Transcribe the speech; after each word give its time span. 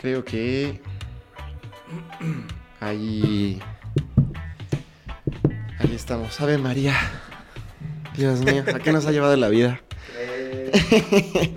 creo 0.00 0.24
que 0.24 0.80
ahí 2.80 3.60
ahí 5.78 5.94
estamos. 5.94 6.40
Ave 6.40 6.56
María. 6.56 6.96
Dios 8.16 8.40
mío, 8.40 8.64
¿a 8.66 8.78
qué 8.78 8.92
nos 8.92 9.04
ha 9.06 9.12
llevado 9.12 9.36
la 9.36 9.48
vida? 9.48 9.82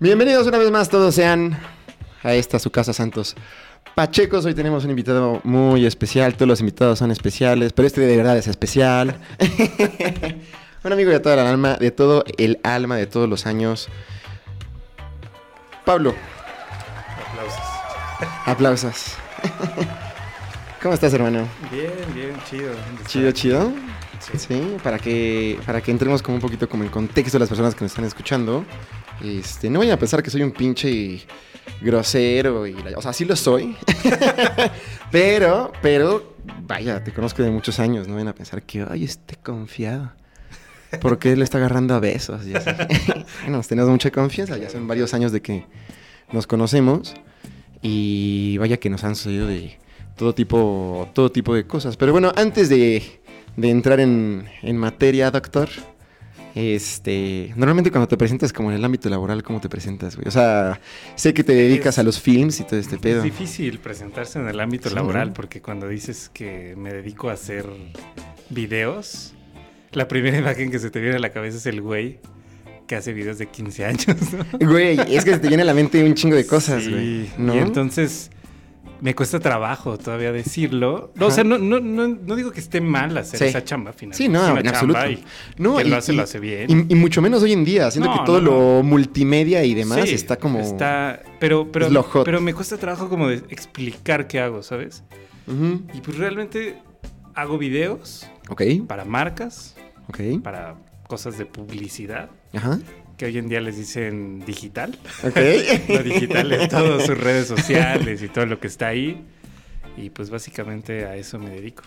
Bienvenidos 0.00 0.48
una 0.48 0.58
vez 0.58 0.72
más 0.72 0.88
todos 0.88 1.14
sean 1.14 1.56
a 2.24 2.34
esta 2.34 2.58
su 2.58 2.72
casa 2.72 2.92
Santos 2.92 3.36
Pachecos. 3.94 4.44
Hoy 4.44 4.54
tenemos 4.54 4.84
un 4.84 4.90
invitado 4.90 5.40
muy 5.44 5.86
especial. 5.86 6.34
Todos 6.34 6.48
los 6.48 6.58
invitados 6.58 6.98
son 6.98 7.12
especiales, 7.12 7.72
pero 7.72 7.86
este 7.86 8.00
de 8.00 8.16
verdad 8.16 8.36
es 8.36 8.48
especial. 8.48 9.16
un 10.84 10.92
amigo 10.92 11.10
de 11.10 11.20
toda 11.20 11.36
la 11.36 11.48
alma, 11.48 11.76
de 11.76 11.90
todo 11.90 12.24
el 12.36 12.60
alma 12.62 12.96
de 12.96 13.06
todos 13.06 13.28
los 13.28 13.46
años. 13.46 13.88
Pablo. 15.84 16.14
Aplausos. 17.30 18.44
Aplausos. 18.46 19.04
¿Cómo 20.82 20.94
estás, 20.94 21.14
hermano? 21.14 21.48
Bien, 21.70 21.92
bien, 22.14 22.36
chido. 22.48 22.72
Chido, 23.06 23.32
chido. 23.32 23.72
Sí. 24.20 24.38
Sí, 24.38 24.76
para 24.82 24.98
que, 24.98 25.58
para 25.66 25.80
que 25.80 25.90
entremos 25.90 26.22
como 26.22 26.36
un 26.36 26.40
poquito 26.40 26.68
como 26.68 26.84
en 26.84 26.90
contexto 26.90 27.36
de 27.36 27.40
las 27.40 27.48
personas 27.48 27.74
que 27.74 27.84
nos 27.84 27.92
están 27.92 28.04
escuchando. 28.04 28.64
Este, 29.22 29.70
no 29.70 29.78
vayan 29.78 29.94
a 29.94 29.98
pensar 29.98 30.22
que 30.22 30.30
soy 30.30 30.42
un 30.42 30.52
pinche 30.52 31.26
grosero 31.80 32.66
y 32.66 32.74
o 32.94 33.02
sea, 33.02 33.12
sí 33.12 33.24
lo 33.24 33.36
soy. 33.36 33.76
pero, 35.10 35.72
pero, 35.82 36.36
vaya, 36.62 37.02
te 37.02 37.12
conozco 37.12 37.42
de 37.42 37.50
muchos 37.50 37.80
años, 37.80 38.06
no 38.06 38.14
vayan 38.14 38.28
a 38.28 38.34
pensar 38.34 38.62
que, 38.62 38.86
ay, 38.88 39.04
esté 39.04 39.36
confiado. 39.36 40.12
Porque 41.00 41.32
él 41.32 41.42
está 41.42 41.58
agarrando 41.58 41.94
a 41.94 42.00
besos 42.00 42.46
y 42.46 42.54
así. 42.54 42.70
bueno, 43.42 43.56
nos 43.58 43.68
tenemos 43.68 43.90
mucha 43.90 44.10
confianza, 44.10 44.56
ya 44.56 44.68
son 44.70 44.86
varios 44.88 45.12
años 45.14 45.32
de 45.32 45.40
que 45.42 45.64
nos 46.32 46.46
conocemos 46.46 47.14
y 47.82 48.56
vaya 48.58 48.76
que 48.78 48.88
nos 48.90 49.04
han 49.04 49.14
sucedido 49.16 49.46
de 49.46 49.78
todo 50.16 50.34
tipo, 50.34 51.08
todo 51.14 51.30
tipo 51.30 51.54
de 51.54 51.66
cosas. 51.66 51.96
Pero 51.96 52.12
bueno, 52.12 52.32
antes 52.36 52.68
de, 52.68 53.02
de 53.56 53.70
entrar 53.70 54.00
en, 54.00 54.46
en 54.62 54.76
materia, 54.76 55.30
doctor, 55.30 55.68
este, 56.54 57.52
normalmente 57.56 57.90
cuando 57.90 58.06
te 58.06 58.16
presentas 58.16 58.52
como 58.52 58.70
en 58.70 58.76
el 58.76 58.84
ámbito 58.84 59.08
laboral, 59.10 59.42
¿cómo 59.42 59.60
te 59.60 59.68
presentas, 59.68 60.14
güey? 60.16 60.28
O 60.28 60.30
sea, 60.30 60.80
sé 61.16 61.34
que 61.34 61.42
te 61.42 61.52
dedicas 61.52 61.94
Es- 61.96 61.98
a 61.98 62.02
los 62.04 62.20
films 62.20 62.60
y 62.60 62.64
todo 62.64 62.78
este 62.78 62.96
pedo. 62.96 63.18
Es 63.18 63.24
difícil 63.24 63.80
presentarse 63.80 64.38
en 64.38 64.48
el 64.48 64.60
ámbito 64.60 64.88
Sí, 64.88 64.94
laboral 64.94 65.28
¿no? 65.28 65.34
porque 65.34 65.60
cuando 65.60 65.88
dices 65.88 66.30
que 66.32 66.74
me 66.76 66.92
dedico 66.92 67.28
a 67.28 67.32
hacer 67.32 67.66
videos, 68.50 69.34
la 69.94 70.08
primera 70.08 70.38
imagen 70.38 70.70
que 70.70 70.78
se 70.78 70.90
te 70.90 71.00
viene 71.00 71.16
a 71.16 71.20
la 71.20 71.30
cabeza 71.30 71.56
es 71.58 71.66
el 71.66 71.80
güey 71.80 72.18
que 72.86 72.96
hace 72.96 73.12
videos 73.12 73.38
de 73.38 73.46
15 73.46 73.84
años. 73.86 74.06
¿no? 74.60 74.66
Güey, 74.68 74.98
es 75.14 75.24
que 75.24 75.30
se 75.32 75.38
te 75.38 75.48
viene 75.48 75.62
a 75.62 75.66
la 75.66 75.74
mente 75.74 76.04
un 76.04 76.14
chingo 76.14 76.36
de 76.36 76.46
cosas, 76.46 76.84
Sí, 76.84 76.90
güey. 76.90 77.30
¿No? 77.38 77.54
Y 77.54 77.58
entonces 77.58 78.30
me 79.00 79.14
cuesta 79.14 79.40
trabajo 79.40 79.98
todavía 79.98 80.32
decirlo. 80.32 81.12
No, 81.14 81.26
o 81.26 81.30
sea, 81.30 81.44
no, 81.44 81.58
no, 81.58 81.80
no, 81.80 82.08
no 82.08 82.36
digo 82.36 82.50
que 82.52 82.60
esté 82.60 82.80
mal 82.80 83.16
hacer 83.18 83.38
Sí. 83.38 83.44
esa 83.46 83.62
chamba 83.64 83.92
finalmente. 83.92 84.22
Sí, 84.24 84.28
no, 84.28 84.40
en 84.56 84.62
chamba 84.64 84.70
absoluto. 84.70 85.10
y 85.10 85.24
No, 85.62 85.74
quien 85.76 85.86
y- 85.86 85.90
lo 85.90 85.96
hace, 85.96 86.12
y- 86.12 86.16
lo 86.16 86.22
hace 86.22 86.40
bien. 86.40 86.86
Y, 86.90 86.94
mucho 86.94 87.20
menos 87.22 87.42
hoy 87.42 87.52
en 87.52 87.64
día, 87.64 87.90
siento 87.90 88.12
que 88.12 88.20
todo 88.24 88.40
lo 88.40 88.82
multimedia 88.82 89.64
y 89.64 89.74
demás 89.74 90.00
Sí, 90.08 90.14
está 90.14 90.36
como... 90.36 90.60
está- 90.60 91.22
pero, 91.40 91.70
pero, 91.72 91.86
es 91.86 91.92
lo 91.92 92.02
hot. 92.02 92.24
pero 92.24 92.40
me 92.40 92.54
cuesta 92.54 92.76
trabajo 92.78 93.08
como 93.08 93.28
de 93.28 93.36
explicar 93.48 94.26
qué 94.26 94.40
hago, 94.40 94.62
¿sabes? 94.62 95.02
Y 95.94 96.00
pues 96.00 96.16
realmente 96.18 96.76
hago 97.34 97.58
videos 97.58 98.26
Ok, 98.48 98.62
para 98.86 99.04
marcas, 99.04 99.74
ok. 100.08 100.42
para 100.42 100.76
cosas 101.06 101.36
de 101.38 101.46
publicidad, 101.46 102.30
Ajá. 102.54 102.78
que 103.16 103.26
hoy 103.26 103.38
en 103.38 103.48
día 103.48 103.60
les 103.60 103.76
dicen 103.76 104.42
digital. 104.46 104.98
Ok. 105.22 105.36
Lo 105.88 106.02
digital 106.02 106.52
es 106.52 106.68
todo, 106.68 107.00
sus 107.00 107.16
redes 107.18 107.46
sociales 107.46 108.22
y 108.22 108.28
todo 108.28 108.46
lo 108.46 108.58
que 108.58 108.66
está 108.66 108.88
ahí. 108.88 109.24
Y 109.96 110.10
pues 110.10 110.30
básicamente 110.30 111.04
a 111.06 111.14
eso 111.16 111.38
me 111.38 111.50
dedico. 111.50 111.84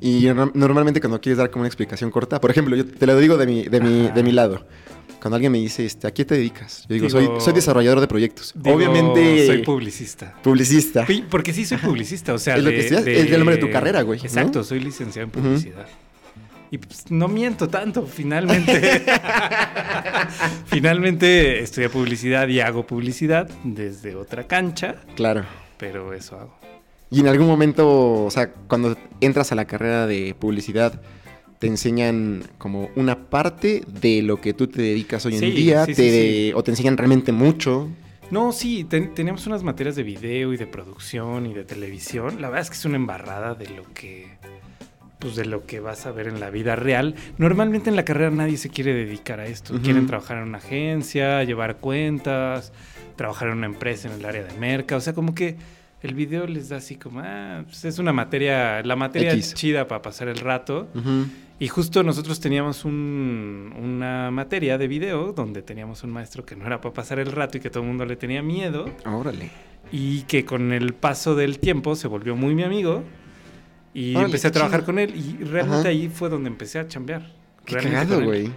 Y 0.00 0.26
no- 0.26 0.52
normalmente 0.54 1.00
cuando 1.00 1.20
quieres 1.20 1.38
dar 1.38 1.50
como 1.50 1.62
una 1.62 1.68
explicación 1.68 2.10
corta, 2.10 2.40
por 2.40 2.50
ejemplo, 2.50 2.76
yo 2.76 2.86
te 2.86 3.06
lo 3.06 3.18
digo 3.18 3.36
de 3.36 3.46
mi, 3.46 3.64
de 3.64 3.80
mi, 3.80 4.08
de 4.10 4.22
mi 4.22 4.32
lado. 4.32 4.66
Cuando 5.20 5.36
alguien 5.36 5.50
me 5.50 5.58
dice, 5.58 5.84
este, 5.86 6.06
¿a 6.06 6.12
qué 6.12 6.24
te 6.26 6.34
dedicas? 6.36 6.84
Yo 6.88 6.94
digo, 6.94 7.06
Digo- 7.08 7.18
soy, 7.36 7.40
soy 7.40 7.52
desarrollador 7.54 8.00
de 8.00 8.06
proyectos. 8.06 8.52
Digo, 8.54 8.76
Obviamente, 8.76 9.46
Soy 9.46 9.62
publicista. 9.64 10.34
publicista. 10.42 11.06
Porque 11.30 11.52
sí 11.54 11.64
soy 11.64 11.78
publicista, 11.78 12.34
o 12.34 12.38
sea... 12.38 12.56
Es 12.56 12.62
lo 12.62 12.70
que 12.70 12.80
estudias, 12.80 13.06
es 13.06 13.32
el 13.32 13.38
nombre 13.38 13.56
de 13.56 13.62
tu 13.62 13.70
carrera, 13.70 14.02
güey, 14.02 14.20
¿no? 14.20 14.24
Exacto, 14.26 14.62
soy 14.62 14.80
licenciado 14.80 15.24
en 15.24 15.30
publicidad. 15.30 15.86
Y 16.70 16.78
pues 16.78 17.10
no 17.10 17.28
miento 17.28 17.68
tanto, 17.68 18.02
finalmente. 18.06 19.02
finalmente 20.66 21.60
estudié 21.60 21.88
publicidad 21.88 22.48
y 22.48 22.60
hago 22.60 22.86
publicidad 22.86 23.48
desde 23.64 24.14
otra 24.16 24.46
cancha, 24.46 24.96
Claro. 25.14 25.44
pero 25.78 26.12
eso 26.12 26.38
hago. 26.38 26.54
Y 27.10 27.20
en 27.20 27.28
algún 27.28 27.46
momento, 27.46 28.24
o 28.24 28.30
sea, 28.30 28.50
cuando 28.50 28.96
entras 29.20 29.52
a 29.52 29.54
la 29.54 29.64
carrera 29.64 30.06
de 30.06 30.34
publicidad, 30.38 31.00
te 31.60 31.68
enseñan 31.68 32.42
como 32.58 32.90
una 32.96 33.28
parte 33.30 33.82
de 34.00 34.22
lo 34.22 34.40
que 34.40 34.52
tú 34.52 34.66
te 34.66 34.82
dedicas 34.82 35.24
hoy 35.24 35.36
en 35.36 35.54
día, 35.54 35.86
sí, 35.86 35.94
te- 35.94 36.10
sí, 36.10 36.10
sí. 36.48 36.52
o 36.54 36.62
te 36.62 36.72
enseñan 36.72 36.96
realmente 36.96 37.30
mucho. 37.32 37.88
No, 38.30 38.50
sí, 38.50 38.82
ten- 38.82 39.14
teníamos 39.14 39.46
unas 39.46 39.62
materias 39.62 39.94
de 39.94 40.02
video 40.02 40.52
y 40.52 40.56
de 40.56 40.66
producción 40.66 41.46
y 41.46 41.54
de 41.54 41.62
televisión. 41.64 42.42
La 42.42 42.48
verdad 42.48 42.62
es 42.62 42.70
que 42.70 42.76
es 42.76 42.84
una 42.84 42.96
embarrada 42.96 43.54
de 43.54 43.68
lo 43.68 43.84
que 43.94 44.35
pues 45.18 45.34
de 45.36 45.44
lo 45.46 45.64
que 45.66 45.80
vas 45.80 46.06
a 46.06 46.12
ver 46.12 46.28
en 46.28 46.40
la 46.40 46.50
vida 46.50 46.76
real. 46.76 47.14
Normalmente 47.38 47.88
en 47.90 47.96
la 47.96 48.04
carrera 48.04 48.30
nadie 48.30 48.56
se 48.58 48.68
quiere 48.70 48.92
dedicar 48.94 49.40
a 49.40 49.46
esto. 49.46 49.74
Ujú. 49.74 49.82
Quieren 49.82 50.06
trabajar 50.06 50.38
en 50.38 50.44
una 50.48 50.58
agencia, 50.58 51.42
llevar 51.44 51.76
cuentas, 51.78 52.72
trabajar 53.16 53.48
en 53.48 53.58
una 53.58 53.66
empresa 53.66 54.08
en 54.08 54.14
el 54.20 54.24
área 54.26 54.44
de 54.44 54.52
merca, 54.58 54.96
o 54.96 55.00
sea, 55.00 55.14
como 55.14 55.34
que 55.34 55.56
el 56.02 56.14
video 56.14 56.46
les 56.46 56.68
da 56.68 56.76
así 56.76 56.96
como, 56.96 57.20
ah, 57.24 57.62
pues 57.64 57.84
es 57.86 57.98
una 57.98 58.12
materia, 58.12 58.82
la 58.82 58.94
materia 58.96 59.32
X. 59.32 59.54
chida 59.54 59.88
para 59.88 60.02
pasar 60.02 60.28
el 60.28 60.36
rato. 60.38 60.88
Ujú. 60.94 61.26
Y 61.58 61.68
justo 61.68 62.02
nosotros 62.02 62.38
teníamos 62.38 62.84
un- 62.84 63.72
una 63.82 64.30
materia 64.30 64.76
de 64.76 64.86
video 64.88 65.32
donde 65.32 65.62
teníamos 65.62 66.04
un 66.04 66.10
maestro 66.10 66.44
que 66.44 66.54
no 66.54 66.66
era 66.66 66.82
para 66.82 66.92
pasar 66.92 67.18
el 67.18 67.32
rato 67.32 67.56
y 67.56 67.60
que 67.62 67.70
todo 67.70 67.82
el 67.82 67.88
mundo 67.88 68.04
le 68.04 68.16
tenía 68.16 68.42
miedo 68.42 68.84
Órale. 69.06 69.50
y 69.90 70.20
que 70.24 70.44
con 70.44 70.72
el 70.72 70.92
paso 70.92 71.34
del 71.34 71.58
tiempo 71.58 71.96
se 71.96 72.08
volvió 72.08 72.36
muy 72.36 72.54
mi 72.54 72.62
amigo 72.62 73.02
y 73.96 74.10
Órale, 74.10 74.26
empecé 74.26 74.48
a 74.48 74.52
trabajar 74.52 74.80
chido. 74.80 74.86
con 74.86 74.98
él 74.98 75.14
y 75.16 75.42
realmente 75.42 75.80
Ajá. 75.80 75.88
ahí 75.88 76.10
fue 76.10 76.28
donde 76.28 76.50
empecé 76.50 76.78
a 76.78 76.86
chambear. 76.86 77.32
Qué 77.64 77.76
cagado, 77.76 78.22
güey. 78.22 78.50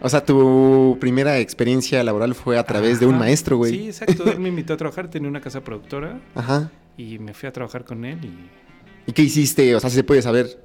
O 0.00 0.08
sea, 0.08 0.24
tu 0.24 0.96
primera 1.00 1.40
experiencia 1.40 2.04
laboral 2.04 2.36
fue 2.36 2.58
a 2.58 2.62
través 2.62 3.00
de 3.00 3.06
un 3.06 3.18
maestro, 3.18 3.56
güey. 3.56 3.72
Sí, 3.72 3.86
exacto. 3.88 4.30
Él 4.30 4.38
me 4.38 4.50
invitó 4.50 4.74
a 4.74 4.76
trabajar, 4.76 5.10
tenía 5.10 5.28
una 5.28 5.40
casa 5.40 5.64
productora 5.64 6.20
Ajá. 6.36 6.70
y 6.96 7.18
me 7.18 7.34
fui 7.34 7.48
a 7.48 7.52
trabajar 7.52 7.84
con 7.84 8.04
él 8.04 8.24
y 8.24 9.10
¿Y 9.10 9.12
qué 9.12 9.22
hiciste? 9.22 9.74
O 9.74 9.80
sea, 9.80 9.90
si 9.90 9.96
se 9.96 10.04
puede 10.04 10.22
saber 10.22 10.64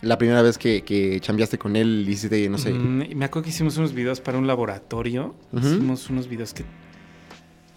la 0.00 0.16
primera 0.16 0.42
vez 0.42 0.58
que, 0.58 0.82
que 0.82 1.18
chambeaste 1.20 1.58
con 1.58 1.74
él, 1.74 2.06
hiciste, 2.08 2.48
no 2.48 2.58
sé. 2.58 2.72
Mm, 2.72 3.16
me 3.16 3.24
acuerdo 3.24 3.44
que 3.44 3.50
hicimos 3.50 3.76
unos 3.78 3.92
videos 3.92 4.20
para 4.20 4.38
un 4.38 4.46
laboratorio. 4.46 5.34
Hicimos 5.52 6.08
unos 6.08 6.28
videos 6.28 6.54
que 6.54 6.64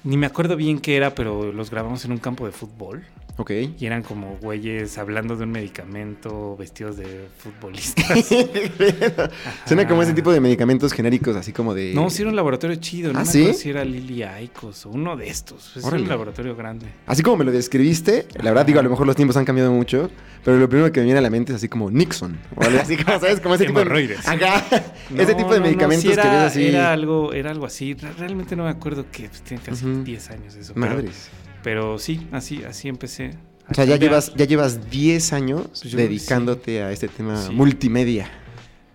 ni 0.03 0.17
me 0.17 0.27
acuerdo 0.27 0.55
bien 0.55 0.79
qué 0.79 0.95
era, 0.95 1.15
pero 1.15 1.51
los 1.51 1.71
grabamos 1.71 2.05
en 2.05 2.11
un 2.11 2.19
campo 2.19 2.45
de 2.45 2.51
fútbol. 2.51 3.03
Ok. 3.41 3.51
Y 3.79 3.85
eran 3.85 4.03
como 4.03 4.37
güeyes 4.41 4.97
hablando 4.97 5.37
de 5.37 5.45
un 5.45 5.51
medicamento 5.51 6.57
vestidos 6.57 6.97
de 6.97 7.29
futbolistas. 7.37 8.27
Suena 9.65 9.87
como 9.87 10.03
ese 10.03 10.13
tipo 10.13 10.31
de 10.33 10.41
medicamentos 10.41 10.91
genéricos, 10.91 11.37
así 11.37 11.53
como 11.53 11.73
de. 11.73 11.93
No, 11.93 12.09
sí 12.09 12.21
era 12.23 12.31
un 12.31 12.35
laboratorio 12.35 12.75
chido. 12.75 13.13
No 13.13 13.19
¿Ah, 13.19 13.23
me 13.23 13.31
sí? 13.31 13.39
acuerdo 13.43 13.57
si 13.59 13.69
era 13.69 13.85
Lili 13.85 14.23
Aikos 14.23 14.85
o 14.85 14.89
uno 14.89 15.15
de 15.15 15.29
estos. 15.29 15.77
Es 15.77 15.85
Órale. 15.85 16.03
un 16.03 16.09
laboratorio 16.09 16.53
grande. 16.55 16.87
Así 17.07 17.23
como 17.23 17.37
me 17.37 17.45
lo 17.45 17.51
describiste, 17.53 18.25
la 18.35 18.51
verdad, 18.51 18.65
digo, 18.65 18.81
a 18.81 18.83
lo 18.83 18.89
mejor 18.89 19.07
los 19.07 19.15
tiempos 19.15 19.37
han 19.37 19.45
cambiado 19.45 19.71
mucho, 19.71 20.11
pero 20.43 20.57
lo 20.57 20.67
primero 20.67 20.91
que 20.91 20.99
me 20.99 21.05
viene 21.05 21.19
a 21.19 21.21
la 21.21 21.29
mente 21.29 21.53
es 21.53 21.57
así 21.57 21.69
como 21.69 21.89
Nixon. 21.89 22.37
Algo 22.57 22.79
así 22.81 22.97
como, 22.97 23.19
¿sabes? 23.21 23.39
Como 23.39 23.55
ese 23.55 23.65
tipo 23.67 23.79
de. 23.79 23.85
No, 23.85 25.21
ese 25.21 25.33
tipo 25.35 25.53
de 25.53 25.59
no, 25.59 25.59
no, 25.59 25.61
medicamentos 25.61 26.11
era, 26.11 26.23
que 26.23 26.29
ves 26.29 26.37
así. 26.39 26.65
Era 26.67 26.91
algo, 26.91 27.31
era 27.33 27.51
algo 27.51 27.65
así. 27.65 27.93
Re- 27.93 28.11
Realmente 28.17 28.55
no 28.57 28.65
me 28.65 28.69
acuerdo 28.69 29.05
que 29.09 29.29
pues, 29.29 29.41
tiene 29.43 29.63
casi 29.63 29.85
Ujú. 29.85 30.03
10 30.03 30.29
años 30.31 30.55
eso. 30.55 30.73
Madres. 30.75 31.29
pero 31.31 31.48
sí, 31.97 32.27
así, 32.31 32.63
así 32.63 32.87
empecé. 32.87 33.31
O 33.69 33.73
sea, 33.73 33.85
ya 33.85 33.97
llevas, 33.97 34.33
ya 34.35 34.45
llevas 34.45 34.89
10 34.89 35.33
años 35.33 35.67
Pues 35.81 35.93
dedicándote 35.93 36.81
a 36.81 36.91
este 36.91 37.07
tema 37.07 37.39
Sí. 37.41 37.53
multimedia. 37.53 38.29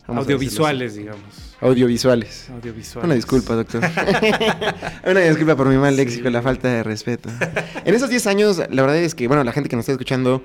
Vamos 0.06 0.24
Audiovisuales, 0.24 0.96
digamos. 0.96 1.54
Audiovisuales. 1.60 2.50
Audiovisuales. 2.50 3.04
Una 3.06 3.14
disculpa, 3.14 3.54
doctor. 3.54 3.82
Una 5.06 5.20
disculpa 5.20 5.56
por 5.56 5.68
mi 5.68 5.76
mal 5.76 5.96
léxico, 5.96 6.26
Sí. 6.26 6.32
la 6.32 6.42
falta 6.42 6.68
de 6.68 6.82
respeto. 6.82 7.30
En 7.84 7.94
esos 7.94 8.10
10 8.10 8.26
años, 8.26 8.58
la 8.58 8.82
verdad 8.82 8.98
es 8.98 9.14
que, 9.14 9.28
bueno, 9.28 9.44
la 9.44 9.52
gente 9.52 9.68
que 9.70 9.76
nos 9.76 9.84
está 9.84 9.92
escuchando, 9.92 10.44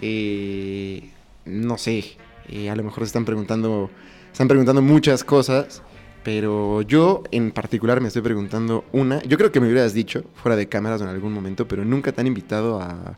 eh, 0.00 1.10
no 1.44 1.78
sé, 1.78 2.16
eh, 2.48 2.70
a 2.70 2.74
lo 2.76 2.82
mejor 2.82 3.00
se 3.00 3.06
están 3.06 3.24
preguntando, 3.24 3.90
están 4.32 4.48
preguntando 4.48 4.82
muchas 4.82 5.22
cosas, 5.22 5.82
pero 6.26 6.82
yo 6.82 7.22
en 7.30 7.52
particular 7.52 8.00
me 8.00 8.08
estoy 8.08 8.20
preguntando 8.20 8.84
una. 8.90 9.22
Yo 9.22 9.38
creo 9.38 9.52
que 9.52 9.60
me 9.60 9.68
hubieras 9.68 9.94
dicho, 9.94 10.24
fuera 10.34 10.56
de 10.56 10.68
cámaras 10.68 11.00
en 11.00 11.06
algún 11.06 11.32
momento, 11.32 11.68
pero 11.68 11.84
nunca 11.84 12.10
te 12.10 12.20
han 12.20 12.26
invitado 12.26 12.80
a 12.80 13.16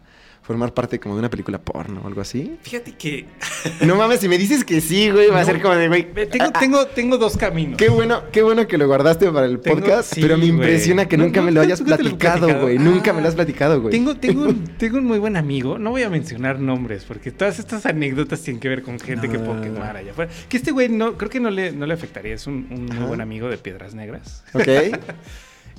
formar 0.49 0.73
parte 0.75 0.99
como 0.99 1.15
de 1.15 1.21
una 1.21 1.29
película 1.31 1.59
porno 1.61 2.00
o 2.03 2.06
algo 2.09 2.21
así? 2.23 2.59
Fíjate 2.62 2.93
que 2.93 3.27
No 3.87 3.95
mames, 3.97 4.19
si 4.21 4.29
me 4.29 4.37
dices 4.39 4.65
que 4.65 4.81
sí, 4.81 5.11
güey, 5.11 5.29
va 5.29 5.41
a 5.41 5.45
ser 5.45 5.61
como 5.62 5.77
de, 5.77 5.87
güey. 5.89 6.05
Tengo, 6.12 6.47
ah, 6.47 6.50
ah, 6.55 6.59
tengo, 6.59 6.87
tengo 6.87 7.19
dos 7.19 7.37
caminos. 7.37 7.77
Qué 7.77 7.91
bueno, 7.91 8.23
qué 8.33 8.43
bueno 8.43 8.67
que 8.67 8.79
lo 8.79 8.87
guardaste 8.87 9.31
para 9.31 9.47
el 9.47 9.61
Tengo- 9.61 9.81
podcast, 9.81 10.15
sí, 10.15 10.21
pero 10.23 10.37
me 10.39 10.47
güey. 10.47 10.49
impresiona 10.56 11.06
que 11.06 11.17
No, 11.19 11.25
nunca 11.25 11.41
no, 11.41 11.47
me 11.47 11.53
lo 11.53 11.61
hayas 11.61 11.81
nunca 11.81 11.93
lo 11.93 11.99
platicado, 11.99 12.61
güey. 12.62 12.79
Nunca 12.79 13.12
me 13.12 13.21
lo 13.21 13.27
Ah. 13.27 13.29
has 13.29 13.35
platicado, 13.35 13.81
güey. 13.83 13.93
Tengo, 13.93 14.17
tengo, 14.17 14.43
un, 14.49 14.65
tengo 14.79 14.97
un 14.99 15.05
muy 15.05 15.19
buen 15.19 15.37
amigo, 15.37 15.79
no 15.79 15.91
voy 15.91 16.03
a 16.03 16.11
mencionar 16.11 16.59
nombres, 16.59 17.05
porque 17.05 17.31
todas 17.31 17.59
estas 17.59 17.85
anécdotas 17.87 18.41
tienen 18.41 18.59
que 18.59 18.69
ver 18.71 18.83
con 18.83 18.99
gente 18.99 19.29
que 19.29 19.39
puedo 19.39 19.61
quemar 19.61 19.97
allá 19.99 20.12
afuera. 20.12 20.31
Que 20.49 20.56
este 20.56 20.71
güey 20.73 20.89
no, 20.89 21.19
creo 21.19 21.31
que 21.31 21.41
no 21.41 21.51
le, 21.51 21.73
no 21.73 21.85
le 21.85 21.93
afectaría, 21.93 22.35
es 22.35 22.47
un, 22.47 22.67
un 22.71 22.87
muy 22.87 23.06
buen 23.06 23.21
amigo 23.21 23.49
de 23.51 23.59
Piedras 23.59 23.94
Negras. 23.94 24.43
¿Ok? 24.55 24.67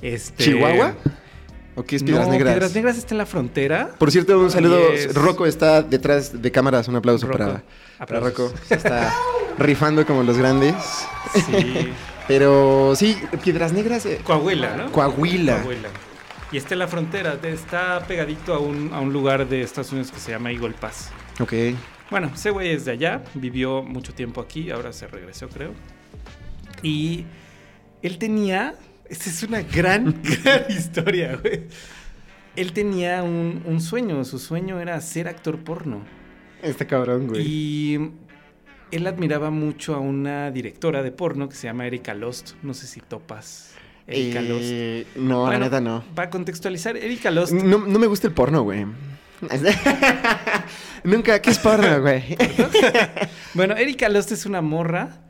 Este, 0.02 0.44
¿Chihuahua? 0.44 0.94
¿O 1.76 1.84
qué 1.84 1.96
es 1.96 2.02
Piedras 2.02 2.26
no, 2.26 2.32
Negras? 2.32 2.52
Piedras 2.54 2.74
Negras 2.74 2.98
está 2.98 3.14
en 3.14 3.18
la 3.18 3.26
frontera. 3.26 3.90
Por 3.98 4.10
cierto, 4.10 4.38
un 4.38 4.50
saludo. 4.50 4.92
Yes. 4.92 5.14
Rocco 5.14 5.46
está 5.46 5.82
detrás 5.82 6.40
de 6.42 6.50
cámaras. 6.50 6.88
Un 6.88 6.96
aplauso 6.96 7.26
Rocco. 7.26 7.38
para, 7.38 7.62
para. 8.06 8.20
Rocco. 8.20 8.52
Se 8.66 8.74
está 8.74 9.14
rifando 9.58 10.04
como 10.06 10.22
los 10.22 10.36
grandes. 10.36 10.74
Sí. 11.46 11.88
Pero 12.28 12.94
sí, 12.96 13.16
Piedras 13.42 13.72
Negras. 13.72 14.06
eh, 14.06 14.20
Coahuila, 14.22 14.76
¿no? 14.76 14.92
Coahuila. 14.92 15.62
Coahuila. 15.62 15.88
Y 16.52 16.56
está 16.56 16.74
en 16.74 16.80
la 16.80 16.88
frontera, 16.88 17.38
está 17.44 18.00
pegadito 18.06 18.54
a 18.54 18.58
un, 18.58 18.92
a 18.92 19.00
un 19.00 19.12
lugar 19.12 19.48
de 19.48 19.62
Estados 19.62 19.92
Unidos 19.92 20.10
que 20.10 20.18
se 20.18 20.32
llama 20.32 20.50
Eagle 20.50 20.74
Pass. 20.80 21.10
Ok. 21.40 21.52
Bueno, 22.10 22.30
ese 22.34 22.50
güey 22.50 22.70
es 22.72 22.84
de 22.84 22.92
allá, 22.92 23.22
vivió 23.34 23.82
mucho 23.82 24.12
tiempo 24.12 24.40
aquí, 24.40 24.70
ahora 24.70 24.92
se 24.92 25.06
regresó, 25.06 25.48
creo. 25.48 25.70
Y 26.82 27.24
él 28.02 28.18
tenía, 28.18 28.74
esta 29.10 29.28
es 29.28 29.42
una 29.42 29.62
gran, 29.62 30.14
gran 30.44 30.70
historia, 30.70 31.36
güey. 31.36 31.64
Él 32.56 32.72
tenía 32.72 33.22
un, 33.22 33.62
un 33.66 33.80
sueño, 33.80 34.24
su 34.24 34.38
sueño 34.38 34.80
era 34.80 35.00
ser 35.00 35.28
actor 35.28 35.58
porno. 35.58 36.02
Este 36.62 36.86
cabrón, 36.86 37.28
güey. 37.28 37.42
Y 37.46 38.10
él 38.90 39.06
admiraba 39.06 39.50
mucho 39.50 39.94
a 39.94 39.98
una 39.98 40.50
directora 40.50 41.02
de 41.02 41.12
porno 41.12 41.48
que 41.48 41.56
se 41.56 41.66
llama 41.66 41.86
Erika 41.86 42.14
Lost. 42.14 42.52
No 42.62 42.74
sé 42.74 42.86
si 42.86 43.00
topas. 43.00 43.72
Erika 44.06 44.40
Lost. 44.42 44.64
Eh, 44.64 45.06
no, 45.16 45.42
Bueno, 45.42 45.52
la 45.52 45.58
neta 45.58 45.80
no. 45.80 46.04
Para 46.14 46.30
contextualizar, 46.30 46.96
Erika 46.96 47.30
Lost 47.30 47.52
No, 47.52 47.78
no 47.78 47.98
me 47.98 48.06
gusta 48.06 48.26
el 48.26 48.32
porno, 48.32 48.62
güey. 48.62 48.86
Nunca, 51.04 51.40
¿qué 51.40 51.50
es 51.50 51.58
porno, 51.58 52.00
güey? 52.02 52.36
Bueno, 53.54 53.74
Erika 53.76 54.08
Lost 54.08 54.32
es 54.32 54.44
una 54.44 54.60
morra 54.60 55.22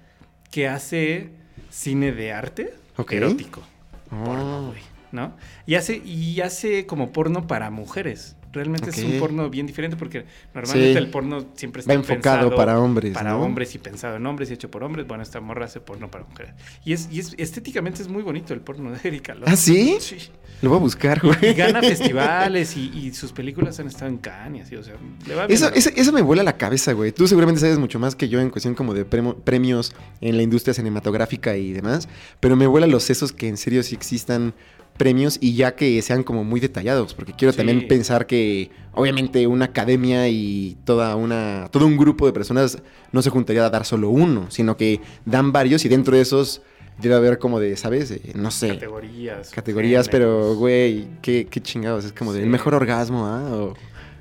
que 0.50 0.67
hace 0.69 1.31
cine 1.71 2.12
de 2.12 2.33
arte 2.33 2.80
Erótico. 3.11 3.62
Porno, 4.08 4.58
Oh. 4.58 4.67
güey, 4.69 4.82
¿no? 5.12 5.37
Y 5.67 5.76
hace, 5.76 5.97
y 6.05 6.41
hace 6.41 6.87
como 6.87 7.12
porno 7.12 7.47
para 7.47 7.70
mujeres. 7.70 8.37
Realmente 8.52 8.91
es 8.91 8.99
un 8.99 9.19
porno 9.20 9.49
bien 9.49 9.67
diferente 9.67 9.97
porque 9.97 10.25
normalmente 10.55 10.93
Sí. 10.93 10.99
el 10.99 11.11
porno 11.11 11.47
siempre 11.55 11.81
está 11.81 11.93
Va 11.93 11.99
enfocado 12.00 12.55
para 12.56 12.81
hombres, 12.81 13.12
Para 13.14 13.31
¿no? 13.31 13.43
hombres 13.43 13.75
y 13.75 13.79
pensado 13.79 14.17
en 14.17 14.26
hombres 14.26 14.50
y 14.50 14.55
hecho 14.55 14.70
por 14.70 14.82
hombres. 14.82 15.06
Bueno, 15.06 15.23
esta 15.23 15.41
morra 15.41 15.67
hace 15.67 15.81
porno 15.81 16.11
para 16.11 16.25
mujeres. 16.25 16.55
Y 16.85 16.93
es, 16.93 17.08
y 17.12 17.20
es 17.20 17.35
estéticamente 17.38 18.02
es 18.02 18.08
muy 18.08 18.23
bonito 18.23 18.52
el 18.52 18.61
porno 18.61 18.91
de 18.91 18.99
Erika. 19.05 19.37
¿Ah, 19.47 19.56
sí? 19.56 19.97
Sí. 20.00 20.17
Lo 20.62 20.70
voy 20.70 20.79
a 20.79 20.81
buscar, 20.81 21.20
güey. 21.23 21.37
Y 21.50 21.55
gana 21.55 21.81
festivales 22.20 22.76
y, 22.76 22.91
y 22.99 23.12
sus 23.14 23.32
películas 23.32 23.79
han 23.81 23.87
estado 23.87 24.08
en 24.11 24.19
Cannes 24.19 24.70
y 24.73 24.75
así, 24.75 24.76
o 24.76 24.82
sea, 24.82 24.94
le 25.26 25.35
va 25.35 25.47
bien. 25.47 25.56
Eso, 25.56 25.73
eso, 25.73 25.91
eso 25.94 26.12
me 26.12 26.20
vuela 26.23 26.43
la 26.43 26.56
cabeza, 26.56 26.93
güey. 26.93 27.12
Tú 27.12 27.26
seguramente 27.29 27.61
sabes 27.61 27.79
mucho 27.79 27.99
más 27.99 28.14
que 28.17 28.29
yo 28.29 28.41
en 28.41 28.50
cuestión 28.50 28.75
como 28.75 28.94
de 28.94 29.05
premios 29.05 29.94
en 30.20 30.37
la 30.37 30.43
industria 30.43 30.75
cinematográfica 30.75 31.56
y 31.56 31.73
demás, 31.73 32.08
pero 32.41 32.56
me 32.56 32.67
vuela 32.67 32.87
los 32.87 33.05
sesos 33.05 33.32
que 33.32 33.49
en 33.49 33.56
serio 33.56 33.82
sí 33.82 33.94
existan 33.94 34.55
premios 35.00 35.38
y 35.41 35.55
ya 35.55 35.75
que 35.75 36.00
sean 36.02 36.23
como 36.23 36.44
muy 36.44 36.61
detallados, 36.61 37.14
porque 37.14 37.32
quiero 37.32 37.52
Sí. 37.52 37.56
también 37.56 37.88
pensar 37.88 38.26
que 38.26 38.70
obviamente 38.93 39.47
una 39.47 39.64
academia 39.64 40.29
y 40.29 40.76
toda 40.85 41.17
una 41.17 41.69
todo 41.73 41.87
un 41.87 41.97
grupo 41.97 42.26
de 42.26 42.32
personas 42.35 42.79
no 43.11 43.23
se 43.23 43.31
juntaría 43.31 43.64
a 43.64 43.70
dar 43.70 43.87
solo 43.87 44.11
uno, 44.11 44.50
sino 44.50 44.76
que 44.76 45.00
dan 45.25 45.52
varios 45.52 45.85
y 45.87 45.88
dentro 45.88 46.14
de 46.17 46.23
esos 46.23 46.61
debe 46.99 47.14
haber 47.14 47.38
como 47.38 47.61
de, 47.61 47.79
¿sabes? 47.79 48.11
Eh, 48.11 48.20
no 48.35 48.50
sé, 48.50 48.69
categorías. 48.75 49.50
categorías, 49.50 50.08
pero 50.11 50.55
güey, 50.56 51.06
qué, 51.23 51.47
qué 51.50 51.61
chingados, 51.62 52.05
es 52.05 52.12
como 52.12 52.35
Sí. 52.35 52.41
mejor 52.41 52.75
orgasmo, 52.75 53.26
¿ah? 53.26 53.49
O- 53.50 53.75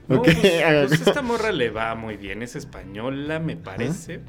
No, 0.07 0.19
ok. 0.21 0.23
pues, 0.23 0.33
pues 0.87 1.01
esta 1.07 1.21
morra 1.21 1.51
le 1.51 1.69
va 1.71 1.93
muy 1.95 2.15
bien, 2.15 2.41
es 2.41 2.55
española, 2.55 3.39
me 3.39 3.57
parece. 3.57 4.21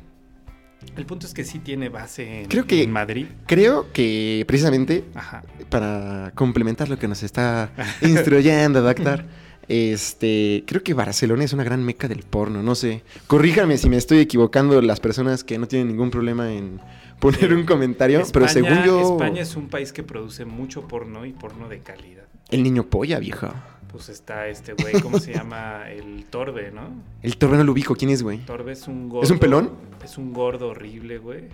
El 0.96 1.06
punto 1.06 1.26
es 1.26 1.34
que 1.34 1.44
sí 1.44 1.58
tiene 1.58 1.88
base 1.88 2.40
en, 2.42 2.46
Creo 2.48 2.66
que- 2.66 2.82
en 2.82 2.90
Madrid. 2.90 3.26
Creo 3.46 3.92
que 3.92 4.44
precisamente 4.46 5.04
Ajá. 5.14 5.42
para 5.68 6.32
complementar 6.34 6.88
lo 6.88 6.98
que 6.98 7.08
nos 7.08 7.22
está 7.22 7.70
instruyendo, 8.02 8.82
doctor. 8.82 9.24
Este, 9.72 10.64
creo 10.66 10.82
que 10.82 10.94
Barcelona 10.94 11.44
es 11.44 11.52
una 11.52 11.62
gran 11.62 11.84
meca 11.84 12.08
del 12.08 12.24
porno, 12.24 12.60
no 12.60 12.74
sé. 12.74 13.04
Corríjame 13.28 13.78
si 13.78 13.88
me 13.88 13.98
estoy 13.98 14.18
equivocando 14.18 14.82
las 14.82 14.98
personas 14.98 15.44
que 15.44 15.58
no 15.58 15.68
tienen 15.68 15.86
ningún 15.86 16.10
problema 16.10 16.52
en 16.52 16.80
poner 17.20 17.54
un 17.54 17.64
comentario, 17.64 18.20
pero 18.32 18.48
según 18.48 18.82
yo 18.84 19.12
España 19.12 19.42
es 19.42 19.54
un 19.54 19.68
país 19.68 19.92
que 19.92 20.02
produce 20.02 20.44
mucho 20.44 20.88
porno 20.88 21.24
y 21.24 21.30
porno 21.32 21.68
de 21.68 21.78
calidad. 21.82 22.24
el 22.50 22.64
niño 22.64 22.82
polla, 22.90 23.20
viejo. 23.20 23.54
Pues 23.90 24.08
está 24.08 24.46
este 24.46 24.74
güey, 24.74 25.00
¿cómo 25.00 25.18
se 25.18 25.32
llama? 25.34 25.90
El 25.90 26.24
Torbe, 26.26 26.70
¿no? 26.70 26.90
El 27.22 27.36
torre 27.36 27.56
no 27.56 27.64
lo 27.64 27.72
ubico, 27.72 27.96
¿quién 27.96 28.10
es, 28.12 28.22
güey? 28.22 28.38
Torbe 28.46 28.72
es 28.72 28.86
un 28.86 29.08
gordo. 29.08 29.24
¿Es 29.24 29.30
un 29.32 29.38
pelón? 29.40 29.72
Es 30.04 30.16
un 30.16 30.32
gordo 30.32 30.68
horrible, 30.68 31.18
güey. 31.18 31.48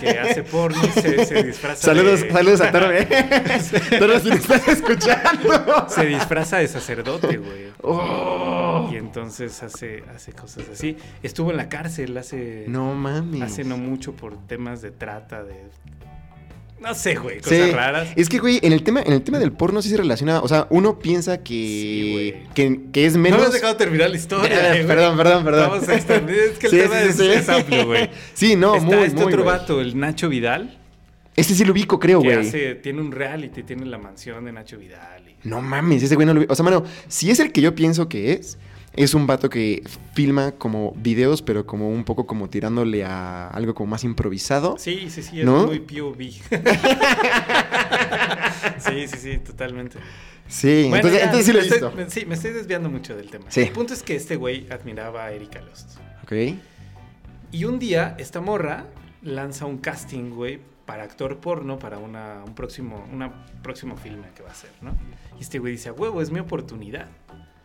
que 0.00 0.18
hace 0.18 0.42
porno 0.42 0.76
y 0.84 0.88
se, 1.00 1.24
se 1.24 1.42
disfraza 1.44 1.86
Saludos, 1.86 2.22
de... 2.22 2.32
saludos 2.32 2.60
a 2.60 2.72
Torbe. 2.72 3.06
Torbe, 3.98 4.20
si 4.20 4.28
me 4.30 4.34
estás 4.34 4.66
escuchando. 4.68 5.86
Se 5.88 6.06
disfraza 6.06 6.58
de 6.58 6.66
sacerdote, 6.68 7.36
güey. 7.36 7.68
Oh. 7.82 8.90
Y 8.92 8.96
entonces 8.96 9.62
hace, 9.62 10.02
hace 10.14 10.32
cosas 10.32 10.68
así. 10.72 10.96
Estuvo 11.22 11.52
en 11.52 11.56
la 11.56 11.68
cárcel 11.68 12.16
hace 12.18 12.64
No 12.68 12.94
mames. 12.94 13.42
hace 13.42 13.62
no 13.62 13.76
mucho 13.78 14.12
por 14.14 14.36
temas 14.46 14.82
de 14.82 14.90
trata, 14.90 15.44
de... 15.44 15.54
No 16.80 16.94
sé, 16.94 17.16
güey, 17.16 17.36
Sí, 17.36 17.42
cosas 17.58 17.72
raras. 17.72 18.08
Es 18.14 18.28
que, 18.28 18.38
güey, 18.38 18.60
en 18.62 18.72
el 18.72 18.82
tema, 18.84 19.02
en 19.02 19.12
el 19.12 19.22
tema 19.22 19.38
del 19.38 19.52
porno 19.52 19.82
sí 19.82 19.88
se 19.88 19.96
relaciona. 19.96 20.40
O 20.40 20.48
sea, 20.48 20.66
uno 20.70 20.98
piensa 20.98 21.38
que, 21.38 22.34
Sí, 22.42 22.48
que, 22.54 22.80
que 22.92 23.06
es 23.06 23.14
No 23.14 23.20
menos. 23.20 23.40
me 23.40 23.46
has 23.46 23.52
dejado 23.52 23.76
terminar 23.76 24.10
la 24.10 24.16
historia. 24.16 24.76
Eh, 24.76 24.84
perdón, 24.84 25.16
perdón, 25.16 25.44
perdón. 25.44 25.70
Vamos 25.70 25.88
a 25.88 25.94
extender. 25.96 26.36
Es 26.52 26.58
que 26.58 26.66
el 26.68 26.72
Sí, 26.72 26.78
tema 26.78 27.00
es, 27.34 27.48
amplio, 27.48 27.86
güey. 27.86 28.10
Sí, 28.34 28.54
no, 28.56 28.74
Está 28.76 28.86
muy, 28.86 28.94
este 29.04 29.16
muy, 29.16 29.24
otro 29.32 29.44
vato, 29.44 29.80
el 29.80 29.98
Nacho 29.98 30.28
Vidal, 30.28 30.78
Este 31.34 31.54
sí 31.54 31.64
lo 31.64 31.72
ubico, 31.72 31.98
creo, 31.98 32.20
güey. 32.20 32.50
tiene 32.80 33.00
un 33.00 33.10
reality, 33.12 33.62
tiene 33.64 33.84
la 33.86 33.98
mansión 33.98 34.44
de 34.44 34.52
Nacho 34.52 34.78
Vidal. 34.78 35.22
y- 35.28 35.48
No 35.48 35.60
mames, 35.60 36.02
ese 36.02 36.14
güey 36.14 36.26
no 36.26 36.32
lo 36.34 36.40
ubico. 36.40 36.52
O 36.52 36.56
sea, 36.56 36.64
mano, 36.64 36.84
si 37.08 37.30
es 37.30 37.40
el 37.40 37.50
que 37.52 37.60
yo 37.60 37.74
pienso 37.74 38.08
que 38.08 38.32
es, 38.32 38.56
es 39.04 39.14
un 39.14 39.26
vato 39.26 39.48
que 39.48 39.82
filma 40.14 40.52
como 40.52 40.92
videos, 40.96 41.40
pero 41.42 41.66
como 41.66 41.88
un 41.88 42.04
poco 42.04 42.26
como 42.26 42.48
tirándole 42.50 43.04
a 43.04 43.48
algo 43.48 43.74
como 43.74 43.90
más 43.90 44.04
improvisado. 44.04 44.76
Sí, 44.78 45.08
sí, 45.10 45.22
sí, 45.22 45.40
es 45.40 45.46
¿No? 45.46 45.66
muy 45.66 45.78
POV. 45.80 46.20
sí, 48.78 49.08
sí, 49.08 49.16
sí, 49.18 49.38
totalmente. 49.38 49.98
Sí, 50.48 50.86
Bueno, 50.88 50.96
entonces, 50.96 51.20
ya, 51.20 51.24
entonces 51.26 51.46
sí 51.46 51.52
lo 51.52 51.58
he 51.58 51.62
visto. 51.62 51.76
estoy- 51.88 52.04
me- 52.04 52.10
sí, 52.10 52.26
me 52.26 52.34
estoy 52.34 52.52
desviando 52.52 52.88
mucho 52.90 53.16
del 53.16 53.30
tema. 53.30 53.46
Sí. 53.50 53.62
El 53.62 53.70
punto 53.70 53.94
es 53.94 54.02
que 54.02 54.16
este 54.16 54.36
güey 54.36 54.66
admiraba 54.70 55.24
a 55.26 55.32
Erika 55.32 55.60
Lost. 55.60 55.98
Ok. 56.22 56.32
Y 57.52 57.64
un 57.64 57.78
día, 57.78 58.14
esta 58.18 58.40
morra 58.40 58.86
lanza 59.22 59.66
un 59.66 59.78
casting, 59.78 60.30
güey, 60.30 60.60
para 60.86 61.02
actor 61.02 61.36
porno 61.38 61.78
para 61.78 61.98
una, 61.98 62.42
un 62.46 62.54
próximo, 62.54 63.06
una 63.12 63.44
próximo 63.62 63.96
filme 63.96 64.28
que 64.34 64.42
va 64.42 64.48
a 64.48 64.52
hacer, 64.52 64.70
¿no? 64.80 64.92
Y 65.38 65.42
este 65.42 65.58
güey 65.58 65.72
dice, 65.72 65.90
"A 65.90 65.92
huevo, 65.92 66.22
es 66.22 66.30
mi 66.30 66.40
oportunidad. 66.40 67.08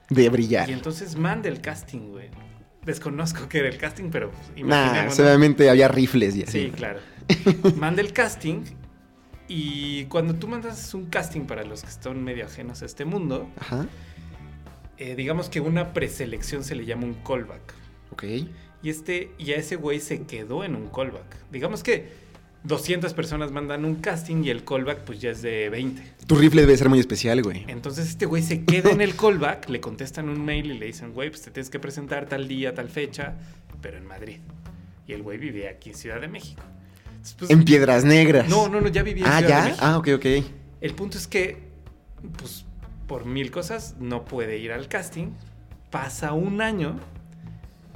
De 0.09 0.29
brillar. 0.29 0.69
Y 0.69 0.73
entonces 0.73 1.15
manda 1.15 1.49
el 1.49 1.61
casting, 1.61 2.11
güey. 2.11 2.29
Desconozco 2.85 3.47
qué 3.47 3.59
era 3.59 3.69
el 3.69 3.77
casting, 3.77 4.09
pero 4.09 4.31
pues, 4.31 4.65
Nah, 4.65 5.09
seguramente 5.09 5.69
había 5.69 5.87
rifles 5.87 6.35
y 6.35 6.43
así. 6.43 6.65
Sí, 6.65 6.71
claro. 6.71 6.99
Manda 7.77 8.01
el 8.01 8.11
casting 8.11 8.63
y 9.47 10.03
cuando 10.05 10.35
tú 10.35 10.47
mandas 10.49 10.93
un 10.93 11.05
casting 11.05 11.41
para 11.41 11.63
los 11.63 11.83
que 11.83 11.89
están 11.89 12.21
medio 12.21 12.45
ajenos 12.45 12.81
a 12.81 12.85
este 12.85 13.05
mundo, 13.05 13.49
Ajá. 13.57 13.87
eh, 14.97 15.15
digamos 15.15 15.47
que 15.49 15.61
una 15.61 15.93
preselección 15.93 16.63
se 16.65 16.75
le 16.75 16.85
llama 16.85 17.05
un 17.05 17.13
callback. 17.13 17.73
Ok. 18.11 18.23
Y, 18.83 18.89
este, 18.89 19.31
y 19.37 19.51
a 19.53 19.55
ese 19.55 19.77
güey 19.77 20.01
se 20.01 20.23
quedó 20.23 20.65
en 20.65 20.75
un 20.75 20.87
callback. 20.89 21.49
Digamos 21.51 21.83
que 21.83 22.09
200 22.65 23.13
personas 23.13 23.51
mandan 23.51 23.83
un 23.83 23.95
casting 23.95 24.43
y 24.43 24.49
el 24.49 24.63
callback 24.63 24.99
pues 24.99 25.19
ya 25.19 25.31
es 25.31 25.41
de 25.41 25.69
20. 25.69 26.01
Tu 26.27 26.35
rifle 26.35 26.61
debe 26.61 26.77
ser 26.77 26.87
muy 26.89 26.99
especial, 26.99 27.41
güey. 27.43 27.65
Entonces 27.67 28.07
este 28.07 28.25
güey 28.25 28.41
se 28.41 28.63
queda 28.63 28.91
en 28.91 29.01
el 29.01 29.15
callback, 29.15 29.67
le 29.69 29.81
contestan 29.81 30.29
un 30.29 30.43
mail 30.43 30.67
y 30.71 30.77
le 30.77 30.85
dicen, 30.85 31.11
güey, 31.13 31.29
pues 31.29 31.41
te 31.41 31.51
tienes 31.51 31.69
que 31.69 31.79
presentar 31.79 32.27
tal 32.27 32.47
día, 32.47 32.73
tal 32.73 32.87
fecha, 32.89 33.33
pero 33.81 33.97
en 33.97 34.05
Madrid. 34.07 34.37
Y 35.07 35.11
el 35.13 35.23
güey 35.23 35.37
vivía 35.37 35.71
aquí 35.71 35.89
en 35.89 35.95
Ciudad 35.95 36.21
de 36.21 36.29
México. 36.29 36.61
Entonces, 37.07 37.35
pues, 37.39 37.51
En 37.51 37.65
piedras 37.65 38.05
negras. 38.05 38.47
no, 38.47 38.69
no, 38.69 38.79
no, 38.79 38.87
ya 38.87 39.03
vivía 39.03 39.25
en 39.25 39.31
Ah, 39.31 39.39
Ciudad 39.39 39.57
de. 39.63 39.69
México. 39.71 39.85
Ah, 39.85 39.97
ok, 39.97 40.07
ok. 40.15 40.25
El 40.79 40.93
punto 40.95 41.17
es 41.17 41.27
que, 41.27 41.57
pues, 42.37 42.65
por 43.07 43.25
mil 43.25 43.51
cosas, 43.51 43.95
no 43.99 44.23
puede 44.23 44.57
ir 44.59 44.71
al 44.71 44.87
casting. 44.87 45.27
Pasa 45.91 46.31
un 46.31 46.61
año, 46.61 46.97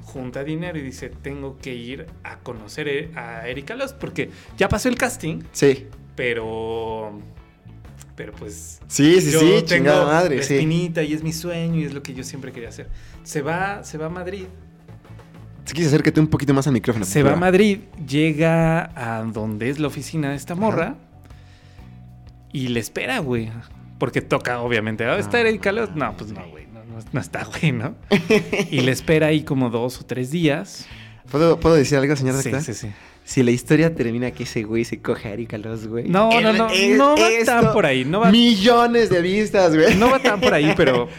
junta 0.08 0.42
dinero 0.42 0.78
y 0.78 0.82
dice, 0.82 1.10
tengo 1.10 1.58
que 1.58 1.74
ir 1.74 2.06
a 2.24 2.38
conocer 2.38 2.88
e- 2.88 3.10
a 3.14 3.46
Erika 3.46 3.76
Lost 3.76 3.96
porque 3.98 4.30
ya 4.56 4.68
pasó 4.68 4.88
el 4.88 4.96
casting, 4.96 5.42
Sí. 5.52 5.86
pero 6.16 7.12
pero 8.16 8.32
pues 8.32 8.80
Sí, 8.88 9.20
sí, 9.20 9.30
yo 9.30 9.38
sí, 9.40 9.46
tengo 9.46 9.66
chingada 9.66 10.04
madre, 10.06 10.36
la 10.38 10.42
sí. 10.42 10.54
espinita 10.54 11.02
y 11.04 11.12
es 11.12 11.22
mi 11.22 11.32
sueño 11.32 11.76
y 11.80 11.84
es 11.84 11.94
lo 11.94 12.02
que 12.02 12.14
yo 12.14 12.24
siempre 12.24 12.50
quería 12.50 12.68
hacer. 12.70 12.88
Se 13.22 13.42
va, 13.42 13.84
se 13.84 13.96
va 13.98 14.06
a 14.06 14.08
Madrid. 14.08 14.46
Si 15.64 15.74
quieres 15.74 15.92
acércate 15.92 16.18
un 16.18 16.26
poquito 16.26 16.52
más 16.54 16.66
al 16.66 16.72
micrófono. 16.72 17.04
Se 17.04 17.22
va 17.22 17.34
a. 17.34 17.36
Madrid, 17.36 17.80
llega 18.08 18.90
a 18.96 19.22
donde 19.22 19.68
es 19.70 19.78
la 19.78 19.86
oficina 19.86 20.30
de 20.30 20.36
esta 20.36 20.54
morra 20.56 20.96
y 22.52 22.68
le 22.68 22.80
espera, 22.80 23.18
güey. 23.20 23.50
Porque 23.98 24.20
toca, 24.20 24.60
obviamente. 24.62 25.04
¿Va 25.04 25.12
a 25.14 25.18
estar 25.18 25.44
Ah. 25.44 25.48
Erika 25.48 25.70
Luz? 25.72 25.90
No, 25.94 26.16
pues 26.16 26.32
no, 26.32 26.44
güey. 26.48 26.57
No, 27.12 27.20
está, 27.20 27.44
güey, 27.44 27.72
¿no? 27.72 27.94
y 28.70 28.80
le 28.80 28.92
espera 28.92 29.28
ahí 29.28 29.42
como 29.42 29.70
dos 29.70 30.00
o 30.00 30.04
tres 30.06 30.30
días. 30.30 30.86
¿Puedo, 31.30 31.60
¿Puedo 31.60 31.74
decir 31.74 31.98
algo, 31.98 32.14
señor 32.16 32.42
Sí, 32.42 32.50
sí, 32.62 32.74
sí. 32.74 32.88
Si 33.24 33.42
la 33.42 33.50
historia 33.50 33.94
termina 33.94 34.30
que 34.30 34.44
ese 34.44 34.62
güey 34.62 34.86
se 34.86 35.02
coge 35.02 35.28
a 35.28 35.32
Erika 35.34 35.58
Los, 35.58 35.86
güey. 35.86 36.08
No, 36.08 36.30
no, 36.40 36.52
no. 36.54 36.68
No 36.96 37.16
va 37.16 37.28
esto- 37.28 37.44
tan 37.52 37.72
por 37.74 37.84
ahí. 37.84 38.04
No 38.06 38.20
va, 38.20 38.30
Millones 38.30 39.10
de 39.10 39.20
vistas, 39.20 39.74
güey. 39.76 39.94
no 39.96 40.10
va 40.10 40.18
tan 40.20 40.40
por 40.40 40.54
ahí, 40.54 40.72
pero. 40.76 41.08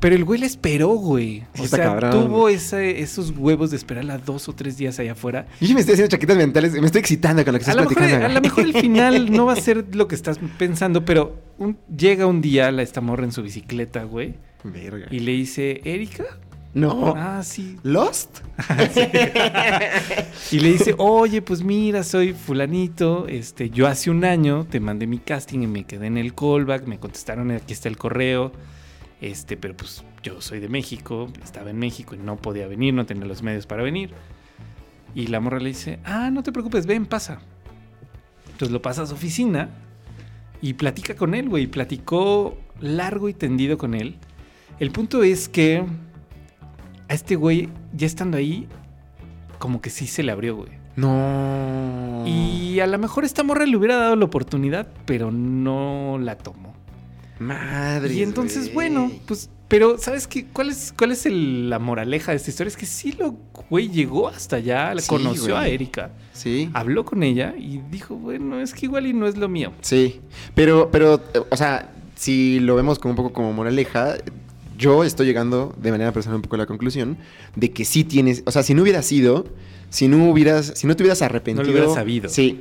Pero 0.00 0.16
el 0.16 0.24
güey 0.24 0.40
le 0.40 0.46
esperó, 0.46 0.88
güey. 0.94 1.40
Sí 1.52 1.60
o 1.60 1.64
está 1.64 1.76
sea, 1.76 1.86
cabrón. 1.88 2.10
tuvo 2.12 2.48
ese- 2.48 3.00
esos 3.02 3.34
huevos 3.36 3.70
de 3.70 3.76
esperarla 3.76 4.16
dos 4.16 4.48
o 4.48 4.54
tres 4.54 4.78
días 4.78 4.98
allá 4.98 5.12
afuera. 5.12 5.46
Yo 5.60 5.66
ya 5.66 5.74
me 5.74 5.80
estoy 5.80 5.92
haciendo 5.92 6.10
chaquetas 6.10 6.38
mentales. 6.38 6.72
Me 6.72 6.86
estoy 6.86 7.00
excitando 7.00 7.44
con 7.44 7.52
lo 7.52 7.58
que 7.58 7.66
A 7.66 7.68
estás 7.68 7.76
lo, 7.76 7.82
mejor, 7.82 7.96
platicando. 7.98 8.24
a 8.24 8.28
güey. 8.30 8.34
lo 8.34 8.40
mejor 8.40 8.64
el 8.64 8.72
final 8.80 9.30
no 9.36 9.44
va 9.44 9.52
a 9.52 9.56
ser 9.56 9.94
lo 9.94 10.08
que 10.08 10.14
estás 10.14 10.40
pensando, 10.56 11.04
pero 11.04 11.38
un- 11.58 11.76
llega 11.94 12.24
un 12.24 12.40
día 12.40 12.70
la 12.72 12.80
esta 12.80 13.02
morra 13.02 13.24
en 13.24 13.32
su 13.32 13.42
bicicleta, 13.42 14.04
güey, 14.04 14.36
Verga. 14.64 15.06
y 15.10 15.20
le 15.20 15.32
dice, 15.32 15.80
¿Erika? 15.84 16.24
No. 16.72 17.14
Ah, 17.16 17.42
sí. 17.42 17.78
¿Lost? 17.82 18.40
Y 20.52 20.58
le 20.58 20.72
dice, 20.72 20.94
oye, 20.98 21.42
pues 21.42 21.62
mira, 21.62 22.02
soy 22.02 22.32
fulanito, 22.32 23.28
este, 23.28 23.70
yo 23.70 23.86
hace 23.86 24.10
un 24.10 24.24
año 24.24 24.66
te 24.68 24.80
mandé 24.80 25.06
mi 25.06 25.18
casting 25.18 25.60
y 25.60 25.66
me 25.68 25.84
quedé 25.84 26.06
en 26.06 26.16
el 26.16 26.34
callback, 26.34 26.86
me 26.86 26.98
contestaron, 26.98 27.52
aquí 27.52 27.72
está 27.72 27.88
el 27.88 27.96
correo, 27.96 28.50
este, 29.20 29.56
pero 29.56 29.76
pues 29.76 30.04
yo 30.24 30.40
soy 30.40 30.58
de 30.58 30.68
México, 30.68 31.28
estaba 31.42 31.70
en 31.70 31.78
México 31.78 32.16
y 32.16 32.18
no 32.18 32.36
podía 32.36 32.66
venir, 32.66 32.94
no 32.94 33.06
tenía 33.06 33.26
los 33.26 33.42
medios 33.42 33.66
para 33.66 33.82
venir. 33.82 34.10
Y 35.14 35.28
la 35.28 35.40
morra 35.40 35.60
le 35.60 35.68
dice, 35.68 36.00
ah, 36.04 36.30
no 36.30 36.42
te 36.42 36.50
preocupes, 36.52 36.86
ven, 36.86 37.06
pasa. 37.06 37.40
Entonces 38.46 38.72
lo 38.72 38.82
pasa 38.82 39.02
a 39.02 39.06
su 39.06 39.14
oficina 39.14 39.70
y 40.60 40.74
platica 40.74 41.14
con 41.14 41.34
él, 41.34 41.48
güey, 41.48 41.66
platicó 41.66 42.58
largo 42.80 43.28
y 43.28 43.34
tendido 43.34 43.78
con 43.78 43.94
él. 43.94 44.18
El 44.80 44.90
punto 44.90 45.22
es 45.22 45.48
que 45.48 45.84
a 47.08 47.14
este 47.14 47.36
güey, 47.36 47.68
ya 47.92 48.06
estando 48.06 48.36
ahí, 48.36 48.66
como 49.58 49.80
que 49.80 49.90
sí 49.90 50.06
se 50.06 50.22
le 50.22 50.32
abrió, 50.32 50.56
güey. 50.56 50.70
No. 50.96 52.24
Y 52.26 52.80
a 52.80 52.86
lo 52.86 52.98
mejor 52.98 53.24
esta 53.24 53.42
morra 53.42 53.64
le 53.66 53.76
hubiera 53.76 53.96
dado 53.96 54.16
la 54.16 54.24
oportunidad, 54.24 54.88
pero 55.06 55.30
no 55.30 56.18
la 56.20 56.36
tomó. 56.36 56.70
Madre. 57.38 58.12
y 58.12 58.22
entonces, 58.22 58.74
bueno, 58.74 59.10
pues, 59.26 59.48
pero 59.66 59.96
¿sabes 59.96 60.26
qué? 60.26 60.44
¿Cuál 60.44 60.68
es, 60.68 60.92
cuál 60.94 61.12
es 61.12 61.24
el- 61.24 61.70
la 61.70 61.78
moraleja 61.78 62.32
de 62.32 62.36
esta 62.36 62.50
historia? 62.50 62.68
Es 62.68 62.76
que 62.76 62.84
sí 62.84 63.12
lo, 63.18 63.34
güey, 63.70 63.88
llegó 63.88 64.28
hasta 64.28 64.56
allá, 64.56 64.92
Sí, 64.98 65.08
conoció 65.08 65.56
a 65.56 65.66
Erika, 65.66 66.10
Sí. 66.34 66.68
habló 66.74 67.06
con 67.06 67.22
ella 67.22 67.54
y 67.58 67.78
dijo, 67.90 68.14
bueno, 68.14 68.60
es 68.60 68.74
que 68.74 68.84
igual 68.86 69.06
y 69.06 69.14
no 69.14 69.26
es 69.26 69.38
lo 69.38 69.48
mío. 69.48 69.72
Sí. 69.80 70.20
Pero, 70.54 70.90
pero, 70.90 71.14
eh, 71.32 71.40
o 71.48 71.56
sea, 71.56 71.90
si 72.14 72.60
lo 72.60 72.76
vemos 72.76 72.98
como 72.98 73.12
un 73.12 73.16
poco 73.16 73.32
como 73.32 73.54
moraleja, 73.54 74.16
yo 74.80 75.04
estoy 75.04 75.26
llegando 75.26 75.72
de 75.80 75.90
manera 75.92 76.10
personal 76.12 76.36
un 76.36 76.42
poco 76.42 76.56
a 76.56 76.58
la 76.58 76.66
conclusión 76.66 77.18
de 77.54 77.70
que 77.70 77.84
sí 77.84 78.02
tienes. 78.02 78.42
O 78.46 78.50
sea, 78.50 78.62
si 78.64 78.74
no 78.74 78.82
hubieras 78.82 79.06
sido, 79.06 79.44
si 79.90 80.08
no 80.08 80.28
hubieras, 80.30 80.72
si 80.74 80.86
no 80.88 80.96
te 80.96 81.02
hubieras 81.04 81.22
arrepentido. 81.22 81.70
hubieras 81.70 81.94
sabido. 81.94 82.28
Sí. 82.28 82.60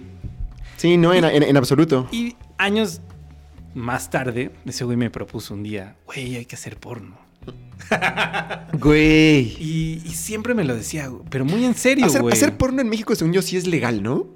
Sí, 0.77 0.97
no, 0.97 1.13
en, 1.13 1.23
en- 1.25 1.43
en 1.43 1.57
absoluto. 1.57 2.07
Y 2.11 2.35
años 2.57 3.01
más 3.73 4.09
tarde, 4.09 4.51
ese 4.65 4.83
güey 4.83 4.97
me 4.97 5.09
propuso 5.09 5.53
un 5.53 5.63
día, 5.63 5.95
güey, 6.05 6.35
hay 6.35 6.45
que 6.45 6.55
hacer 6.55 6.77
porno. 6.77 7.17
Güey. 8.79 9.55
Y, 9.59 10.01
y 10.05 10.09
siempre 10.11 10.53
me 10.53 10.63
lo 10.63 10.75
decía, 10.75 11.07
güey, 11.07 11.23
pero 11.29 11.45
muy 11.45 11.65
en 11.65 11.75
serio, 11.75 12.05
Hacer, 12.05 12.21
güey. 12.21 12.33
hacer 12.33 12.55
porno 12.57 12.81
en 12.81 12.89
México, 12.89 13.15
según 13.15 13.33
yo, 13.33 13.41
sí 13.41 13.57
es 13.57 13.67
legal, 13.67 14.03
¿no? 14.03 14.27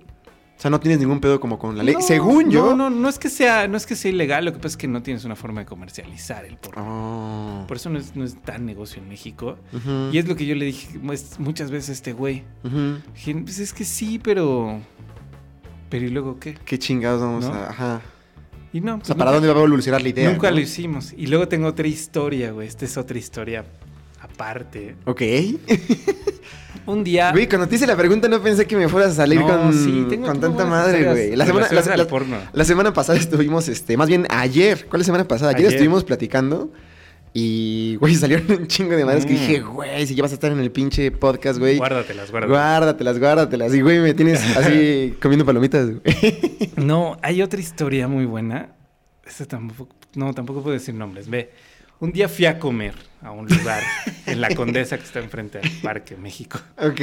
O 0.63 0.65
sea, 0.65 0.71
no 0.71 0.79
tienes 0.79 0.97
ningún 1.01 1.19
pedo 1.19 1.41
como 1.41 1.59
con 1.59 1.77
la 1.77 1.83
ley. 1.83 1.93
No, 1.95 2.01
según 2.01 2.49
yo. 2.49 2.67
No, 2.67 2.89
no, 2.89 2.89
no 2.89 3.09
es 3.09 3.19
que 3.19 3.27
sea, 3.29 3.67
no 3.67 3.75
es 3.75 3.85
que 3.85 3.97
sea 3.97 4.09
ilegal, 4.11 4.45
lo 4.45 4.53
que 4.53 4.59
pasa 4.59 4.69
es 4.69 4.77
que 4.77 4.87
no 4.87 5.03
tienes 5.03 5.25
una 5.25 5.35
forma 5.35 5.59
de 5.59 5.65
comercializar 5.65 6.45
el 6.45 6.55
porno. 6.55 7.63
Oh. 7.63 7.67
Por 7.67 7.75
eso 7.75 7.89
no 7.89 7.99
es, 7.99 8.15
no 8.15 8.23
es 8.23 8.41
tan 8.41 8.65
negocio 8.65 9.01
en 9.01 9.09
México. 9.09 9.57
Y 10.13 10.17
es 10.17 10.25
lo 10.25 10.37
que 10.37 10.45
yo 10.45 10.55
le 10.55 10.63
dije 10.63 10.97
muchas 11.37 11.69
veces 11.69 11.89
a 11.89 11.91
este 11.91 12.13
güey. 12.13 12.43
ujú. 12.63 12.99
Dije, 13.13 13.35
pues 13.43 13.59
es 13.59 13.73
que 13.73 13.83
sí, 13.83 14.19
pero. 14.23 14.79
Pero 15.89 16.05
¿y 16.05 16.09
luego 16.11 16.39
qué? 16.39 16.53
Qué 16.53 16.79
chingados 16.79 17.19
vamos 17.19 17.43
¿No? 17.43 17.53
a. 17.53 17.69
Ajá. 17.69 18.01
Y 18.71 18.79
no. 18.79 18.93
O 18.93 18.97
pues 18.99 19.07
sea, 19.07 19.17
¿para 19.17 19.31
nunca- 19.31 19.39
dónde 19.47 19.53
va 19.53 19.59
a 19.59 19.63
evolucionar 19.65 20.01
la 20.01 20.07
idea? 20.07 20.31
Nunca 20.31 20.49
lo 20.49 20.61
hicimos. 20.61 21.13
Y 21.17 21.27
luego 21.27 21.49
tengo 21.49 21.67
otra 21.67 21.87
historia, 21.89 22.51
güey. 22.53 22.69
Esta 22.69 22.85
es 22.85 22.95
otra 22.95 23.17
historia 23.17 23.65
aparte. 24.21 24.95
Ok. 25.03 25.21
Un 26.85 27.03
día. 27.03 27.31
Güey, 27.31 27.47
cuando 27.47 27.67
te 27.67 27.75
hice 27.75 27.87
la 27.87 27.95
pregunta 27.95 28.27
no 28.27 28.41
pensé 28.41 28.65
que 28.67 28.75
me 28.75 28.89
fueras 28.89 29.11
a 29.11 29.15
salir 29.15 29.39
No, 29.39 29.47
con, 29.47 29.73
sí, 29.73 30.05
tengo- 30.09 30.27
con 30.27 30.39
tanta 30.39 30.65
madre, 30.65 31.03
güey. 31.05 31.35
La 31.35 31.45
semana, 31.45 31.67
la, 31.71 32.63
semana 32.65 32.93
pasada 32.93 33.17
estuvimos, 33.17 33.67
este, 33.69 33.95
más 33.97 34.07
bien 34.09 34.25
ayer. 34.29 34.85
¿Cuál 34.89 35.01
es 35.01 35.07
la 35.07 35.11
semana 35.13 35.27
pasada? 35.27 35.51
Ayer, 35.51 35.61
Ayer. 35.67 35.73
estuvimos 35.73 36.03
platicando. 36.03 36.71
Y, 37.33 37.95
güey, 37.95 38.13
salieron 38.15 38.45
un 38.51 38.67
chingo 38.67 38.95
de 38.95 39.05
madres 39.05 39.25
que 39.25 39.33
Mm. 39.33 39.37
dije, 39.37 39.59
güey, 39.61 40.05
si 40.05 40.13
ya 40.15 40.21
vas 40.23 40.31
a 40.31 40.35
estar 40.35 40.51
en 40.51 40.59
el 40.59 40.71
pinche 40.71 41.09
podcast, 41.11 41.57
güey. 41.57 41.77
Guárdatelas, 41.77 42.29
guárdatelas. 42.31 42.49
Guárdatelas, 42.61 43.19
guárdatelas. 43.19 43.73
Y, 43.73 43.81
güey, 43.81 43.99
me 43.99 44.13
tienes 44.13 44.39
así 44.57 45.15
comiendo 45.21 45.45
palomitas, 45.45 45.87
güey. 45.89 46.71
No, 46.75 47.17
hay 47.21 47.41
otra 47.41 47.59
historia 47.59 48.07
muy 48.07 48.25
buena. 48.25 48.69
Esta 49.25 49.45
tampoco, 49.45 49.95
no, 50.15 50.33
tampoco 50.33 50.61
puedo 50.61 50.73
decir 50.73 50.93
nombres. 50.93 51.29
Ve, 51.29 51.51
un 52.03 52.11
día 52.11 52.27
fui 52.27 52.45
a 52.45 52.59
comer 52.59 52.95
a 53.21 53.31
un 53.31 53.47
lugar 53.47 53.81
en 54.25 54.41
la 54.41 54.53
Condesa 54.53 54.97
que 54.97 55.05
está 55.05 55.19
enfrente 55.19 55.59
al 55.59 55.69
Parque 55.81 56.17
México. 56.17 56.59
ok. 56.77 56.99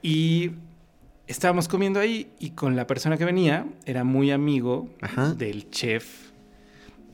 Y 0.00 0.52
estábamos 1.26 1.66
comiendo 1.66 1.98
ahí 1.98 2.30
y 2.38 2.50
con 2.50 2.76
la 2.76 2.86
persona 2.86 3.16
que 3.16 3.24
venía 3.24 3.66
era 3.84 4.04
muy 4.04 4.30
amigo 4.30 4.94
Ajá. 5.00 5.34
del 5.34 5.68
chef 5.70 6.30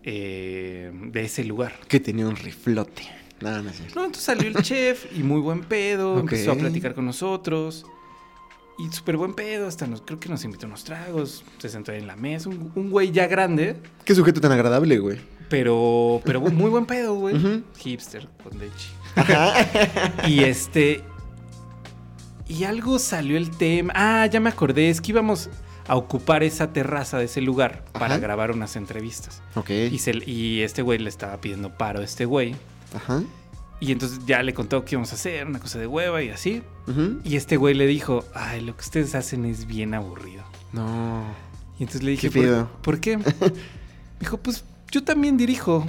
eh, 0.03 0.93
de 0.93 1.25
ese 1.25 1.45
lugar. 1.45 1.73
Que 1.89 1.99
tenía 1.99 2.29
un 2.29 2.37
riflote. 2.37 3.05
Nada, 3.41 3.73
cierto. 3.73 3.95
No, 3.99 4.05
entonces 4.05 4.25
salió 4.25 4.49
el 4.49 4.63
chef 4.63 5.07
y 5.17 5.23
muy 5.23 5.41
buen 5.41 5.63
pedo, 5.63 6.21
empezó 6.21 6.53
a 6.53 6.57
platicar 6.57 6.95
con 6.95 7.07
nosotros. 7.07 7.87
Y 8.79 8.93
súper 8.93 9.17
buen 9.17 9.33
pedo, 9.33 9.67
hasta 9.67 9.87
nos, 9.87 10.03
creo 10.03 10.21
que 10.21 10.29
nos 10.29 10.45
invitó 10.45 10.67
unos 10.67 10.85
tragos, 10.85 11.43
se 11.57 11.71
sentó 11.71 11.93
ahí 11.93 12.01
en 12.01 12.07
la 12.07 12.17
mesa, 12.17 12.51
un, 12.51 12.71
un 12.75 12.91
güey 12.91 13.13
ya 13.13 13.29
grande, 13.29 13.77
Qué 14.05 14.15
sujeto 14.15 14.43
tan 14.43 14.53
agradable, 14.53 14.99
güey. 14.99 15.19
Pero, 15.55 16.21
pero 16.25 16.41
muy 16.41 16.69
buen 16.69 16.85
pedo, 16.85 17.15
güey. 17.15 17.63
Hipster 17.79 18.29
con 18.43 18.59
leche. 18.59 18.89
Ajá. 19.15 19.53
Y 20.29 20.41
este. 20.43 21.03
Y 22.49 22.65
algo 22.65 22.99
salió 22.99 23.37
el 23.37 23.51
tema. 23.57 23.93
Ah, 23.97 24.27
ya 24.27 24.41
me 24.41 24.49
acordé. 24.51 24.91
Es 24.91 25.01
que 25.01 25.13
íbamos 25.13 25.49
a 25.87 25.95
ocupar 25.97 26.43
esa 26.43 26.73
terraza 26.73 27.19
de 27.19 27.27
ese 27.27 27.41
lugar 27.41 27.85
para 27.93 28.19
grabar 28.19 28.51
unas 28.51 28.75
entrevistas. 28.75 29.43
ok. 29.55 29.71
Y, 29.93 29.99
se- 29.99 30.29
y 30.29 30.63
este 30.63 30.83
güey 30.83 30.99
le 30.99 31.09
estaba 31.09 31.37
pidiendo 31.41 31.71
paro 31.77 32.01
a 32.01 32.05
este 32.05 32.25
güey. 32.25 32.57
Ajá. 32.95 33.23
Y 33.81 33.93
entonces 33.93 34.21
ya 34.27 34.43
le 34.43 34.55
contó 34.55 34.85
qué 34.85 34.95
íbamos 34.97 35.13
a 35.13 35.15
hacer, 35.15 35.47
una 35.47 35.59
cosa 35.61 35.79
de 35.79 35.87
hueva 35.87 36.21
y 36.23 36.31
así. 36.31 36.63
Y 37.23 37.37
este 37.37 37.57
güey 37.57 37.75
le 37.75 37.87
dijo, 37.87 38.25
ay, 38.35 38.61
lo 38.63 38.75
que 38.77 38.81
ustedes 38.83 39.15
hacen 39.15 39.45
es 39.45 39.67
bien 39.67 39.95
aburrido. 39.95 40.43
No. 40.73 41.23
Y 41.79 41.83
entonces 41.85 42.03
le 42.03 42.11
dije, 42.13 42.31
¿Qué? 42.31 42.43
¿por, 42.49 42.67
¿por 42.83 43.01
qué? 43.01 43.19
Me 43.19 43.25
dijo, 44.21 44.37
pues 44.39 44.65
yo 44.95 45.03
también 45.03 45.37
dirijo, 45.37 45.85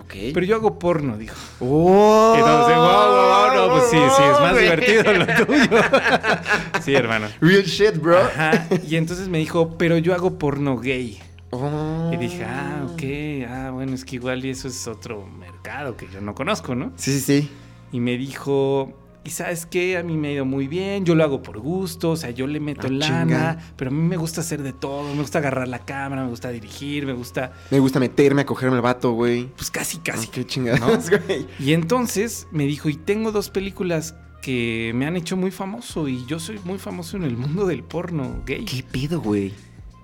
Ok. 0.00 0.14
pero 0.34 0.44
yo 0.44 0.56
hago 0.56 0.80
porno, 0.80 1.16
dijo. 1.16 1.36
¡Oh! 1.60 2.34
Entonces, 2.36 2.76
wow, 2.76 2.84
wow, 2.84 3.26
wow, 3.28 3.54
no, 3.68 3.72
pues 3.72 3.84
sí, 3.90 3.96
sí, 3.96 4.22
es 4.22 4.40
más 4.40 4.58
divertido 4.58 5.12
lo 5.12 5.26
tuyo. 5.46 5.82
sí, 6.82 6.94
hermano. 6.94 7.28
Real 7.40 7.62
shit, 7.62 7.96
bro. 8.00 8.18
Ajá. 8.18 8.66
Y 8.88 8.96
entonces 8.96 9.28
me 9.28 9.38
dijo, 9.38 9.76
pero 9.78 9.96
yo 9.98 10.12
hago 10.12 10.38
porno 10.38 10.76
gay. 10.76 11.20
Oh. 11.50 12.10
Y 12.12 12.16
dije, 12.16 12.44
ah, 12.44 12.84
ok, 12.92 13.48
ah, 13.48 13.70
bueno, 13.72 13.94
es 13.94 14.04
que 14.04 14.16
igual 14.16 14.44
y 14.44 14.50
eso 14.50 14.66
es 14.66 14.88
otro 14.88 15.24
mercado 15.24 15.96
que 15.96 16.08
yo 16.12 16.20
no 16.20 16.34
conozco, 16.34 16.74
¿no? 16.74 16.92
Sí, 16.96 17.12
sí, 17.12 17.20
sí. 17.20 17.50
Y 17.92 18.00
me 18.00 18.16
dijo, 18.18 18.92
¿y 19.26 19.30
sabes 19.30 19.66
qué? 19.66 19.96
A 19.96 20.02
mí 20.02 20.16
me 20.16 20.28
ha 20.28 20.32
ido 20.32 20.44
muy 20.44 20.68
bien, 20.68 21.04
yo 21.04 21.14
lo 21.14 21.24
hago 21.24 21.42
por 21.42 21.58
gusto, 21.58 22.12
o 22.12 22.16
sea, 22.16 22.30
yo 22.30 22.46
le 22.46 22.60
meto 22.60 22.86
Ah, 22.86 22.90
lana, 22.90 23.24
chinga. 23.24 23.58
pero 23.76 23.90
a 23.90 23.94
mí 23.94 24.00
me 24.00 24.16
gusta 24.16 24.40
hacer 24.40 24.62
de 24.62 24.72
todo, 24.72 25.12
me 25.14 25.20
gusta 25.20 25.38
agarrar 25.38 25.68
la 25.68 25.80
cámara, 25.84 26.22
me 26.24 26.30
gusta 26.30 26.50
dirigir, 26.50 27.06
me 27.06 27.12
gusta, 27.12 27.52
Me 27.70 27.78
gusta 27.80 27.98
meterme 28.00 28.42
a 28.42 28.46
cogerme 28.46 28.76
el 28.76 28.82
vato, 28.82 29.12
güey. 29.12 29.46
pues 29.56 29.70
casi, 29.70 29.98
casi. 29.98 30.26
Ah, 30.28 30.30
qué 30.32 30.46
chingados, 30.46 31.10
güey. 31.26 31.46
Y 31.58 31.72
entonces 31.72 32.46
me 32.52 32.64
dijo, 32.64 32.88
y 32.88 32.94
tengo 32.96 33.32
dos 33.32 33.50
películas 33.50 34.14
que 34.42 34.92
me 34.94 35.06
han 35.06 35.16
hecho 35.16 35.36
muy 35.36 35.50
famoso 35.50 36.06
y 36.06 36.24
yo 36.26 36.38
soy 36.38 36.60
muy 36.64 36.78
famoso 36.78 37.16
en 37.16 37.24
el 37.24 37.36
mundo 37.36 37.66
del 37.66 37.82
porno 37.82 38.42
gay. 38.46 38.64
¿Qué 38.64 38.84
pedo, 38.84 39.20
güey? 39.20 39.52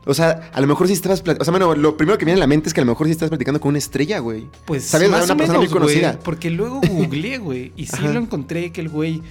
O 0.05 0.15
sea, 0.15 0.51
a 0.53 0.61
lo 0.61 0.67
mejor 0.67 0.87
sí 0.89 0.95
estabas... 0.95 1.23
O 1.39 1.45
sea, 1.45 1.51
bueno, 1.53 1.75
lo 1.77 1.97
primero 1.97 2.19
que 2.19 2.25
viene 2.25 2.39
a 2.39 2.41
la 2.41 2.47
mente 2.49 2.69
es 2.69 2.75
que 2.75 2.81
a 2.81 2.85
lo 2.85 2.91
mejor 2.91 3.07
sí 3.07 3.13
estás 3.13 3.29
platicando 3.29 3.61
con 3.61 3.69
una 3.71 3.79
estrella, 3.79 4.19
güey. 4.19 4.49
Pues 4.65 4.85
¿Sabes? 4.85 5.09
más 5.11 5.25
Una 5.25 5.35
o 5.35 5.37
persona 5.37 5.59
menos, 5.59 5.71
muy 5.73 5.81
conocida. 5.81 6.13
güey, 6.13 6.25
porque 6.25 6.51
luego 6.51 6.81
googleé, 6.81 7.39
güey, 7.39 7.73
y 7.77 7.87
sí 7.87 7.97
Ajá. 7.99 8.09
lo 8.13 8.19
encontré 8.19 8.73
que 8.73 8.81
el 8.81 8.89
güey 8.89 9.23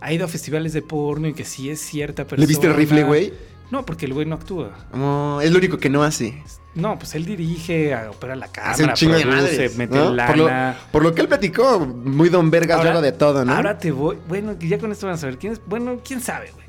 ha 0.00 0.12
ido 0.12 0.24
a 0.24 0.28
festivales 0.28 0.72
de 0.72 0.82
porno 0.82 1.28
y 1.28 1.32
que 1.34 1.44
sí 1.44 1.70
es 1.70 1.80
cierta 1.80 2.24
persona. 2.24 2.40
¿Le 2.40 2.46
viste 2.46 2.66
el 2.66 2.74
rifle, 2.74 3.04
güey? 3.04 3.32
No, 3.70 3.84
porque 3.86 4.06
el 4.06 4.14
güey 4.14 4.26
no 4.26 4.34
actúa. 4.36 4.76
Como, 4.92 5.40
es 5.42 5.50
lo 5.50 5.58
único 5.58 5.78
que 5.78 5.90
no 5.90 6.02
hace. 6.04 6.42
No, 6.74 6.98
pues 6.98 7.14
él 7.14 7.24
dirige, 7.24 7.96
opera 8.08 8.36
la 8.36 8.46
Hace 8.46 8.82
un 8.82 8.88
cámara, 8.90 8.94
chingo 8.94 9.14
de 9.14 9.22
produce, 9.22 9.42
madres. 9.52 9.76
mete 9.76 9.96
¿no? 9.96 10.04
Por, 10.26 10.36
lo, 10.36 10.46
lana. 10.46 10.76
por 10.92 11.02
lo 11.02 11.14
que 11.14 11.22
él 11.22 11.28
platicó, 11.28 11.80
muy 11.80 12.28
don 12.28 12.50
vergas 12.50 12.78
Ahora- 12.78 13.00
de 13.00 13.12
todo, 13.12 13.44
¿no? 13.44 13.52
Ahora 13.54 13.78
te 13.78 13.90
voy. 13.92 14.18
Bueno, 14.28 14.54
ya 14.60 14.78
con 14.78 14.92
esto 14.92 15.06
van 15.06 15.14
a 15.14 15.18
saber 15.18 15.38
quién 15.38 15.54
es. 15.54 15.60
Bueno, 15.66 15.98
quién 16.04 16.20
sabe, 16.20 16.50
güey. 16.52 16.65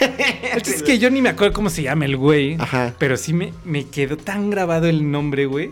El 0.54 0.62
chiste 0.62 0.76
es 0.76 0.82
que 0.82 0.98
yo 0.98 1.10
ni 1.10 1.20
me 1.22 1.28
acuerdo 1.30 1.52
cómo 1.54 1.70
se 1.70 1.82
llama 1.82 2.04
el 2.04 2.16
güey. 2.16 2.56
Ajá. 2.58 2.94
Pero 2.98 3.16
sí 3.16 3.32
me, 3.32 3.52
me 3.64 3.86
quedó 3.86 4.16
tan 4.16 4.50
grabado 4.50 4.86
el 4.86 5.10
nombre, 5.10 5.46
güey. 5.46 5.70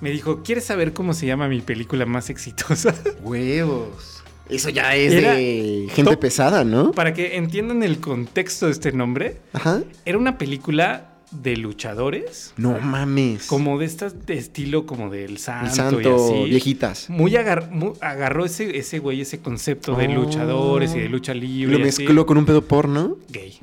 Me 0.00 0.10
dijo, 0.10 0.42
¿quieres 0.42 0.64
saber 0.64 0.92
cómo 0.92 1.12
se 1.12 1.26
llama 1.26 1.48
mi 1.48 1.60
película 1.60 2.06
más 2.06 2.30
exitosa? 2.30 2.94
Huevos. 3.22 4.22
Eso 4.48 4.70
ya 4.70 4.94
es 4.94 5.12
Era 5.12 5.34
de 5.34 5.88
gente 5.92 6.16
pesada, 6.16 6.64
¿no? 6.64 6.92
Para 6.92 7.12
que 7.12 7.36
entiendan 7.36 7.82
el 7.82 8.00
contexto 8.00 8.66
de 8.66 8.72
este 8.72 8.92
nombre, 8.92 9.40
Ajá. 9.52 9.82
era 10.06 10.16
una 10.16 10.38
película 10.38 11.17
de 11.30 11.56
luchadores. 11.56 12.54
No 12.56 12.78
mames. 12.78 13.46
Como 13.46 13.78
de 13.78 13.84
estas 13.86 14.26
de 14.26 14.34
estilo 14.38 14.86
como 14.86 15.10
del 15.10 15.38
santo, 15.38 15.66
el 15.66 15.72
santo, 15.72 16.00
y 16.00 16.06
así. 16.42 16.50
viejitas. 16.50 17.10
Muy, 17.10 17.36
agar- 17.36 17.70
agarró 18.00 18.44
ese, 18.44 18.78
ese 18.78 18.98
güey, 18.98 19.20
ese 19.20 19.40
concepto 19.40 19.94
de 19.94 20.08
Oh. 20.08 20.12
luchadores 20.14 20.94
y 20.94 21.00
de 21.00 21.08
lucha 21.08 21.34
libre. 21.34 21.78
Lo 21.78 21.86
así. 21.86 22.02
mezcló 22.02 22.24
con 22.26 22.38
un 22.38 22.44
pedo 22.46 22.62
porno. 22.62 23.16
Gay. 23.28 23.58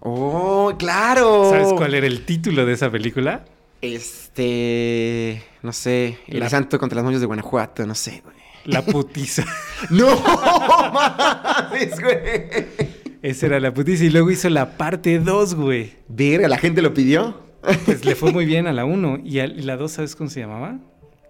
Oh, 0.00 0.72
claro. 0.78 1.50
¿Sabes 1.50 1.72
cuál 1.72 1.94
era 1.94 2.06
el 2.06 2.24
título 2.24 2.64
de 2.66 2.74
esa 2.74 2.90
película? 2.90 3.44
Este. 3.80 5.42
No 5.62 5.72
sé. 5.72 6.18
El 6.26 6.40
La- 6.40 6.50
santo 6.50 6.78
contra 6.78 6.96
las 6.96 7.04
moños 7.04 7.20
de 7.20 7.26
Guanajuato, 7.26 7.86
no 7.86 7.94
sé, 7.94 8.22
güey. 8.24 8.36
La 8.64 8.82
putiza. 8.84 9.44
¡No 9.90 10.08
mames, 10.92 12.00
güey! 12.00 12.95
Esa 13.22 13.46
era 13.46 13.60
la 13.60 13.72
putiza. 13.74 14.04
Y 14.04 14.10
luego 14.10 14.30
hizo 14.30 14.48
la 14.50 14.76
parte 14.76 15.18
2, 15.18 15.54
güey. 15.54 15.94
Verga, 16.08 16.48
la 16.48 16.58
gente 16.58 16.82
lo 16.82 16.94
pidió. 16.94 17.40
Pues 17.84 18.04
le 18.04 18.14
fue 18.14 18.32
muy 18.32 18.44
bien 18.46 18.66
a 18.66 18.72
la 18.72 18.84
1. 18.84 19.20
¿Y, 19.24 19.40
a- 19.40 19.46
la 19.48 19.76
2, 19.76 19.90
¿sabes 19.90 20.14
cómo 20.16 20.30
se 20.30 20.40
llamaba? 20.40 20.78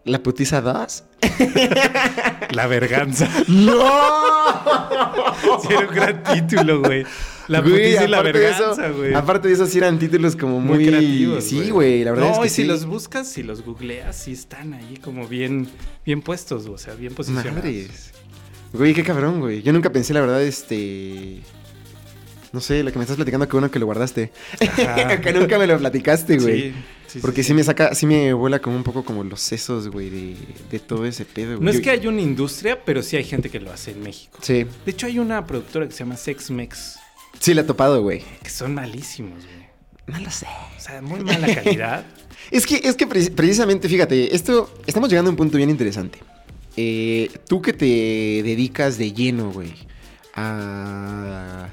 ¿La 0.04 0.22
putiza 0.22 0.60
2? 0.60 1.04
La 2.50 2.66
verganza. 2.66 3.28
¡No! 3.48 3.76
Sí, 5.62 5.68
era 5.70 5.88
un 5.88 5.94
gran 5.94 6.22
título, 6.22 6.80
güey. 6.80 7.04
La 7.48 7.60
Güey, 7.60 7.72
putiza 7.72 8.04
y 8.04 8.08
la 8.08 8.22
verganza, 8.22 8.88
güey. 8.90 9.14
Aparte 9.14 9.48
de 9.48 9.54
eso, 9.54 9.66
sí 9.66 9.78
eran 9.78 9.98
títulos 9.98 10.34
como 10.34 10.60
muy, 10.60 10.76
Muy 10.78 10.86
creativos. 10.86 11.44
Sí, 11.44 11.70
güey, 11.70 12.04
la 12.04 12.12
verdad 12.12 12.26
no, 12.28 12.32
es 12.34 12.38
que 12.40 12.46
y 12.46 12.50
si 12.50 12.62
sí. 12.62 12.68
los 12.68 12.84
buscas, 12.86 13.28
si 13.28 13.42
los 13.42 13.62
googleas, 13.64 14.16
sí 14.16 14.32
están 14.32 14.74
ahí 14.74 14.96
como 15.02 15.26
bien, 15.28 15.68
bien 16.04 16.22
puestos, 16.22 16.66
o 16.66 16.78
sea, 16.78 16.94
bien 16.94 17.14
posicionados. 17.14 17.54
Madres. 17.56 18.12
Güey, 18.72 18.94
qué 18.94 19.02
cabrón, 19.02 19.40
güey. 19.40 19.62
Yo 19.62 19.72
nunca 19.72 19.90
pensé, 19.92 20.14
la 20.14 20.20
verdad, 20.20 20.42
este. 20.42 21.40
No 22.56 22.62
sé, 22.62 22.82
lo 22.82 22.90
que 22.90 22.96
me 22.96 23.04
estás 23.04 23.16
platicando, 23.16 23.46
qué 23.46 23.52
bueno 23.52 23.70
que 23.70 23.78
lo 23.78 23.84
guardaste. 23.84 24.32
Que 25.22 25.32
nunca 25.34 25.58
me 25.58 25.66
lo 25.66 25.78
platicaste, 25.78 26.38
güey. 26.38 26.70
Sí, 26.70 26.74
sí, 27.06 27.18
Porque 27.20 27.42
sí, 27.42 27.48
sí. 27.48 27.54
me 27.54 27.62
saca, 27.62 27.94
sí 27.94 28.06
me 28.06 28.32
vuela 28.32 28.60
como 28.60 28.76
un 28.76 28.82
poco 28.82 29.04
como 29.04 29.22
los 29.24 29.42
sesos, 29.42 29.88
güey, 29.88 30.08
de, 30.08 30.36
de 30.70 30.78
todo 30.78 31.04
ese 31.04 31.26
pedo, 31.26 31.56
güey. 31.58 31.60
No 31.66 31.70
es 31.70 31.82
que 31.82 31.90
haya 31.90 32.08
una 32.08 32.22
industria, 32.22 32.82
pero 32.82 33.02
sí 33.02 33.14
hay 33.18 33.24
gente 33.24 33.50
que 33.50 33.60
lo 33.60 33.70
hace 33.70 33.90
en 33.90 34.00
México. 34.02 34.38
Sí, 34.40 34.64
De 34.86 34.90
hecho, 34.92 35.06
hay 35.06 35.18
una 35.18 35.44
productora 35.46 35.86
que 35.86 35.92
se 35.92 35.98
llama 35.98 36.16
Sex 36.16 36.50
Mex, 36.50 36.98
sí 37.40 37.52
le 37.52 37.60
he 37.60 37.64
topado, 37.64 38.00
güey. 38.00 38.24
que 38.42 38.48
son 38.48 38.72
malísimos, 38.74 39.44
güey. 39.44 39.66
No 40.06 40.24
lo 40.24 40.30
sé. 40.30 40.46
O 40.78 40.80
sea, 40.80 41.02
muy 41.02 41.20
mala 41.20 41.54
calidad. 41.54 42.06
Es 42.50 42.64
que, 42.64 42.76
es 42.76 42.94
que 42.94 43.06
pre- 43.06 43.30
precisamente, 43.32 43.86
fíjate, 43.88 44.34
esto, 44.34 44.72
estamos 44.86 45.10
llegando 45.10 45.28
a 45.28 45.32
un 45.32 45.36
punto 45.36 45.56
bien 45.58 45.68
interesante. 45.68 46.20
Eh, 46.76 47.28
tú 47.48 47.60
que 47.60 47.72
te 47.74 47.84
dedicas 48.44 48.96
de 48.98 49.12
lleno, 49.12 49.50
güey, 49.52 49.74
a... 50.34 51.68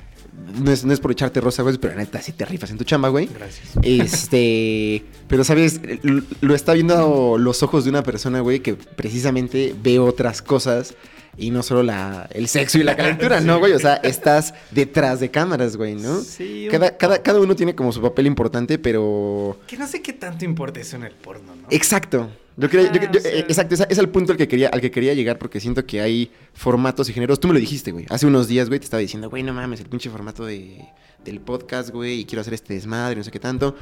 No 0.61 0.71
es, 0.71 0.85
no 0.85 0.93
es 0.93 0.99
por 0.99 1.11
echarte 1.11 1.41
rosa, 1.41 1.63
güey, 1.63 1.77
pero 1.77 1.95
la 1.95 2.01
neta 2.01 2.21
sí 2.21 2.31
te 2.31 2.45
rifas 2.45 2.69
en 2.69 2.77
tu 2.77 2.83
chamba, 2.83 3.09
güey. 3.09 3.27
Gracias. 3.33 3.69
Este, 3.81 5.03
pero 5.27 5.43
sabes, 5.43 5.81
lo, 6.03 6.21
lo 6.41 6.53
está 6.53 6.73
viendo 6.73 7.37
los 7.39 7.63
ojos 7.63 7.85
de 7.85 7.89
una 7.89 8.03
persona, 8.03 8.41
güey, 8.41 8.59
que 8.59 8.75
precisamente 8.75 9.75
ve 9.81 9.99
otras 9.99 10.41
cosas 10.41 10.95
y 11.37 11.49
no 11.51 11.63
solo 11.63 11.83
la, 11.83 12.27
el 12.31 12.47
sexo 12.47 12.77
y 12.77 12.83
la 12.83 12.95
calentura, 12.95 13.41
¿no, 13.41 13.59
güey? 13.59 13.73
O 13.73 13.79
sea, 13.79 13.95
estás 13.95 14.53
detrás 14.71 15.19
de 15.19 15.31
cámaras, 15.31 15.75
güey, 15.77 15.95
¿no? 15.95 16.19
Sí, 16.21 16.65
un 16.65 16.71
Cada, 16.71 16.95
cada, 16.97 17.21
cada 17.23 17.39
uno 17.39 17.55
tiene 17.55 17.73
como 17.75 17.91
su 17.91 18.01
papel 18.01 18.27
importante, 18.27 18.77
pero... 18.77 19.57
Que 19.67 19.77
no 19.77 19.87
sé 19.87 20.01
qué 20.01 20.13
tanto 20.13 20.45
importa 20.45 20.79
eso 20.79 20.95
en 20.95 21.03
el 21.03 21.13
porno, 21.13 21.55
¿no? 21.55 21.67
Exacto. 21.69 22.29
Yo 22.55 22.69
quería, 22.69 22.91
yo- 22.91 23.01
Ah, 23.01 23.09
yo- 23.11 23.19
o 23.19 23.21
sea- 23.23 23.31
eh, 23.31 23.39
exacto, 23.39 23.73
esa- 23.73 23.85
es 23.89 23.97
al 23.97 24.09
punto 24.09 24.31
al 24.31 24.37
que, 24.37 24.47
quería, 24.47 24.69
al 24.69 24.79
que 24.79 24.91
quería 24.91 25.15
llegar 25.15 25.39
porque 25.39 25.59
siento 25.59 25.83
que 25.87 26.01
hay 26.01 26.29
formatos 26.53 27.09
y 27.09 27.13
géneros. 27.13 27.39
Tú 27.39 27.47
me 27.47 27.55
lo 27.55 27.59
dijiste, 27.59 27.91
güey. 27.91 28.05
Hace 28.09 28.27
unos 28.27 28.47
días, 28.47 28.67
güey, 28.67 28.79
te 28.79 28.83
estaba 28.85 29.01
diciendo, 29.01 29.27
güey, 29.29 29.41
no 29.41 29.53
mames, 29.53 29.79
el 29.79 29.87
pinche 29.87 30.11
formato 30.11 30.45
de, 30.45 30.85
del 31.25 31.39
podcast, 31.41 31.89
güey, 31.89 32.19
y 32.19 32.25
quiero 32.25 32.41
hacer 32.41 32.53
este 32.53 32.75
desmadre, 32.75 33.15
no 33.15 33.23
sé 33.23 33.31
qué 33.31 33.39
tanto. 33.39 33.75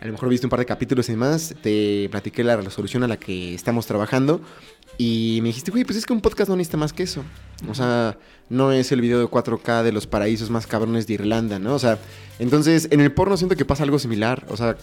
A 0.00 0.06
lo 0.06 0.12
mejor 0.12 0.28
viste 0.28 0.46
un 0.46 0.50
par 0.50 0.60
de 0.60 0.66
capítulos 0.66 1.08
y 1.08 1.12
demás. 1.12 1.54
Te 1.62 2.08
platiqué 2.10 2.44
la 2.44 2.56
resolución 2.56 3.02
a 3.02 3.08
la 3.08 3.16
que 3.16 3.54
estamos 3.54 3.86
trabajando. 3.86 4.40
Y 4.96 5.38
me 5.42 5.48
dijiste, 5.48 5.70
güey, 5.70 5.84
pues 5.84 5.98
es 5.98 6.06
que 6.06 6.12
un 6.12 6.20
podcast 6.20 6.48
no 6.48 6.56
necesita 6.56 6.76
más 6.76 6.92
que 6.92 7.04
eso. 7.04 7.22
O 7.68 7.74
sea, 7.74 8.18
no 8.48 8.72
es 8.72 8.90
el 8.92 9.00
video 9.00 9.18
de 9.18 9.26
4K 9.26 9.82
de 9.82 9.92
los 9.92 10.06
paraísos 10.06 10.50
más 10.50 10.66
cabrones 10.66 11.06
de 11.06 11.14
Irlanda, 11.14 11.58
¿no? 11.58 11.74
O 11.74 11.78
sea, 11.78 11.98
entonces 12.38 12.88
en 12.90 13.00
el 13.00 13.12
porno 13.12 13.36
siento 13.36 13.56
que 13.56 13.64
pasa 13.64 13.82
algo 13.82 13.98
similar. 13.98 14.46
O 14.48 14.56
sea, 14.56 14.76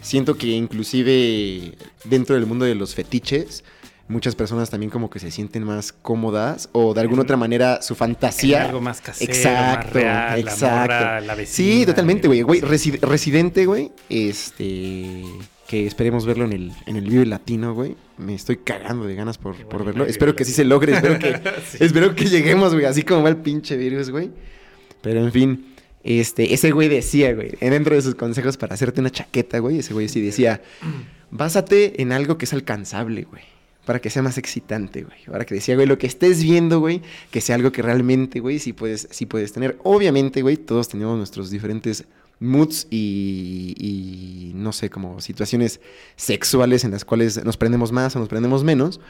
siento 0.00 0.36
que 0.36 0.48
inclusive 0.48 1.74
dentro 2.04 2.34
del 2.34 2.46
mundo 2.46 2.64
de 2.64 2.74
los 2.74 2.94
fetiches, 2.94 3.64
muchas 4.10 4.34
personas 4.34 4.68
también 4.68 4.90
como 4.90 5.08
que 5.08 5.18
se 5.18 5.30
sienten 5.30 5.64
más 5.64 5.92
cómodas 5.92 6.68
o 6.72 6.92
de 6.92 7.00
alguna 7.00 7.20
En- 7.22 7.24
otra 7.26 7.36
manera 7.38 7.80
su 7.80 7.94
fantasía. 7.94 8.58
En 8.60 8.66
algo 8.66 8.80
más 8.82 9.00
casero, 9.00 9.32
Exacto, 9.32 9.86
más 9.86 9.92
real, 9.94 10.40
exacto. 10.40 11.26
la 11.26 11.34
vecina. 11.34 11.56
Sí, 11.78 11.86
totalmente, 11.86 12.28
güey. 12.28 12.42
Güey, 12.42 12.60
Resi- 12.60 13.00
Residente, 13.00 13.64
güey. 13.66 13.90
Este. 14.08 15.22
Que 15.66 15.86
esperemos 15.86 16.26
verlo 16.26 16.44
en 16.46 16.52
el, 16.52 16.72
en 16.86 16.96
el 16.96 17.08
Vive 17.08 17.26
Latino, 17.26 17.74
güey. 17.74 17.96
Me 18.18 18.34
estoy 18.34 18.56
cagando 18.56 19.06
de 19.06 19.14
ganas 19.14 19.38
por, 19.38 19.54
por 19.68 19.84
verlo. 19.84 20.04
Espero 20.04 20.34
que 20.34 20.44
sí 20.44 20.52
se 20.52 20.64
logre. 20.64 20.94
Espero 20.94 21.18
que, 21.20 21.32
Sí. 21.70 21.78
espero 21.80 22.14
que 22.16 22.24
lleguemos, 22.24 22.74
güey. 22.74 22.86
Así 22.86 23.02
como 23.04 23.22
va 23.22 23.28
el 23.28 23.36
pinche 23.36 23.76
virus, 23.76 24.10
güey. 24.10 24.30
Pero 25.00 25.20
en 25.24 25.30
fin. 25.32 25.66
Este, 26.02 26.54
ese 26.54 26.70
güey 26.72 26.88
decía, 26.88 27.34
güey, 27.34 27.52
dentro 27.60 27.94
de 27.94 28.00
sus 28.02 28.14
consejos 28.14 28.56
para 28.56 28.74
hacerte 28.74 29.00
una 29.02 29.10
chaqueta, 29.10 29.58
güey, 29.58 29.78
ese 29.80 29.92
güey 29.92 30.08
sí 30.08 30.20
decía, 30.22 30.62
básate 31.30 32.00
en 32.00 32.12
algo 32.12 32.38
que 32.38 32.46
es 32.46 32.52
alcanzable, 32.54 33.24
güey, 33.24 33.42
para 33.90 33.98
que 33.98 34.08
sea 34.08 34.22
más 34.22 34.38
excitante, 34.38 35.02
güey. 35.02 35.18
Para 35.26 35.44
que 35.44 35.56
decía, 35.56 35.74
güey, 35.74 35.84
lo 35.84 35.98
que 35.98 36.06
estés 36.06 36.44
viendo, 36.44 36.78
güey, 36.78 37.02
que 37.32 37.40
sea 37.40 37.56
algo 37.56 37.72
que 37.72 37.82
realmente, 37.82 38.38
güey, 38.38 38.60
sí 38.60 38.72
puedes, 38.72 39.08
sí 39.10 39.26
puedes 39.26 39.52
tener. 39.52 39.78
Obviamente, 39.82 40.42
güey, 40.42 40.56
todos 40.56 40.86
tenemos 40.86 41.18
nuestros 41.18 41.50
diferentes 41.50 42.04
moods 42.38 42.86
y, 42.88 43.74
y, 43.80 44.52
no 44.54 44.70
sé, 44.70 44.90
como 44.90 45.20
situaciones 45.20 45.80
sexuales 46.14 46.84
en 46.84 46.92
las 46.92 47.04
cuales 47.04 47.44
nos 47.44 47.56
prendemos 47.56 47.90
más 47.90 48.14
o 48.14 48.20
nos 48.20 48.28
prendemos 48.28 48.62
menos. 48.62 49.00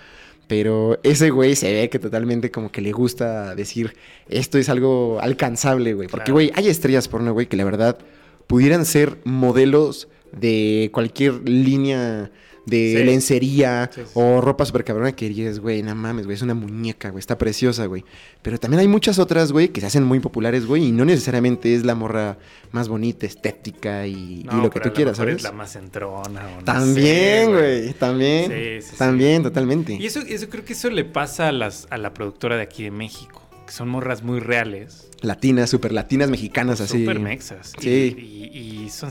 Pero 0.47 0.99
ese 1.03 1.29
güey 1.29 1.57
se 1.57 1.71
ve 1.71 1.91
que 1.91 1.99
totalmente 1.99 2.51
como 2.51 2.73
que 2.73 2.81
le 2.81 2.93
gusta 2.93 3.55
decir, 3.55 3.95
esto 4.31 4.57
es 4.57 4.71
algo 4.71 5.21
alcanzable, 5.21 5.93
güey. 5.93 6.09
Porque, 6.09 6.33
güey, 6.33 6.53
hay 6.55 6.69
estrellas 6.69 7.07
porno, 7.07 7.35
güey, 7.35 7.49
que 7.49 7.59
la 7.59 7.65
verdad 7.65 7.99
pudieran 8.47 8.87
ser 8.87 9.19
modelos 9.25 10.09
de 10.33 10.89
cualquier 10.91 11.47
línea 11.47 12.31
de 12.67 12.95
Sí. 12.99 13.05
lencería 13.05 13.91
Sí, 13.93 14.03
sí. 14.05 14.11
o 14.15 14.41
ropa 14.41 14.65
super 14.65 14.85
cabrona 14.85 15.13
que 15.13 15.29
dirías, 15.29 15.59
güey, 15.59 15.83
no 15.83 15.95
mames, 15.95 16.27
güey, 16.27 16.35
es 16.37 16.43
una 16.43 16.55
muñeca, 16.55 17.11
güey, 17.11 17.21
está 17.21 17.39
preciosa, 17.39 17.87
güey. 17.87 18.05
Pero 18.43 18.59
también 18.59 18.81
hay 18.81 18.89
muchas 18.89 19.19
otras, 19.19 19.51
güey, 19.53 19.69
que 19.69 19.81
se 19.81 19.87
hacen 19.87 20.05
muy 20.05 20.21
populares, 20.21 20.67
güey, 20.67 20.87
y 20.87 20.93
no 20.93 21.05
necesariamente 21.05 21.75
es 21.75 21.85
la 21.85 21.95
morra 21.95 22.39
más 22.73 22.89
bonita, 22.89 23.27
estética 23.27 24.07
y, 24.07 24.43
lo 24.45 24.71
que 24.71 24.81
tú 24.81 24.93
quieras, 24.93 25.17
¿sabes? 25.17 25.37
Es 25.37 25.43
la 25.43 25.53
más 25.53 25.75
entrona. 25.77 26.47
o 26.49 26.57
no 26.59 26.65
También, 26.65 27.47
sé, 27.47 27.53
güey, 27.53 27.93
también. 27.95 28.51
Sí, 28.51 28.83
sí, 28.83 28.91
sí. 28.93 28.97
también, 28.97 29.43
totalmente. 29.43 29.95
Y 29.95 30.07
eso, 30.07 30.21
eso 30.21 30.49
creo 30.49 30.65
que 30.65 30.75
eso 30.75 30.91
le 30.91 31.05
pasa 31.05 31.49
a, 31.49 31.53
las, 31.53 31.87
a 31.91 31.99
la 31.99 32.13
productora 32.15 32.57
de 32.57 32.63
aquí 32.63 32.83
de 32.85 32.91
México, 32.91 33.43
que 33.67 33.73
son 33.73 33.89
morras 33.89 34.23
muy 34.23 34.39
reales. 34.41 35.09
Latinas, 35.23 35.69
super 35.71 35.93
latinas, 35.93 36.31
mexicanas, 36.31 36.81
así. 36.81 37.01
Súper 37.01 37.21
mexas. 37.21 37.73
Y- 37.79 37.83
Sí. 37.83 38.17
Y, 38.53 38.59
y 38.85 38.91
son... 38.91 39.11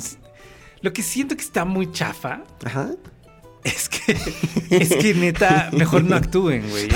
Lo 0.82 0.94
que 0.94 1.04
siento 1.04 1.36
que 1.36 1.42
está 1.42 1.66
muy 1.66 1.92
chafa 1.92 2.44
Ajá. 2.64 2.92
Es 3.64 3.90
que, 3.90 4.18
es 4.70 4.96
que 4.96 5.14
neta, 5.14 5.70
mejor 5.74 6.04
no 6.04 6.16
actúen, 6.16 6.70
güey. 6.70 6.88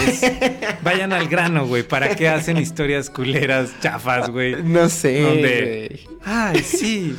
Vayan 0.84 1.14
al 1.14 1.28
grano, 1.28 1.68
güey. 1.68 1.84
¿Para 1.84 2.16
qué 2.16 2.30
hacen 2.30 2.58
historias 2.58 3.10
culeras, 3.10 3.72
chafas, 3.82 4.30
güey? 4.30 4.64
No 4.64 4.90
sé. 4.90 6.00
Ay, 6.24 6.64
sí. 6.64 7.16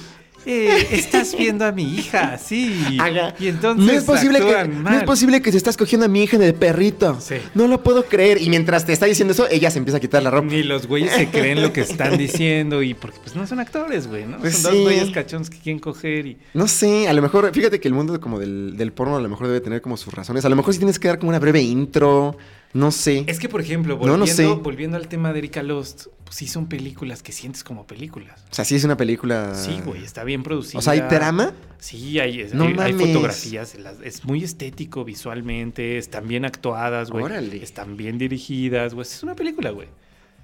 Eh, 0.47 0.89
estás 0.91 1.37
viendo 1.37 1.65
a 1.65 1.73
mi 1.73 1.95
hija, 1.95 2.39
sí. 2.39 2.99
Haga. 3.01 3.35
Y 3.39 3.49
entonces 3.49 3.87
No 3.87 3.93
es, 3.93 4.05
posible 4.05 4.41
que, 4.41 4.69
no 4.69 4.91
es 4.91 5.05
posible 5.05 5.41
que 5.41 5.51
se 5.51 5.57
estás 5.59 5.77
cogiendo 5.77 6.07
a 6.07 6.09
mi 6.09 6.23
hija 6.23 6.39
de 6.39 6.53
perrito. 6.53 7.19
Sí. 7.21 7.37
No 7.55 7.67
lo 7.67 7.83
puedo 7.83 8.05
creer. 8.05 8.41
Y 8.41 8.51
mientras 8.51 8.85
te 8.85 8.93
está 8.93 9.07
diciendo 9.07 9.33
eso, 9.33 9.49
ella 9.51 9.71
se 9.71 9.79
empieza 9.79 9.99
a 9.99 10.01
quitar 10.01 10.23
la 10.23 10.31
ropa. 10.31 10.47
Ni 10.47 10.63
los 10.63 10.87
güeyes 10.87 11.13
se 11.13 11.29
creen 11.29 11.63
lo 11.63 11.73
que 11.73 11.81
están 11.81 12.19
diciendo 12.19 12.83
y 12.83 12.95
porque 12.95 13.19
pues 13.23 13.35
no 13.37 13.47
son 13.47 13.61
actores, 13.61 14.07
güey, 14.07 14.27
¿no? 14.27 14.39
Pues 14.39 14.59
son 14.59 14.73
sí. 14.73 14.79
dos 14.79 14.87
güeyes 14.87 15.11
cachones 15.11 15.51
que 15.51 15.59
quieren 15.59 15.79
coger 15.79 16.27
y... 16.27 16.39
No 16.53 16.69
sé, 16.69 17.09
a 17.09 17.13
lo 17.13 17.23
mejor, 17.23 17.51
fíjate 17.53 17.81
que 17.81 17.89
el 17.89 17.95
mundo 17.95 18.21
como 18.21 18.39
del, 18.39 18.77
del 18.77 18.93
porno 18.93 19.17
a 19.17 19.21
lo 19.21 19.29
mejor 19.29 19.47
debe 19.47 19.61
tener 19.61 19.81
como 19.81 19.97
sus 19.97 20.13
razones. 20.13 20.45
A 20.45 20.49
lo 20.49 20.57
mejor 20.57 20.75
sí 20.75 20.79
tienes 20.79 20.99
que 20.99 21.09
dar 21.09 21.19
como 21.19 21.31
una 21.31 21.39
breve 21.39 21.63
intro 21.63 22.37
No 22.75 22.91
sé. 22.91 23.25
Es 23.29 23.39
que, 23.39 23.49
por 23.49 23.61
ejemplo, 23.61 23.97
volviendo, 23.97 24.19
no 24.19 24.27
sé. 24.27 24.47
volviendo 24.47 24.97
al 24.97 25.07
tema 25.09 25.33
de 25.33 25.39
Erika 25.39 25.63
Lost, 25.63 26.09
pues 26.25 26.37
sí 26.37 26.49
son 26.49 26.67
películas 26.69 27.23
que 27.23 27.31
sientes 27.31 27.63
como 27.63 27.87
películas. 27.87 28.45
O 28.51 28.55
sea, 28.55 28.65
sí 28.65 28.75
es 28.75 28.83
una 28.83 28.97
película. 28.97 29.55
Sí, 29.55 29.81
güey, 29.85 30.03
está 30.05 30.25
bien 30.25 30.43
producida. 30.43 30.81
O 30.81 30.83
sea, 30.83 30.95
hay 30.95 31.03
trama. 31.09 31.53
Sí, 31.79 32.19
hay, 32.19 32.49
No 32.53 32.65
hay- 32.83 32.93
fotografías, 32.95 33.77
es 34.03 34.25
muy 34.25 34.43
estético 34.43 35.05
visualmente, 35.05 35.99
están 35.99 36.27
bien 36.27 36.45
actuadas, 36.45 37.11
güey. 37.11 37.25
Órale. 37.25 37.63
Están 37.63 37.97
bien 37.97 38.19
dirigidas, 38.19 38.93
güey. 38.93 39.07
Es 39.07 39.23
una 39.23 39.37
película, 39.37 39.71
güey. 39.71 39.87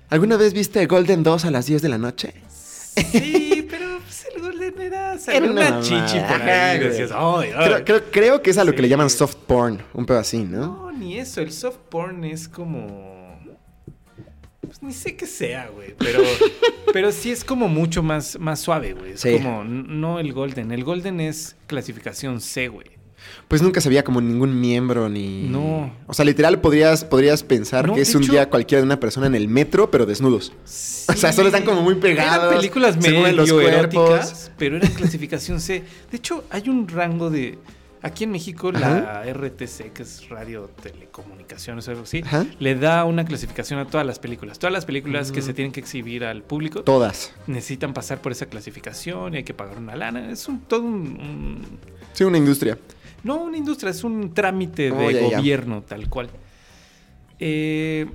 ¿Alguna 0.09 0.37
vez 0.37 0.53
viste 0.53 0.87
Golden 0.87 1.23
2 1.25 1.45
a 1.45 1.51
las 1.51 1.67
10 1.67 1.83
de 1.83 1.89
la 1.89 1.99
noche? 1.99 2.35
Sí, 2.49 3.60
pues, 4.05 4.27
el 4.35 4.43
Golden 4.43 4.81
era, 4.81 5.19
salió 5.19 5.43
Era 5.43 5.51
una, 5.53 5.69
una 5.69 5.81
chichi 5.81 6.19
por 6.21 6.43
ahí. 6.43 6.79
güey. 6.79 6.89
Decías, 6.91 7.11
ay, 7.15 7.51
ay. 7.57 7.65
Creo, 7.65 7.85
creo- 7.85 8.11
creo 8.11 8.43
que 8.43 8.51
es 8.51 8.59
a 8.59 8.65
lo 8.65 8.75
que 8.75 8.83
le 8.83 8.89
llaman 8.89 9.11
soft 9.11 9.37
porn, 9.47 9.83
un 9.95 10.07
pedo 10.07 10.19
así, 10.19 10.39
¿no? 10.45 10.61
No, 10.67 10.93
ni 10.93 11.19
eso. 11.19 11.41
El 11.41 11.53
soft 11.53 11.79
porn 11.89 12.25
es 12.25 12.49
como. 12.49 13.19
Pues 14.61 14.83
ni 14.83 14.93
sé 14.93 15.17
qué 15.17 15.27
sea, 15.27 15.69
güey. 15.69 15.95
Pero, 15.99 16.21
pero 16.93 17.11
sí 17.13 17.31
es 17.33 17.45
como 17.45 17.67
mucho 17.69 18.03
más, 18.03 18.39
más 18.39 18.61
suave, 18.61 18.93
güey. 18.93 19.13
Es 19.13 19.21
Sí. 19.21 19.33
como. 19.33 19.65
No 19.65 20.19
el 20.21 20.33
Golden. 20.33 20.71
El 20.71 20.85
Golden 20.85 21.21
es 21.21 21.57
clasificación 21.67 22.41
C, 22.41 22.69
güey. 22.69 22.87
Pues 23.51 23.63
nunca 23.63 23.81
se 23.81 23.89
veía 23.89 24.05
como 24.05 24.21
ningún 24.21 24.61
miembro 24.61 25.09
ni. 25.09 25.43
No. 25.49 25.93
O 26.07 26.15
sea, 26.15 26.25
literal 26.25 26.61
podrías, 26.61 27.05
podrías 27.05 27.43
pensar 27.43 27.89
No, 27.89 27.97
que 27.97 28.03
es 28.03 28.15
un 28.15 28.23
hecho- 28.23 28.31
día 28.31 28.49
cualquiera 28.49 28.81
de 28.81 28.87
una 28.87 29.01
persona 29.01 29.27
en 29.27 29.35
el 29.35 29.49
metro, 29.49 29.91
pero 29.91 30.07
desnudos. 30.07 30.53
O 31.09 31.13
sea, 31.17 31.33
solo 31.33 31.49
están 31.49 31.65
como 31.65 31.83
muy 31.83 31.97
pegados. 31.97 32.45
Eran 32.45 32.57
películas 32.57 32.97
medio 32.97 33.27
los 33.33 33.51
eróticas, 33.51 34.53
pero 34.57 34.77
eran 34.77 34.93
clasificación 34.93 35.61
C. 35.61 35.83
De 36.13 36.17
hecho, 36.17 36.45
hay 36.51 36.69
un 36.69 36.87
rango 36.87 37.29
de. 37.29 37.59
Aquí 38.03 38.23
en 38.25 38.31
México, 38.31 38.71
la 38.73 39.25
RTC, 39.27 39.93
que 39.93 40.05
es 40.05 40.29
Radio 40.31 40.71
Telecomunicaciones 40.83 41.87
o 41.89 41.91
algo 41.91 42.05
así, 42.05 42.23
Ajá. 42.25 42.47
le 42.59 42.75
da 42.77 43.05
una 43.05 43.25
clasificación 43.27 43.79
a 43.81 43.87
todas 43.89 44.07
las 44.07 44.19
películas. 44.19 44.59
Todas 44.59 44.73
las 44.73 44.87
películas 44.87 45.33
que 45.33 45.41
Mm. 45.41 45.45
se 45.45 45.55
tienen 45.55 45.73
que 45.73 45.81
exhibir 45.81 46.25
al 46.25 46.43
público 46.43 46.83
Todas. 46.83 47.35
necesitan 47.47 47.93
pasar 47.93 48.23
por 48.23 48.33
esa 48.33 48.47
clasificación 48.47 49.35
y 49.35 49.39
hay 49.39 49.43
que 49.45 49.53
pagar 49.55 49.77
una 49.77 49.97
lana. 49.97 50.31
Es 50.31 50.49
un 50.49 50.61
todo 50.61 50.83
un, 50.83 50.95
un- 50.95 51.67
Sí, 52.15 52.25
una 52.25 52.39
industria. 52.39 52.79
No 53.25 53.37
una 53.43 53.57
industria, 53.57 53.91
es 53.91 54.05
un 54.05 54.33
trámite 54.35 54.85
de 54.85 54.93
Oh, 54.93 55.11
ya, 55.11 55.21
ya. 55.29 55.37
gobierno 55.39 55.83
tal 55.83 56.09
cual. 56.09 56.31
Eh, 57.39 58.07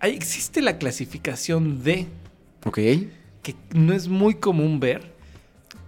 ahí 0.00 0.14
existe 0.14 0.60
la 0.62 0.78
clasificación 0.78 1.82
D, 1.82 2.06
Ok. 2.64 2.76
que 3.42 3.54
no 3.74 3.92
es 3.92 4.08
muy 4.08 4.34
común 4.36 4.80
ver, 4.80 5.12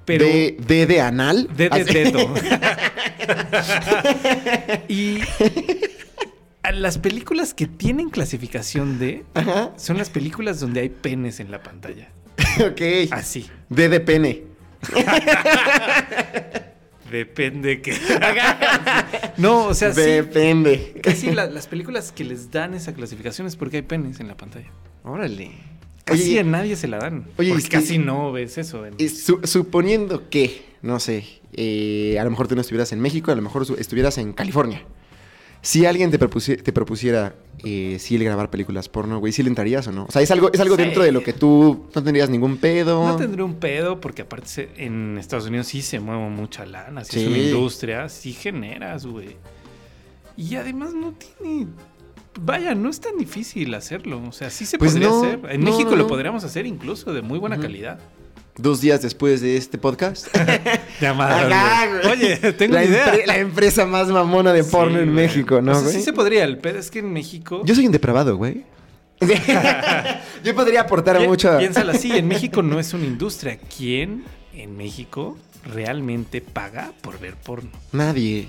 pero 0.04 0.24
de, 0.26 0.56
de, 0.66 0.86
de 0.86 1.00
anal. 1.00 1.48
D 1.56 1.68
de 1.70 1.84
dedo. 1.84 2.34
y 4.88 5.18
las 6.72 6.98
películas 6.98 7.54
que 7.54 7.66
tienen 7.66 8.10
clasificación 8.10 8.98
D 8.98 9.24
Ajá. 9.34 9.72
son 9.76 9.96
las 9.98 10.10
películas 10.10 10.60
donde 10.60 10.80
hay 10.80 10.88
penes 10.88 11.40
en 11.40 11.50
la 11.50 11.62
pantalla. 11.62 12.08
ok. 12.60 13.10
Así. 13.12 13.48
De 13.68 13.88
de 13.88 14.00
pene. 14.00 14.42
Depende 17.14 17.80
que. 17.80 17.92
no, 19.36 19.66
o 19.66 19.74
sea, 19.74 19.94
sí. 19.94 20.00
Depende. 20.00 20.94
Casi 21.00 21.30
la- 21.30 21.46
las 21.46 21.68
películas 21.68 22.10
que 22.10 22.24
les 22.24 22.50
dan 22.50 22.74
esa 22.74 22.92
clasificación 22.92 23.46
es 23.46 23.54
porque 23.54 23.76
hay 23.76 23.82
penes 23.82 24.18
en 24.18 24.26
la 24.26 24.36
pantalla. 24.36 24.66
Órale. 25.04 25.52
Casi 26.04 26.22
Oye, 26.30 26.40
a 26.40 26.42
nadie 26.42 26.74
se 26.74 26.88
la 26.88 26.98
dan. 26.98 27.26
oye, 27.38 27.52
porque 27.52 27.68
casi 27.68 27.98
no 27.98 28.32
ves 28.32 28.58
eso. 28.58 28.84
en- 28.84 28.94
y 28.98 29.08
su- 29.10 29.40
suponiendo 29.44 30.28
que, 30.28 30.64
no 30.82 30.98
sé, 30.98 31.24
eh, 31.52 32.18
a 32.18 32.24
lo 32.24 32.30
mejor 32.30 32.48
tú 32.48 32.56
no 32.56 32.60
estuvieras 32.62 32.90
en 32.92 32.98
México, 33.00 33.30
a 33.30 33.36
lo 33.36 33.42
mejor 33.42 33.64
estuvieras 33.78 34.18
en 34.18 34.32
California. 34.32 34.82
Si 35.64 35.86
alguien 35.86 36.10
te, 36.10 36.20
propusi- 36.20 36.62
te 36.62 36.72
propusiera 36.72 37.34
eh, 37.64 37.96
si 37.98 38.16
el 38.16 38.24
grabar 38.24 38.50
películas 38.50 38.88
porno, 38.90 39.18
güey, 39.18 39.32
¿sí 39.32 39.42
le 39.42 39.48
entrarías 39.48 39.86
o 39.88 39.92
no? 39.92 40.04
O 40.04 40.12
sea, 40.12 40.20
es 40.20 40.30
algo, 40.30 40.52
es 40.52 40.60
algo 40.60 40.76
Sí. 40.76 40.82
dentro 40.82 41.02
de 41.02 41.10
lo 41.10 41.22
que 41.22 41.32
tú 41.32 41.86
no 41.94 42.02
tendrías 42.02 42.28
ningún 42.28 42.58
pedo. 42.58 43.06
No 43.06 43.16
tendré 43.16 43.42
un 43.42 43.54
pedo 43.54 43.98
porque 44.00 44.22
aparte 44.22 44.46
se- 44.46 44.68
en 44.76 45.16
Estados 45.16 45.46
Unidos 45.46 45.66
sí 45.68 45.80
se 45.80 46.00
mueve 46.00 46.28
mucha 46.28 46.66
lana, 46.66 47.02
sí, 47.04 47.20
es 47.22 47.26
una 47.28 47.38
industria, 47.38 48.08
sí 48.10 48.32
generas, 48.34 49.06
güey. 49.06 49.36
Y 50.36 50.56
además 50.56 50.92
no 50.94 51.12
tiene... 51.12 51.68
Vaya, 52.40 52.74
no 52.74 52.90
es 52.90 53.00
tan 53.00 53.16
difícil 53.16 53.72
hacerlo. 53.74 54.20
O 54.28 54.32
sea, 54.32 54.50
sí 54.50 54.66
se 54.66 54.76
Pues 54.76 54.90
podría 54.92 55.08
no, 55.08 55.22
hacer. 55.22 55.40
En 55.50 55.60
no, 55.64 55.70
México 55.70 55.92
no, 55.92 55.96
lo 55.96 56.06
podríamos 56.08 56.42
hacer 56.44 56.66
incluso 56.66 57.12
de 57.14 57.22
muy 57.22 57.38
buena 57.38 57.58
calidad. 57.58 58.00
Dos 58.56 58.80
días 58.80 59.02
después 59.02 59.40
de 59.40 59.56
este 59.56 59.78
podcast. 59.78 60.28
Güey. 61.00 61.10
güey. 61.10 62.12
Oye, 62.12 62.36
tengo 62.52 62.74
la, 62.74 62.80
una 62.82 62.88
idea. 62.88 63.14
la 63.26 63.36
empresa 63.38 63.84
más 63.84 64.08
mamona 64.08 64.52
de 64.52 64.62
porno 64.64 64.98
en 65.00 65.12
güey. 65.12 65.26
México, 65.26 65.60
¿no, 65.60 65.72
O 65.72 65.74
sea, 65.74 65.82
güey? 65.84 65.94
sí 65.96 66.02
se 66.02 66.12
podría. 66.12 66.44
El 66.44 66.58
pedo 66.58 66.78
es 66.78 66.90
que 66.90 67.00
en 67.00 67.12
México... 67.12 67.62
Yo 67.64 67.74
soy 67.74 67.86
un 67.86 67.92
depravado, 67.92 68.36
güey. 68.36 68.62
Yo 70.44 70.54
podría 70.54 70.82
aportar 70.82 71.18
Pi- 71.18 71.26
mucho. 71.26 71.58
Piénsalo 71.58 71.92
así, 71.92 72.12
en 72.12 72.28
México 72.28 72.62
no 72.62 72.78
es 72.78 72.94
una 72.94 73.04
industria. 73.04 73.58
¿Quién 73.76 74.24
en 74.54 74.76
México 74.76 75.36
realmente 75.72 76.40
paga 76.40 76.92
por 77.00 77.18
ver 77.18 77.34
porno? 77.34 77.70
Nadie. 77.92 78.48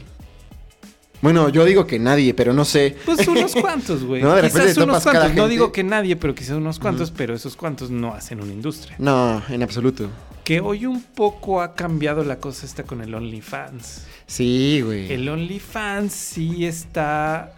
Bueno, 1.22 1.50
yo 1.50 1.66
digo 1.66 1.88
que 1.88 1.98
nadie, 2.00 2.34
pero 2.34 2.54
no 2.54 2.66
sé. 2.66 2.96
Pues 3.06 3.28
unos 3.28 3.54
cuantos, 3.56 4.04
güey. 4.04 4.22
No, 4.22 4.36
de 4.36 4.42
repente 4.44 4.68
quizás 4.70 4.84
unos 4.84 5.04
cuantos. 5.04 5.34
No 5.34 5.48
digo 5.48 5.72
que 5.72 5.84
nadie, 5.84 6.16
pero 6.16 6.36
quizás 6.36 6.58
unos 6.58 6.80
cuantos, 6.80 7.12
pero 7.12 7.34
esos 7.34 7.56
cuantos 7.56 7.90
no 7.90 8.14
hacen 8.14 8.42
una 8.42 8.52
industria. 8.54 8.96
No, 9.00 9.42
en 9.50 9.64
absoluto. 9.64 10.10
Que 10.44 10.60
hoy 10.60 10.86
un 10.86 11.02
poco 11.02 11.62
ha 11.62 11.74
cambiado 11.74 12.24
la 12.24 12.40
cosa 12.40 12.66
esta 12.66 12.84
con 12.84 13.02
el 13.02 13.16
OnlyFans. 13.16 14.04
Sí, 14.28 14.82
güey. 14.86 15.12
El 15.12 15.28
OnlyFans 15.28 16.14
sí 16.14 16.66
está 16.66 17.56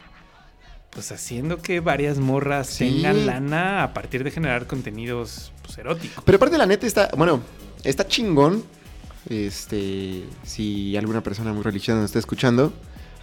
pues 0.90 1.12
haciendo 1.12 1.58
que 1.62 1.80
varias 1.80 2.18
morras 2.18 2.68
Sí. 2.70 2.86
tengan 2.86 3.26
lana 3.28 3.84
a 3.84 3.94
partir 3.94 4.24
de 4.24 4.32
generar 4.32 4.66
contenidos 4.66 5.52
pues, 5.64 5.78
eróticos. 5.78 6.24
Pero 6.26 6.38
aparte 6.38 6.58
la 6.58 6.66
neta 6.66 6.88
está, 6.88 7.10
bueno, 7.16 7.42
está 7.84 8.08
chingón. 8.08 8.64
Este, 9.30 10.24
si 10.44 10.96
alguna 10.96 11.22
persona 11.22 11.52
muy 11.54 11.62
religiosa 11.64 11.96
nos 12.00 12.06
está 12.06 12.20
escuchando, 12.20 12.72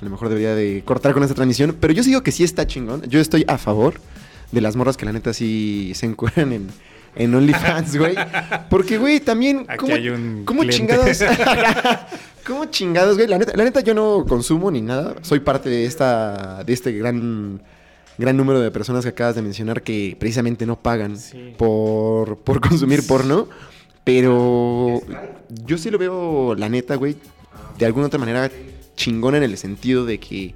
a 0.00 0.04
lo 0.04 0.10
mejor 0.10 0.28
debería 0.28 0.54
de 0.54 0.82
cortar 0.84 1.12
con 1.14 1.22
esta 1.22 1.34
transmisión. 1.34 1.76
Pero 1.80 1.92
yo 1.92 2.02
sí 2.02 2.10
digo 2.10 2.22
que 2.22 2.32
sí 2.32 2.44
está 2.44 2.66
chingón. 2.66 3.02
Yo 3.08 3.20
estoy 3.20 3.44
a 3.48 3.58
favor 3.58 3.94
de 4.52 4.60
las 4.60 4.76
morras 4.76 4.96
que 4.96 5.04
la 5.06 5.12
neta 5.12 5.32
sí 5.32 5.92
se 5.94 6.06
encuentran 6.06 6.52
en, 6.52 6.68
en 7.16 7.34
OnlyFans, 7.34 7.96
güey. 7.98 8.14
Porque, 8.70 8.98
güey, 8.98 9.20
también. 9.20 9.64
Aquí 9.68 9.78
¿cómo, 9.78 9.94
hay 9.94 10.08
un 10.08 10.42
¿Cómo 10.44 10.60
cliente. 10.62 10.76
chingados? 10.94 11.18
¿Cómo 12.46 12.66
chingados, 12.66 13.16
güey? 13.16 13.26
La 13.28 13.38
neta, 13.38 13.56
la 13.56 13.64
neta, 13.64 13.80
yo 13.80 13.94
no 13.94 14.24
consumo 14.28 14.70
ni 14.70 14.80
nada. 14.82 15.14
Soy 15.22 15.40
parte 15.40 15.68
de 15.70 15.86
esta. 15.86 16.62
de 16.64 16.72
este 16.72 16.92
gran. 16.92 17.60
Gran 18.16 18.36
número 18.36 18.60
de 18.60 18.70
personas 18.70 19.02
que 19.02 19.08
acabas 19.08 19.34
de 19.34 19.42
mencionar 19.42 19.82
que 19.82 20.16
precisamente 20.20 20.66
no 20.66 20.78
pagan 20.78 21.16
Sí. 21.16 21.52
por, 21.58 22.36
por 22.38 22.60
consumir 22.60 23.04
porno. 23.08 23.48
Pero 24.04 25.00
yo 25.66 25.78
sí 25.78 25.90
lo 25.90 25.98
veo, 25.98 26.54
la 26.54 26.68
neta, 26.68 26.94
güey, 26.94 27.16
de 27.78 27.86
alguna 27.86 28.06
otra 28.06 28.20
manera 28.20 28.50
chingona 28.96 29.38
en 29.38 29.42
el 29.44 29.56
sentido 29.58 30.04
de 30.04 30.18
que, 30.18 30.54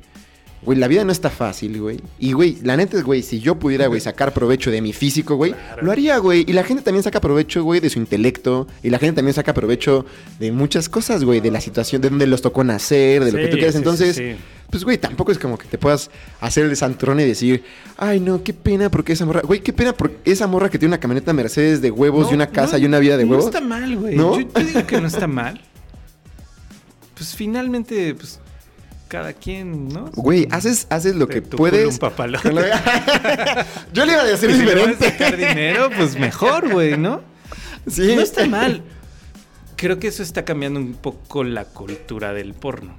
güey, 0.62 0.77
la 0.79 0.88
vida 0.88 1.05
no 1.05 1.12
está 1.12 1.31
fácil, 1.31 1.81
güey. 1.81 2.01
Y, 2.18 2.33
güey, 2.33 2.59
la 2.62 2.77
neta 2.77 2.96
es, 2.96 3.05
güey, 3.05 3.22
si 3.22 3.38
yo 3.40 3.57
pudiera, 3.59 3.87
güey, 3.87 4.01
sacar 4.01 4.33
provecho 4.35 4.70
de 4.70 4.81
mi 4.83 4.92
físico, 4.92 5.37
güey, 5.37 5.53
Claro. 5.53 5.83
lo 5.85 5.92
haría, 5.92 6.18
güey. 6.18 6.44
Y 6.48 6.53
la 6.53 6.64
gente 6.64 6.83
también 6.83 7.03
saca 7.05 7.20
provecho, 7.20 7.62
güey, 7.62 7.81
de 7.81 7.90
su 7.90 7.98
intelecto. 7.98 8.66
Y 8.83 8.90
la 8.90 8.98
gente 8.98 9.16
también 9.16 9.35
saca 9.35 9.55
provecho 9.55 10.05
de 10.40 10.51
muchas 10.53 10.88
cosas, 10.88 11.24
güey, 11.24 11.40
de 11.40 11.51
la 11.51 11.61
situación, 11.61 12.03
de 12.03 12.11
donde 12.11 12.27
los 12.27 12.42
tocó 12.42 12.64
nacer, 12.64 13.24
de 13.24 13.33
lo 13.33 13.38
que 13.38 13.48
tú 13.48 13.57
quieras. 13.57 13.77
Entonces, 13.77 14.16
sí, 14.16 14.33
sí. 14.33 14.37
pues, 14.70 14.83
güey, 14.85 14.98
tampoco 14.98 15.31
es 15.33 15.38
como 15.38 15.57
que 15.59 15.66
te 15.68 15.79
puedas 15.79 16.11
hacer 16.40 16.64
el 16.66 16.77
santrón 16.77 17.20
y 17.20 17.24
decir, 17.24 17.62
ay, 17.96 18.18
no, 18.18 18.42
qué 18.42 18.53
pena 18.53 18.90
porque 18.90 19.12
esa 19.12 19.24
morra, 19.27 19.42
güey, 19.42 19.61
qué 19.61 19.72
pena 19.72 19.92
porque 19.92 20.16
esa 20.31 20.46
morra 20.48 20.68
que 20.70 20.79
tiene 20.79 20.90
una 20.90 21.01
camioneta 21.01 21.33
Mercedes 21.33 21.81
de 21.81 21.90
huevos 21.92 22.27
No, 22.27 22.33
y 22.33 22.35
una 22.35 22.48
casa 22.48 22.72
no, 22.79 22.83
y 22.83 22.87
una 22.87 22.98
vida 22.98 23.16
de 23.16 23.24
no 23.24 23.31
huevos. 23.31 23.46
está 23.46 23.61
mal, 23.61 23.96
güey. 23.96 24.16
¿No? 24.16 24.38
Yo, 24.40 24.46
yo 24.53 24.64
digo 24.64 24.87
que 24.87 25.01
no 25.01 25.07
está 25.07 25.27
mal. 25.29 25.61
Pues 27.18 27.35
finalmente, 27.35 28.14
pues 28.14 28.38
cada 29.09 29.33
quien, 29.33 29.88
¿no? 29.88 30.11
Güey, 30.14 30.46
haces, 30.50 30.87
haces 30.90 31.14
lo 31.16 31.26
que 31.28 31.42
puedes. 31.42 31.92
un 31.94 31.98
papalote. 31.98 32.50
Yo 33.92 34.04
le 34.07 34.12
iba 34.12 34.22
a 34.22 34.26
decir 34.26 34.50
si 34.57 34.62
puedes 34.62 34.98
diferente. 34.98 35.11
sacar 35.11 35.37
dinero, 35.37 35.90
pues 35.96 36.18
mejor, 36.18 36.70
güey, 36.72 36.96
¿no? 36.96 37.22
Sí. 37.87 38.14
No 38.14 38.20
está 38.22 38.46
mal. 38.46 38.83
Creo 39.76 39.98
que 39.98 40.09
eso 40.09 40.22
está 40.22 40.44
cambiando 40.44 40.78
un 40.81 40.94
poco 40.94 41.42
la 41.44 41.64
cultura 41.64 42.33
del 42.33 42.54
porno. 42.54 42.96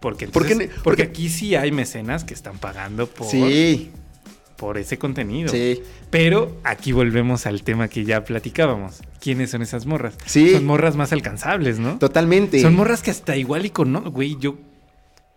Porque, 0.00 0.28
¿Por 0.28 0.44
qué 0.46 0.52
entonces- 0.52 0.58
ne- 0.76 0.82
porque 0.82 0.82
por 0.82 0.96
qué? 0.96 1.02
aquí 1.04 1.28
sí 1.30 1.54
hay 1.54 1.70
mecenas 1.72 2.24
que 2.24 2.34
están 2.34 2.58
pagando 2.58 3.06
por, 3.06 3.26
Sí, 3.28 3.90
por 4.56 4.78
ese 4.78 4.98
contenido. 4.98 5.48
sí. 5.50 5.82
Pero 6.10 6.56
aquí 6.62 6.92
volvemos 6.92 7.44
al 7.46 7.62
tema 7.64 7.88
que 7.88 8.04
ya 8.04 8.24
platicábamos. 8.24 9.02
¿Quiénes 9.20 9.50
son 9.50 9.62
esas 9.62 9.84
morras? 9.84 10.14
Sí. 10.26 10.52
Son 10.52 10.64
morras 10.64 10.94
más 10.94 11.12
alcanzables, 11.12 11.78
¿no? 11.80 11.98
Totalmente. 11.98 12.60
Son 12.60 12.74
morras 12.74 13.02
que 13.02 13.10
hasta 13.10 13.36
igual 13.36 13.66
y 13.66 13.70
con... 13.70 13.92
Güey, 14.12 14.36
yo... 14.38 14.56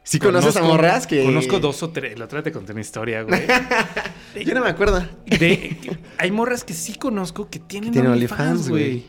¿Sí 0.03 0.19
conoces 0.19 0.56
a 0.56 0.62
morras 0.62 1.06
que. 1.06 1.21
Conozco 1.25 1.60
dos 1.60 1.84
o 1.84 1.89
tres. 1.89 2.17
La 2.17 2.25
otra 2.25 2.41
te 2.41 2.53
conté 2.53 2.71
una 2.71 2.80
historia, 2.80 3.23
güey. 3.23 3.41
Yo 4.45 4.53
no 4.53 4.63
me 4.63 4.69
acuerdo. 4.69 5.06
De- 5.25 5.75
hay 6.17 6.32
morras 6.32 6.63
que 6.63 6.73
sí 6.73 6.95
conozco 6.95 7.49
que 7.49 7.60
tienen, 7.60 7.91
Tienen 7.91 8.12
OnlyFans, 8.12 8.39
OnlyFans, 8.39 8.69
güey. 8.69 8.84
güey. 8.89 9.06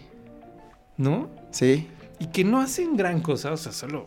¿No? 0.97 1.31
Sí. 1.53 1.87
Y 2.19 2.27
que 2.27 2.43
no 2.43 2.61
hacen 2.61 2.97
gran 2.97 3.21
cosa, 3.21 3.53
o 3.53 3.57
sea, 3.57 3.71
solo 3.71 4.07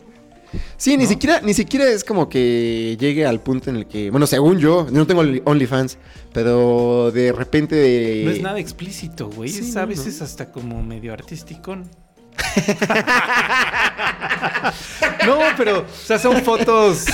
Sí, 0.76 0.96
ni 0.96 1.06
siquiera, 1.06 1.40
ni 1.40 1.54
siquiera 1.54 1.88
es 1.88 2.04
como 2.04 2.28
que 2.28 2.96
llegue 2.98 3.26
al 3.26 3.40
punto 3.40 3.70
en 3.70 3.76
el 3.76 3.86
que, 3.86 4.10
bueno, 4.10 4.26
según 4.26 4.58
yo, 4.58 4.86
yo 4.86 4.92
no 4.92 5.06
tengo 5.06 5.22
Only- 5.22 5.42
OnlyFans, 5.44 5.98
pero 6.32 7.10
de 7.12 7.32
repente 7.32 7.74
de... 7.76 8.22
No 8.24 8.30
es 8.30 8.42
nada 8.42 8.58
explícito, 8.58 9.28
güey. 9.30 9.50
sí, 9.50 9.68
es 9.68 9.76
a 9.76 9.84
veces 9.86 10.18
no. 10.18 10.24
hasta 10.24 10.50
como 10.52 10.82
medio 10.82 11.12
artisticón. 11.12 11.88
no, 15.26 15.38
pero, 15.56 15.80
o 15.80 16.06
sea, 16.06 16.18
son 16.18 16.42
fotos 16.42 17.04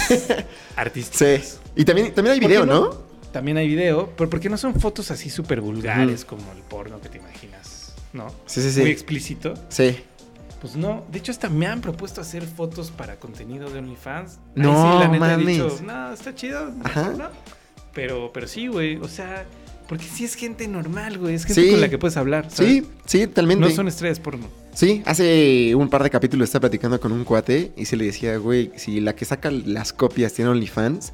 artísticas. 0.76 1.42
Sí. 1.42 1.58
Y 1.76 1.84
también, 1.84 2.14
también 2.14 2.34
hay 2.34 2.40
¿Por 2.40 2.48
video, 2.48 2.66
¿no? 2.66 2.90
También 3.32 3.56
hay 3.56 3.68
video, 3.68 4.12
pero 4.16 4.30
porque 4.30 4.48
no 4.48 4.56
son 4.56 4.74
fotos 4.80 5.10
así 5.10 5.30
súper 5.30 5.60
vulgares 5.60 6.24
como 6.24 6.50
el 6.52 6.62
porno 6.62 7.00
que 7.00 7.08
te 7.08 7.18
imaginas, 7.18 7.92
¿no? 8.12 8.28
Sí, 8.46 8.62
sí, 8.62 8.72
sí. 8.72 8.80
Muy 8.80 8.90
explícito. 8.90 9.54
Sí. 9.68 9.96
Pues 10.60 10.74
no, 10.76 11.04
de 11.12 11.18
hecho 11.18 11.30
hasta 11.30 11.48
me 11.48 11.66
han 11.66 11.80
propuesto 11.80 12.20
hacer 12.20 12.42
fotos 12.44 12.90
para 12.90 13.16
contenido 13.16 13.70
de 13.70 13.78
OnlyFans. 13.78 14.38
Ahí 14.56 14.62
No, 14.62 14.72
sí, 14.72 14.98
la 14.98 15.08
neta 15.08 15.34
he 15.34 15.36
mames. 15.36 15.46
dicho, 15.46 15.78
no, 15.84 16.12
está 16.12 16.34
chido. 16.34 16.72
Ajá. 16.82 17.00
mejor 17.02 17.18
no". 17.18 17.28
Pero, 17.94 18.30
pero 18.32 18.46
sí, 18.48 18.66
güey, 18.66 18.96
o 18.96 19.08
sea, 19.08 19.44
porque 19.88 20.04
sí 20.04 20.24
es 20.24 20.34
gente 20.34 20.66
normal, 20.68 21.18
güey, 21.18 21.34
es 21.34 21.44
gente 21.44 21.62
Sí. 21.62 21.70
con 21.70 21.80
la 21.80 21.88
que 21.88 21.98
puedes 21.98 22.16
hablar. 22.16 22.50
¿sabes? 22.50 22.72
Sí, 22.72 22.86
sí, 23.06 23.26
totalmente. 23.26 23.68
No 23.68 23.74
son 23.74 23.88
estrellas 23.88 24.20
porno. 24.20 24.46
Sí, 24.74 25.02
hace 25.06 25.74
un 25.74 25.88
par 25.88 26.02
de 26.02 26.10
capítulos 26.10 26.48
estaba 26.48 26.62
platicando 26.62 27.00
con 27.00 27.10
un 27.12 27.24
cuate 27.24 27.72
y 27.76 27.84
se 27.86 27.96
le 27.96 28.04
decía, 28.04 28.36
güey, 28.36 28.70
si 28.76 29.00
la 29.00 29.14
que 29.16 29.24
saca 29.24 29.50
las 29.50 29.92
copias 29.92 30.32
tiene 30.34 30.50
OnlyFans, 30.50 31.12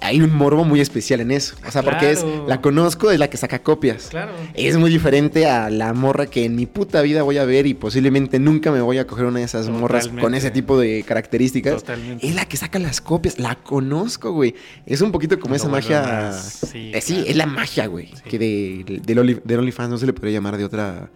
hay 0.00 0.20
un 0.20 0.34
morbo 0.34 0.64
muy 0.64 0.80
especial 0.80 1.20
en 1.20 1.30
eso. 1.30 1.54
O 1.66 1.70
sea, 1.70 1.82
porque 1.82 2.10
es, 2.10 2.24
la 2.46 2.60
conozco, 2.60 3.10
es 3.10 3.18
la 3.18 3.28
que 3.28 3.36
saca 3.36 3.60
copias. 3.62 4.08
Claro. 4.10 4.32
Es 4.54 4.76
muy 4.76 4.90
diferente 4.90 5.46
a 5.46 5.70
la 5.70 5.92
morra 5.94 6.26
que 6.26 6.44
en 6.44 6.56
mi 6.56 6.66
puta 6.66 7.00
vida 7.02 7.22
voy 7.22 7.38
a 7.38 7.44
ver 7.44 7.66
y 7.66 7.74
posiblemente 7.74 8.38
nunca 8.38 8.70
me 8.70 8.80
voy 8.80 8.98
a 8.98 9.06
coger 9.06 9.24
una 9.26 9.38
de 9.38 9.44
esas 9.46 9.68
morras 9.68 10.08
con 10.08 10.34
ese 10.34 10.50
tipo 10.50 10.78
de 10.78 11.02
características. 11.04 11.76
Totalmente. 11.76 12.26
Es 12.26 12.34
la 12.34 12.44
que 12.46 12.56
saca 12.56 12.78
las 12.78 13.00
copias, 13.00 13.38
la 13.38 13.54
conozco, 13.56 14.32
güey. 14.32 14.54
Es 14.86 15.00
un 15.00 15.10
poquito 15.12 15.38
como 15.40 15.54
esa 15.54 15.68
magia. 15.68 16.32
sí, 16.32 16.90
Eh, 16.94 17.00
sí, 17.00 17.14
claro. 17.14 17.28
es 17.30 17.36
la 17.36 17.46
magia, 17.46 17.86
güey. 17.86 18.08
Sí. 18.08 18.22
Que 18.30 18.38
de, 18.38 19.00
del 19.04 19.18
Only- 19.18 19.40
del 19.44 19.58
OnlyFans 19.60 19.90
no 19.90 19.98
se 19.98 20.06
le 20.06 20.12
podría 20.12 20.32
llamar 20.34 20.56
de 20.56 20.64
otra, 20.64 21.10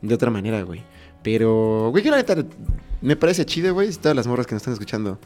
de 0.00 0.14
otra 0.14 0.30
manera, 0.30 0.62
güey. 0.62 0.82
Pero, 1.22 1.88
güey, 1.90 2.02
yo 2.02 2.10
la 2.10 2.16
neta 2.16 2.36
me 3.00 3.14
parece 3.16 3.46
chido, 3.46 3.72
güey. 3.74 3.90
Todas 3.92 4.16
las 4.16 4.26
morras 4.26 4.46
que 4.46 4.54
nos 4.54 4.62
están 4.62 4.72
escuchando. 4.72 5.18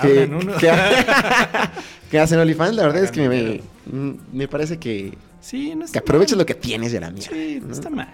Que, 0.00 0.22
Hablan 0.22 0.34
uno. 0.34 0.56
que, 0.58 0.70
que 2.10 2.18
hacen 2.18 2.38
OnlyFans, 2.38 2.74
la 2.76 2.82
verdad 2.84 3.04
es 3.04 3.10
que 3.10 3.28
me, 3.28 3.38
Hagan 3.38 4.18
me, 4.32 4.48
parece 4.48 4.78
que, 4.78 5.16
Sí, 5.40 5.74
no 5.74 5.80
que 5.80 5.84
está 5.86 5.98
aproveches 6.00 6.32
mal. 6.32 6.38
lo 6.40 6.46
que 6.46 6.54
tienes 6.54 6.92
de 6.92 7.00
la 7.00 7.10
mierda. 7.10 7.30
Sí, 7.34 7.58
no 7.60 7.68
¿no? 7.68 7.72
está 7.74 7.90
mal. 7.90 8.08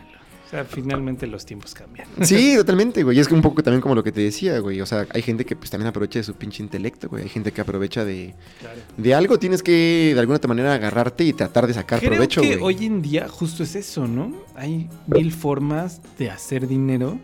O 0.47 0.51
sea, 0.51 0.64
finalmente 0.64 1.29
los 1.29 1.47
tiempos 1.47 1.75
cambian. 1.75 2.09
Sí, 2.23 2.57
totalmente, 2.57 3.05
güey. 3.05 3.16
Y 3.16 3.21
es 3.21 3.29
que 3.29 3.35
un 3.35 3.40
poco 3.40 3.62
también 3.62 3.81
como 3.81 3.95
lo 3.95 4.03
que 4.03 4.11
te 4.11 4.21
decía, 4.21 4.59
güey. 4.59 4.81
O 4.81 4.87
sea, 4.87 5.07
hay 5.14 5.23
gente 5.23 5.45
que 5.45 5.55
pues 5.55 5.71
también 5.71 5.87
aprovecha 5.87 6.19
de 6.19 6.25
su 6.25 6.35
pinche 6.35 6.61
intelecto, 6.61 7.09
güey. 7.09 7.23
Hay 7.23 7.29
gente 7.29 7.53
que 7.53 7.61
aprovecha 7.61 8.05
de, 8.05 8.35
Claro. 8.59 8.81
de 8.97 9.14
algo. 9.14 9.38
Tienes 9.38 9.62
que 9.62 10.11
de 10.12 10.19
alguna 10.19 10.38
otra 10.38 10.49
manera 10.49 10.75
agarrarte 10.75 11.23
y 11.23 11.33
tratar 11.33 11.69
de 11.69 11.75
sacar 11.75 12.01
Creo 12.01 12.12
provecho, 12.14 12.40
que 12.40 12.57
güey. 12.57 12.77
hoy 12.79 12.85
en 12.87 13.01
día 13.01 13.29
justo 13.29 13.62
es 13.62 13.77
eso, 13.77 14.09
¿no? 14.09 14.35
Hay 14.57 14.88
mil 15.07 15.31
formas 15.33 16.01
de 16.19 16.31
hacer 16.31 16.66
dinero 16.66 17.16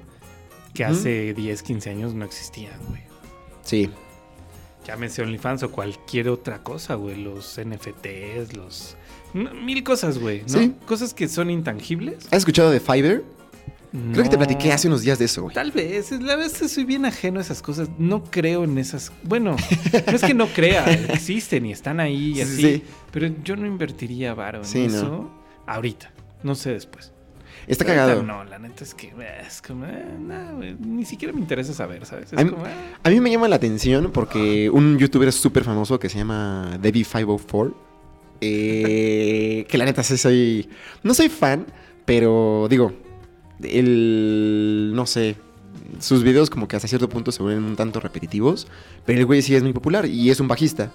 que 0.72 0.84
hace 0.84 1.34
10, 1.34 1.62
15 1.64 1.90
años 1.90 2.14
no 2.14 2.24
existían, 2.24 2.78
güey. 2.88 3.00
Sí. 3.64 3.90
Llámese 4.86 5.22
OnlyFans 5.22 5.62
o 5.64 5.72
cualquier 5.72 6.28
otra 6.28 6.62
cosa, 6.62 6.94
güey. 6.94 7.16
Los 7.22 7.58
NFTs, 7.62 8.56
los... 8.56 8.96
Mil 9.34 9.82
cosas, 9.82 10.18
güey, 10.18 10.42
¿no? 10.42 10.48
Sí. 10.48 10.74
Cosas 10.86 11.12
que 11.12 11.28
son 11.28 11.50
intangibles. 11.50 12.26
¿Has 12.30 12.38
escuchado 12.38 12.70
de 12.70 12.80
Fiverr? 12.80 13.22
Creo 14.12 14.24
que 14.24 14.28
te 14.30 14.36
platiqué 14.36 14.72
hace 14.72 14.88
unos 14.88 15.02
días 15.02 15.18
de 15.18 15.24
eso, 15.24 15.42
güey. 15.42 15.54
Tal 15.54 15.72
vez, 15.72 16.10
la 16.12 16.36
verdad 16.36 16.46
es 16.46 16.58
que 16.58 16.68
soy 16.68 16.84
bien 16.84 17.06
ajeno 17.06 17.38
a 17.38 17.42
esas 17.42 17.62
cosas. 17.62 17.88
No 17.98 18.22
creo 18.24 18.64
en 18.64 18.76
esas. 18.78 19.10
Bueno, 19.22 19.56
no 20.06 20.12
es 20.12 20.22
que 20.22 20.34
no 20.34 20.46
crea, 20.48 20.84
existen 21.12 21.64
y 21.66 21.72
están 21.72 21.98
ahí 22.00 22.32
y 22.32 22.34
Sí, 22.34 22.40
así. 22.42 22.62
sí. 22.62 22.82
Pero 23.10 23.28
yo 23.42 23.56
no 23.56 23.66
invertiría 23.66 24.34
varo 24.34 24.58
en 24.58 24.64
Sí, 24.66 24.86
no. 24.88 24.94
eso 24.96 25.30
ahorita. 25.66 26.12
No 26.42 26.54
sé 26.54 26.72
después. 26.72 27.12
Está 27.66 27.84
cagado. 27.84 28.22
No, 28.22 28.44
la 28.44 28.58
neta 28.58 28.84
es 28.84 28.94
que 28.94 29.12
es 29.46 29.60
como, 29.60 29.86
eh, 29.86 30.76
ni 30.78 31.04
siquiera 31.04 31.32
me 31.34 31.40
interesa 31.40 31.72
saber, 31.72 32.06
¿sabes? 32.06 32.32
Es 32.32 32.38
A 32.38 32.48
como, 32.48 32.66
eh, 32.66 32.70
A 33.02 33.10
mí 33.10 33.20
me 33.20 33.30
llama 33.30 33.48
la 33.48 33.56
atención 33.56 34.10
porque 34.12 34.70
un 34.70 34.98
youtuber 34.98 35.32
súper 35.32 35.64
famoso 35.64 35.98
que 35.98 36.08
se 36.08 36.18
llama 36.18 36.78
Debbie504, 36.80 37.74
eh, 38.40 39.66
que 39.68 39.78
la 39.78 39.84
neta 39.84 40.02
sí 40.02 40.16
soy... 40.16 40.68
No 41.02 41.14
soy 41.14 41.28
fan, 41.28 41.66
pero 42.04 42.66
digo, 42.70 42.92
el... 43.62 44.92
no 44.94 45.06
sé, 45.06 45.36
sus 45.98 46.22
videos 46.22 46.50
como 46.50 46.68
que 46.68 46.76
hasta 46.76 46.88
cierto 46.88 47.08
punto 47.08 47.32
se 47.32 47.42
vuelven 47.42 47.64
un 47.64 47.76
tanto 47.76 47.98
repetitivos, 47.98 48.68
pero 49.04 49.18
el 49.18 49.26
güey 49.26 49.42
sí 49.42 49.54
es 49.54 49.62
muy 49.62 49.72
popular 49.72 50.06
y 50.06 50.30
es 50.30 50.38
un 50.40 50.48
bajista. 50.48 50.92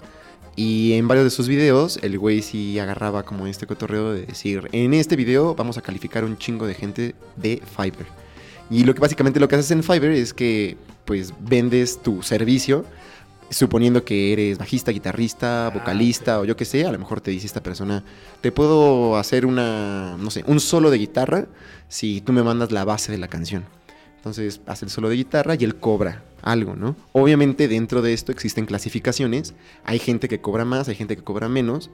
Y 0.54 0.92
en 0.92 1.08
varios 1.08 1.24
de 1.24 1.30
sus 1.30 1.48
videos, 1.48 1.98
el 2.02 2.18
güey 2.18 2.42
sí 2.42 2.78
agarraba 2.78 3.22
como 3.22 3.46
este 3.46 3.66
cotorreo 3.66 4.12
de 4.12 4.26
decir, 4.26 4.68
en 4.72 4.92
este 4.92 5.16
video 5.16 5.54
vamos 5.54 5.78
a 5.78 5.82
calificar 5.82 6.24
un 6.24 6.36
chingo 6.36 6.66
de 6.66 6.74
gente 6.74 7.14
de 7.36 7.62
Fiverr. 7.76 8.06
Y 8.70 8.84
lo 8.84 8.94
que 8.94 9.00
básicamente 9.00 9.40
lo 9.40 9.48
que 9.48 9.56
haces 9.56 9.70
en 9.70 9.82
Fiverr 9.82 10.12
es 10.12 10.34
que 10.34 10.76
pues 11.04 11.32
vendes 11.40 12.02
tu 12.02 12.22
servicio 12.22 12.84
suponiendo 13.52 14.04
que 14.04 14.32
eres 14.32 14.58
bajista, 14.58 14.90
guitarrista, 14.90 15.66
Ah, 15.66 15.70
vocalista 15.70 16.40
o 16.40 16.44
yo 16.44 16.56
qué 16.56 16.64
sé, 16.64 16.86
a 16.86 16.92
lo 16.92 16.98
mejor 16.98 17.20
te 17.20 17.30
dice 17.30 17.46
esta 17.46 17.62
persona, 17.62 18.02
te 18.40 18.50
puedo 18.52 19.16
hacer 19.16 19.46
una, 19.46 20.16
no 20.18 20.30
sé, 20.30 20.44
un 20.46 20.60
solo 20.60 20.90
de 20.90 20.98
guitarra 20.98 21.46
si 21.88 22.20
tú 22.20 22.32
me 22.32 22.42
mandas 22.42 22.72
la 22.72 22.84
base 22.84 23.12
de 23.12 23.18
la 23.18 23.28
canción. 23.28 23.64
Entonces 24.16 24.60
hace 24.66 24.84
el 24.84 24.90
solo 24.90 25.08
de 25.08 25.16
guitarra 25.16 25.56
y 25.58 25.64
él 25.64 25.76
cobra 25.76 26.22
algo, 26.42 26.76
¿no? 26.76 26.96
Obviamente 27.12 27.68
dentro 27.68 28.02
de 28.02 28.12
esto 28.12 28.32
existen 28.32 28.66
clasificaciones, 28.66 29.54
hay 29.84 29.98
gente 29.98 30.28
que 30.28 30.40
cobra 30.40 30.64
más, 30.64 30.88
hay 30.88 30.94
gente 30.96 31.16
que 31.16 31.22
cobra 31.22 31.48
menos, 31.48 31.90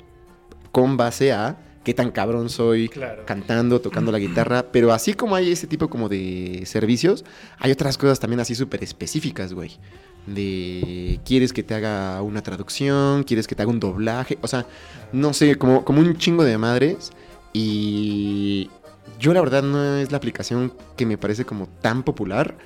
con 0.73 0.97
base 0.97 1.33
a 1.33 1.59
qué 1.85 1.95
tan 1.95 2.11
cabrón 2.11 2.51
soy, 2.51 2.89
Claro. 2.89 3.25
cantando, 3.25 3.81
tocando 3.81 4.13
la 4.13 4.19
guitarra, 4.19 4.67
pero 4.73 4.93
así 4.93 5.15
como 5.15 5.35
hay 5.37 5.53
ese 5.53 5.67
tipo 5.67 5.89
como 5.89 6.09
de 6.09 6.63
servicios, 6.67 7.25
hay 7.59 7.71
otras 7.73 7.97
cosas 7.97 8.21
también 8.21 8.41
así 8.41 8.55
súper 8.55 8.83
específicas, 8.83 9.53
güey. 9.55 9.79
De 10.27 11.21
quieres 11.25 11.55
que 11.55 11.63
te 11.63 11.75
haga 11.75 12.21
una 12.21 12.43
traducción, 12.43 13.23
quieres 13.25 13.47
que 13.47 13.55
te 13.55 13.63
haga 13.63 13.71
un 13.71 13.81
doblaje, 13.81 14.37
o 14.43 14.47
sea, 14.49 14.67
no 15.13 15.33
sé, 15.33 15.57
como, 15.57 15.85
como 15.85 16.01
un 16.01 16.17
chingo 16.19 16.45
de 16.45 16.59
madres. 16.59 17.13
Y 17.55 18.71
yo 19.19 19.33
la 19.35 19.41
verdad 19.41 19.63
no 19.63 19.97
es 19.97 20.11
la 20.11 20.19
aplicación 20.19 20.73
que 20.97 21.07
me 21.07 21.19
parece 21.19 21.45
como 21.45 21.67
tan 21.67 22.03
popular, 22.03 22.57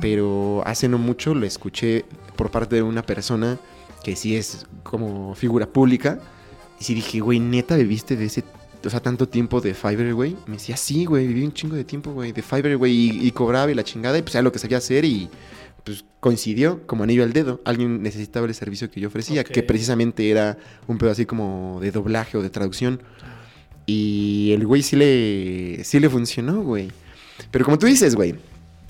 pero 0.00 0.62
hace 0.66 0.88
no 0.88 0.98
mucho 0.98 1.34
lo 1.34 1.46
escuché 1.46 2.04
por 2.36 2.50
parte 2.50 2.76
de 2.76 2.82
una 2.82 3.02
persona 3.02 3.58
que 4.02 4.16
sí 4.16 4.36
es 4.36 4.66
como 4.82 5.34
figura 5.34 5.66
pública. 5.66 6.18
Y 6.80 6.84
sí 6.84 6.94
dije, 6.94 7.20
güey, 7.20 7.40
neta, 7.40 7.76
viviste 7.76 8.16
de 8.16 8.26
ese, 8.26 8.44
o 8.84 8.90
sea, 8.90 9.00
tanto 9.00 9.28
tiempo 9.28 9.60
de 9.60 9.74
Fiverr, 9.74 10.14
güey. 10.14 10.36
Me 10.46 10.54
decía, 10.54 10.76
sí, 10.76 11.04
güey, 11.04 11.26
viví 11.26 11.42
un 11.42 11.52
chingo 11.52 11.74
de 11.74 11.84
tiempo, 11.84 12.12
güey, 12.12 12.32
de 12.32 12.42
Fiverr, 12.42 12.76
güey, 12.76 12.92
y, 12.92 13.26
y 13.26 13.30
cobraba 13.32 13.70
y 13.70 13.74
la 13.74 13.84
chingada, 13.84 14.16
y 14.16 14.22
pues 14.22 14.34
era 14.34 14.42
lo 14.42 14.52
que 14.52 14.60
sabía 14.60 14.78
hacer 14.78 15.04
y 15.04 15.28
pues 15.84 16.04
coincidió 16.20 16.86
como 16.86 17.04
anillo 17.04 17.22
al 17.22 17.32
dedo. 17.32 17.60
Alguien 17.64 18.02
necesitaba 18.02 18.46
el 18.46 18.54
servicio 18.54 18.90
que 18.90 19.00
yo 19.00 19.08
ofrecía, 19.08 19.42
que 19.42 19.62
precisamente 19.62 20.30
era 20.30 20.58
un 20.86 20.98
pedo 20.98 21.10
así 21.10 21.26
como 21.26 21.78
de 21.80 21.90
doblaje 21.90 22.36
o 22.36 22.42
de 22.42 22.50
traducción. 22.50 23.00
Y 23.90 24.52
el 24.52 24.66
güey 24.66 24.82
sí 24.82 24.96
le, 24.96 25.82
sí 25.82 25.98
le 25.98 26.10
funcionó, 26.10 26.60
güey. 26.60 26.88
Pero 27.50 27.64
como 27.64 27.78
tú 27.78 27.86
dices, 27.86 28.14
güey, 28.14 28.34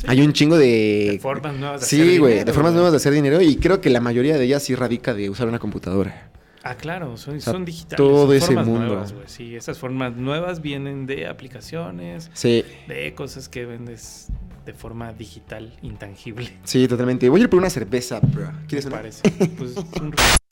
hay 0.09 0.21
un 0.23 0.33
chingo 0.33 0.59
de... 0.59 1.11
De 1.13 1.19
formas 1.21 1.55
nuevas 1.57 1.81
de 1.81 1.87
hacer 1.87 2.01
Sí, 2.01 2.19
güey, 2.19 2.33
dinero, 2.33 2.47
de 2.47 2.53
formas 2.53 2.73
nuevas 2.73 2.91
de 2.91 2.97
hacer 2.97 3.13
dinero 3.13 3.41
y 3.41 3.57
creo 3.57 3.81
que 3.81 3.91
la 3.91 4.01
mayoría 4.01 4.37
de 4.37 4.45
ellas 4.45 4.65
sí 4.65 4.75
radica 4.75 5.15
de 5.15 5.31
usar 5.31 5.47
una 5.47 5.61
computadora. 5.61 6.31
Ah, 6.65 6.75
claro, 6.75 7.17
son, 7.17 7.41
sea, 7.41 7.53
son 7.53 7.65
digitales. 7.65 7.97
todo 7.97 8.27
son 8.27 8.35
ese 8.37 8.47
formas 8.47 8.67
mundo. 8.67 8.87
nuevas, 8.87 9.13
güey. 9.13 9.25
Sí, 9.29 9.55
esas 9.55 9.79
formas 9.79 10.17
nuevas 10.17 10.61
vienen 10.63 11.07
de 11.07 11.29
aplicaciones, 11.29 12.31
Sí, 12.35 12.65
de 12.89 13.15
cosas 13.15 13.49
que 13.49 13.67
vendes 13.67 14.27
de 14.67 14.75
forma 14.75 15.13
digital, 15.13 15.73
intangible. 15.83 16.51
sí, 16.65 16.89
totalmente. 16.89 17.29
Voy 17.29 17.41
a 17.41 17.45
ir 17.45 17.49
por 17.51 17.61
una 17.61 17.71
cerveza, 17.71 18.19
bro. 18.21 18.51
¿Quieres 18.67 18.87
una? 18.87 18.97
parece. 18.97 19.23
Pues 19.57 19.77
un... 20.01 20.13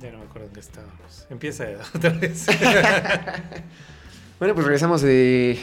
Ya 0.00 0.10
no 0.10 0.18
me 0.18 0.24
acuerdo 0.24 0.48
en 0.48 0.54
qué 0.54 0.60
estábamos. 0.60 1.26
Empieza 1.30 1.66
otra 1.94 2.10
vez. 2.10 2.46
Bueno, 4.38 4.52
pues 4.54 4.66
regresamos 4.66 5.00
de... 5.00 5.58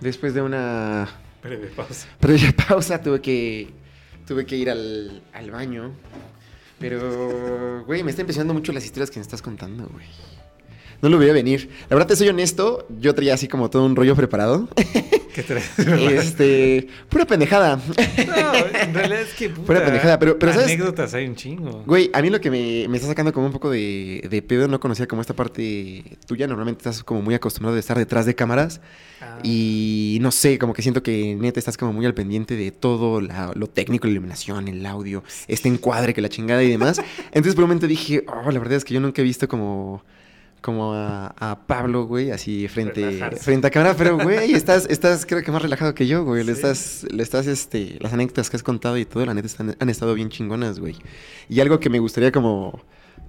Después 0.00 0.32
de 0.32 0.40
una 0.40 1.06
Breve 1.42 1.66
pausa. 1.68 2.08
previa 2.18 2.50
pausa, 2.52 3.00
tuve 3.00 3.20
que... 3.20 3.68
Tuve 4.26 4.46
que 4.46 4.56
ir 4.56 4.70
al, 4.70 5.22
al 5.34 5.50
baño. 5.50 5.92
Pero, 6.80 7.84
güey, 7.84 8.02
me 8.02 8.10
está 8.10 8.22
impresionando 8.22 8.54
mucho 8.54 8.72
las 8.72 8.84
historias 8.84 9.10
que 9.10 9.18
me 9.18 9.22
estás 9.22 9.42
contando, 9.42 9.86
güey. 9.92 10.06
No 11.02 11.10
lo 11.10 11.18
veía 11.18 11.34
venir. 11.34 11.70
La 11.90 11.94
verdad, 11.96 12.08
te 12.08 12.16
soy 12.16 12.28
honesto, 12.28 12.86
yo 12.98 13.14
traía 13.14 13.34
así 13.34 13.48
como 13.48 13.68
todo 13.70 13.84
un 13.84 13.94
rollo 13.94 14.16
preparado. 14.16 14.66
¿Qué? 15.76 16.16
Este, 16.16 16.88
pura 17.08 17.24
pendejada. 17.26 17.76
No, 17.76 18.54
en 18.80 18.94
realidad 18.94 19.20
es 19.22 19.34
que. 19.34 19.50
Fuera 19.50 19.84
pendejada, 19.84 20.18
pero- 20.18 20.38
pero 20.38 20.52
¿sabes? 20.52 20.66
Anécdotas 20.68 21.12
hay 21.14 21.26
un 21.26 21.34
chingo. 21.36 21.82
Güey, 21.86 22.10
a 22.12 22.22
mí 22.22 22.30
lo 22.30 22.40
que 22.40 22.50
me, 22.50 22.86
me 22.88 22.96
está 22.96 23.08
sacando 23.08 23.32
como 23.32 23.46
un 23.46 23.52
poco 23.52 23.70
de, 23.70 24.26
de 24.30 24.42
pedo, 24.42 24.68
no 24.68 24.80
conocía 24.80 25.06
como 25.06 25.20
esta 25.20 25.34
parte 25.34 26.04
tuya. 26.26 26.46
Normalmente 26.46 26.80
estás 26.80 27.02
como 27.04 27.22
muy 27.22 27.34
acostumbrado 27.34 27.74
de 27.74 27.80
estar 27.80 27.96
detrás 27.98 28.26
de 28.26 28.34
cámaras. 28.34 28.80
Ah, 29.20 29.38
Y 29.42 30.18
no 30.20 30.30
sé, 30.30 30.58
como 30.58 30.72
que 30.74 30.82
siento 30.82 31.02
que 31.02 31.34
neta 31.34 31.58
estás 31.58 31.76
como 31.76 31.92
muy 31.92 32.04
al 32.06 32.14
pendiente 32.14 32.56
de 32.56 32.70
todo 32.70 33.20
la- 33.20 33.52
lo 33.54 33.66
técnico, 33.66 34.06
la 34.06 34.12
iluminación, 34.12 34.68
el 34.68 34.84
audio, 34.86 35.22
este 35.48 35.68
encuadre, 35.68 36.12
que 36.14 36.20
la 36.20 36.28
chingada 36.28 36.62
y 36.62 36.68
demás. 36.70 37.00
Entonces 37.28 37.54
por 37.54 37.64
un 37.64 37.68
momento 37.70 37.86
dije, 37.86 38.24
oh, 38.28 38.50
la 38.50 38.58
verdad 38.58 38.74
es 38.74 38.84
que 38.84 38.94
yo 38.94 39.00
nunca 39.00 39.22
he 39.22 39.24
visto 39.24 39.48
como, 39.48 40.02
como 40.66 40.92
a, 40.94 41.28
a 41.38 41.60
Pablo, 41.66 42.06
güey, 42.06 42.32
así 42.32 42.66
frente, 42.66 43.00
Relajarse. 43.02 43.40
frente 43.44 43.68
a 43.68 43.70
cámara. 43.70 43.94
Pero, 43.96 44.18
güey, 44.18 44.52
estás, 44.52 44.86
estás 44.90 45.24
creo 45.24 45.42
que 45.44 45.52
más 45.52 45.62
relajado 45.62 45.94
que 45.94 46.08
yo, 46.08 46.24
güey. 46.24 46.42
Le 46.42 46.50
estás, 46.50 47.06
le 47.08 47.22
estás, 47.22 47.46
este, 47.46 47.96
las 48.00 48.12
anécdotas 48.12 48.50
que 48.50 48.56
has 48.56 48.64
contado 48.64 48.98
y 48.98 49.04
todo, 49.04 49.24
la 49.24 49.32
neta 49.34 49.46
están- 49.46 49.76
han 49.78 49.88
estado 49.88 50.12
bien 50.14 50.28
chingonas, 50.28 50.80
güey. 50.80 50.96
Y 51.48 51.60
algo 51.60 51.78
que 51.78 51.88
me 51.88 52.00
gustaría 52.00 52.32
como 52.32 52.80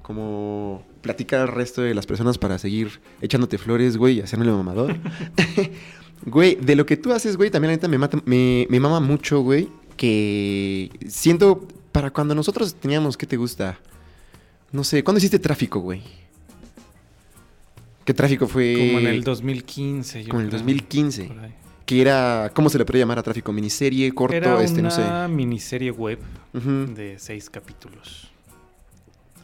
como 0.02 0.84
platicar 1.02 1.42
al 1.42 1.50
resto 1.50 1.82
de 1.82 1.94
las 1.94 2.06
personas 2.06 2.38
para 2.38 2.58
seguir 2.58 3.02
echándote 3.22 3.58
flores, 3.58 3.98
güey, 3.98 4.18
y 4.18 4.22
hacérmelo 4.22 4.56
mamador. 4.58 4.96
güey, 6.26 6.56
de 6.56 6.76
lo 6.76 6.86
que 6.86 6.98
tú 6.98 7.12
haces, 7.14 7.38
güey, 7.38 7.52
también 7.52 7.70
la 7.72 7.76
neta 7.76 7.88
me, 7.88 7.98
mata, 7.98 8.18
me, 8.26 8.66
me 8.70 8.80
mama 8.80 9.00
mucho, 9.00 9.42
güey, 9.42 9.70
que 9.98 10.90
siento, 11.08 11.68
para 11.92 12.10
cuando 12.12 12.34
nosotros 12.36 12.74
teníamos, 12.76 13.18
¿qué 13.18 13.26
te 13.28 13.38
gusta? 13.38 13.78
No 14.72 14.84
sé, 14.84 15.04
¿cuándo 15.04 15.18
hiciste 15.20 15.40
tráfico, 15.40 15.80
güey? 15.80 16.02
¿Qué 18.08 18.14
tráfico 18.14 18.48
fue? 18.48 18.74
Como 18.88 19.00
en 19.00 19.08
el 19.08 19.22
2015. 19.24 20.24
yo 20.24 20.30
Como 20.30 20.40
en 20.40 20.46
el 20.46 20.50
creo, 20.50 20.60
2015. 20.62 21.24
por 21.26 21.40
ahí. 21.40 21.54
Que 21.86 22.02
era, 22.02 22.52
¿cómo 22.54 22.70
se 22.70 22.78
le 22.78 22.86
puede 22.86 23.00
llamar 23.00 23.20
a 23.20 23.24
tráfico? 23.24 23.52
¿Miniserie, 23.52 24.14
corto, 24.14 24.34
Era 24.36 24.62
este, 24.64 24.80
una 24.80 24.90
no 24.90 24.96
sé? 24.96 25.28
miniserie 25.34 25.92
web 25.92 26.18
de 26.54 27.16
seis 27.20 27.50
capítulos. 27.50 28.32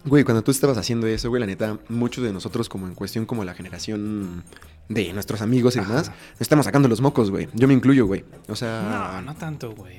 Güey, 0.05 0.23
cuando 0.23 0.41
tú 0.43 0.51
estabas 0.51 0.77
haciendo 0.77 1.07
eso, 1.07 1.27
güey, 1.27 1.41
la 1.41 1.45
neta, 1.45 1.77
muchos 1.89 2.23
de 2.23 2.31
nosotros, 2.31 2.69
como 2.69 2.87
en 2.87 2.95
cuestión 2.95 3.25
como 3.25 3.43
la 3.43 3.53
generación 3.53 4.43
de 4.87 5.11
nuestros 5.11 5.41
amigos 5.41 5.75
y 5.75 5.79
Ajá. 5.79 5.89
demás, 5.89 6.07
nos 6.31 6.41
estamos 6.41 6.65
sacando 6.65 6.87
los 6.87 7.01
mocos, 7.01 7.31
güey. 7.31 7.49
Yo 7.53 7.67
me 7.67 7.73
incluyo, 7.73 8.05
güey. 8.05 8.23
O 8.47 8.55
sea, 8.55 8.81
No, 9.21 9.21
no 9.21 9.35
tanto, 9.35 9.73
güey. 9.75 9.97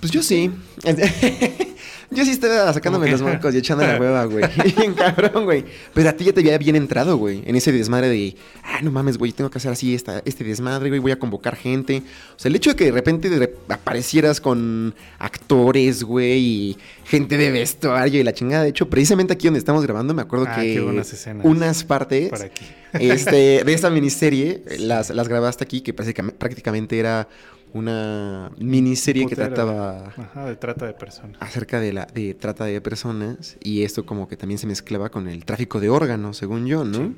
pues 0.00 0.12
yo 0.12 0.22
sí. 0.22 0.50
yo 2.10 2.24
sí 2.24 2.30
estaba 2.30 2.72
sacándome 2.72 3.06
¿Cómo 3.10 3.24
los 3.24 3.34
mocos 3.34 3.54
y 3.54 3.58
echando 3.58 3.84
la 3.86 3.98
hueva, 3.98 4.24
güey. 4.26 4.44
Bien 4.76 4.94
cabrón, 4.94 5.44
güey. 5.44 5.64
Pero 5.94 6.08
a 6.08 6.12
ti 6.12 6.24
ya 6.24 6.32
te 6.32 6.40
había 6.40 6.58
bien 6.58 6.76
entrado, 6.76 7.16
güey, 7.16 7.42
en 7.46 7.56
ese 7.56 7.72
desmadre 7.72 8.08
de, 8.08 8.36
ah, 8.62 8.80
no 8.82 8.90
mames, 8.90 9.18
güey, 9.18 9.32
tengo 9.32 9.50
que 9.50 9.58
hacer 9.58 9.72
así 9.72 9.94
esta, 9.94 10.22
este 10.24 10.44
desmadre, 10.44 10.88
güey, 10.88 11.00
voy 11.00 11.12
a 11.12 11.18
convocar 11.18 11.56
gente. 11.56 12.02
O 12.36 12.38
sea, 12.38 12.48
el 12.48 12.56
hecho 12.56 12.70
de 12.70 12.76
que 12.76 12.84
de 12.86 12.92
repente 12.92 13.28
de 13.28 13.54
aparecieras 13.68 14.40
con 14.40 14.94
actores, 15.18 16.02
güey, 16.04 16.38
y 16.38 16.78
gente 17.04 17.36
de 17.36 17.50
vestuario 17.50 18.20
y 18.20 18.24
la 18.24 18.32
chingada. 18.32 18.62
De 18.64 18.70
hecho, 18.70 18.88
precisamente 18.88 19.32
aquí 19.32 19.46
donde 19.46 19.58
estamos 19.58 19.82
grabando, 19.84 20.14
me 20.14 20.22
acuerdo 20.22 20.46
Ah, 20.48 20.56
que 20.60 21.00
escenas. 21.00 21.44
unas 21.44 21.84
partes 21.84 22.30
Por 22.30 22.42
aquí. 22.42 22.64
este, 22.94 23.64
de 23.64 23.72
esta 23.72 23.90
miniserie 23.90 24.62
las, 24.78 25.10
las 25.10 25.28
grabaste 25.28 25.64
aquí, 25.64 25.80
que 25.80 25.92
prácticamente 25.92 26.98
era 26.98 27.28
una 27.76 28.50
miniserie 28.58 29.26
que 29.26 29.34
trataba 29.36 30.08
Ajá, 30.16 30.46
de 30.46 30.56
trata 30.56 30.86
de 30.86 30.92
personas. 30.94 31.36
acerca 31.40 31.80
de 31.80 31.92
la 31.92 32.06
de 32.06 32.34
trata 32.34 32.64
de 32.64 32.80
personas 32.80 33.56
y 33.62 33.82
esto 33.82 34.06
como 34.06 34.28
que 34.28 34.36
también 34.36 34.58
se 34.58 34.66
mezclaba 34.66 35.10
con 35.10 35.28
el 35.28 35.44
tráfico 35.44 35.80
de 35.80 35.88
órganos, 35.90 36.36
según 36.36 36.66
yo, 36.66 36.84
¿no? 36.84 36.98
Sí. 36.98 37.16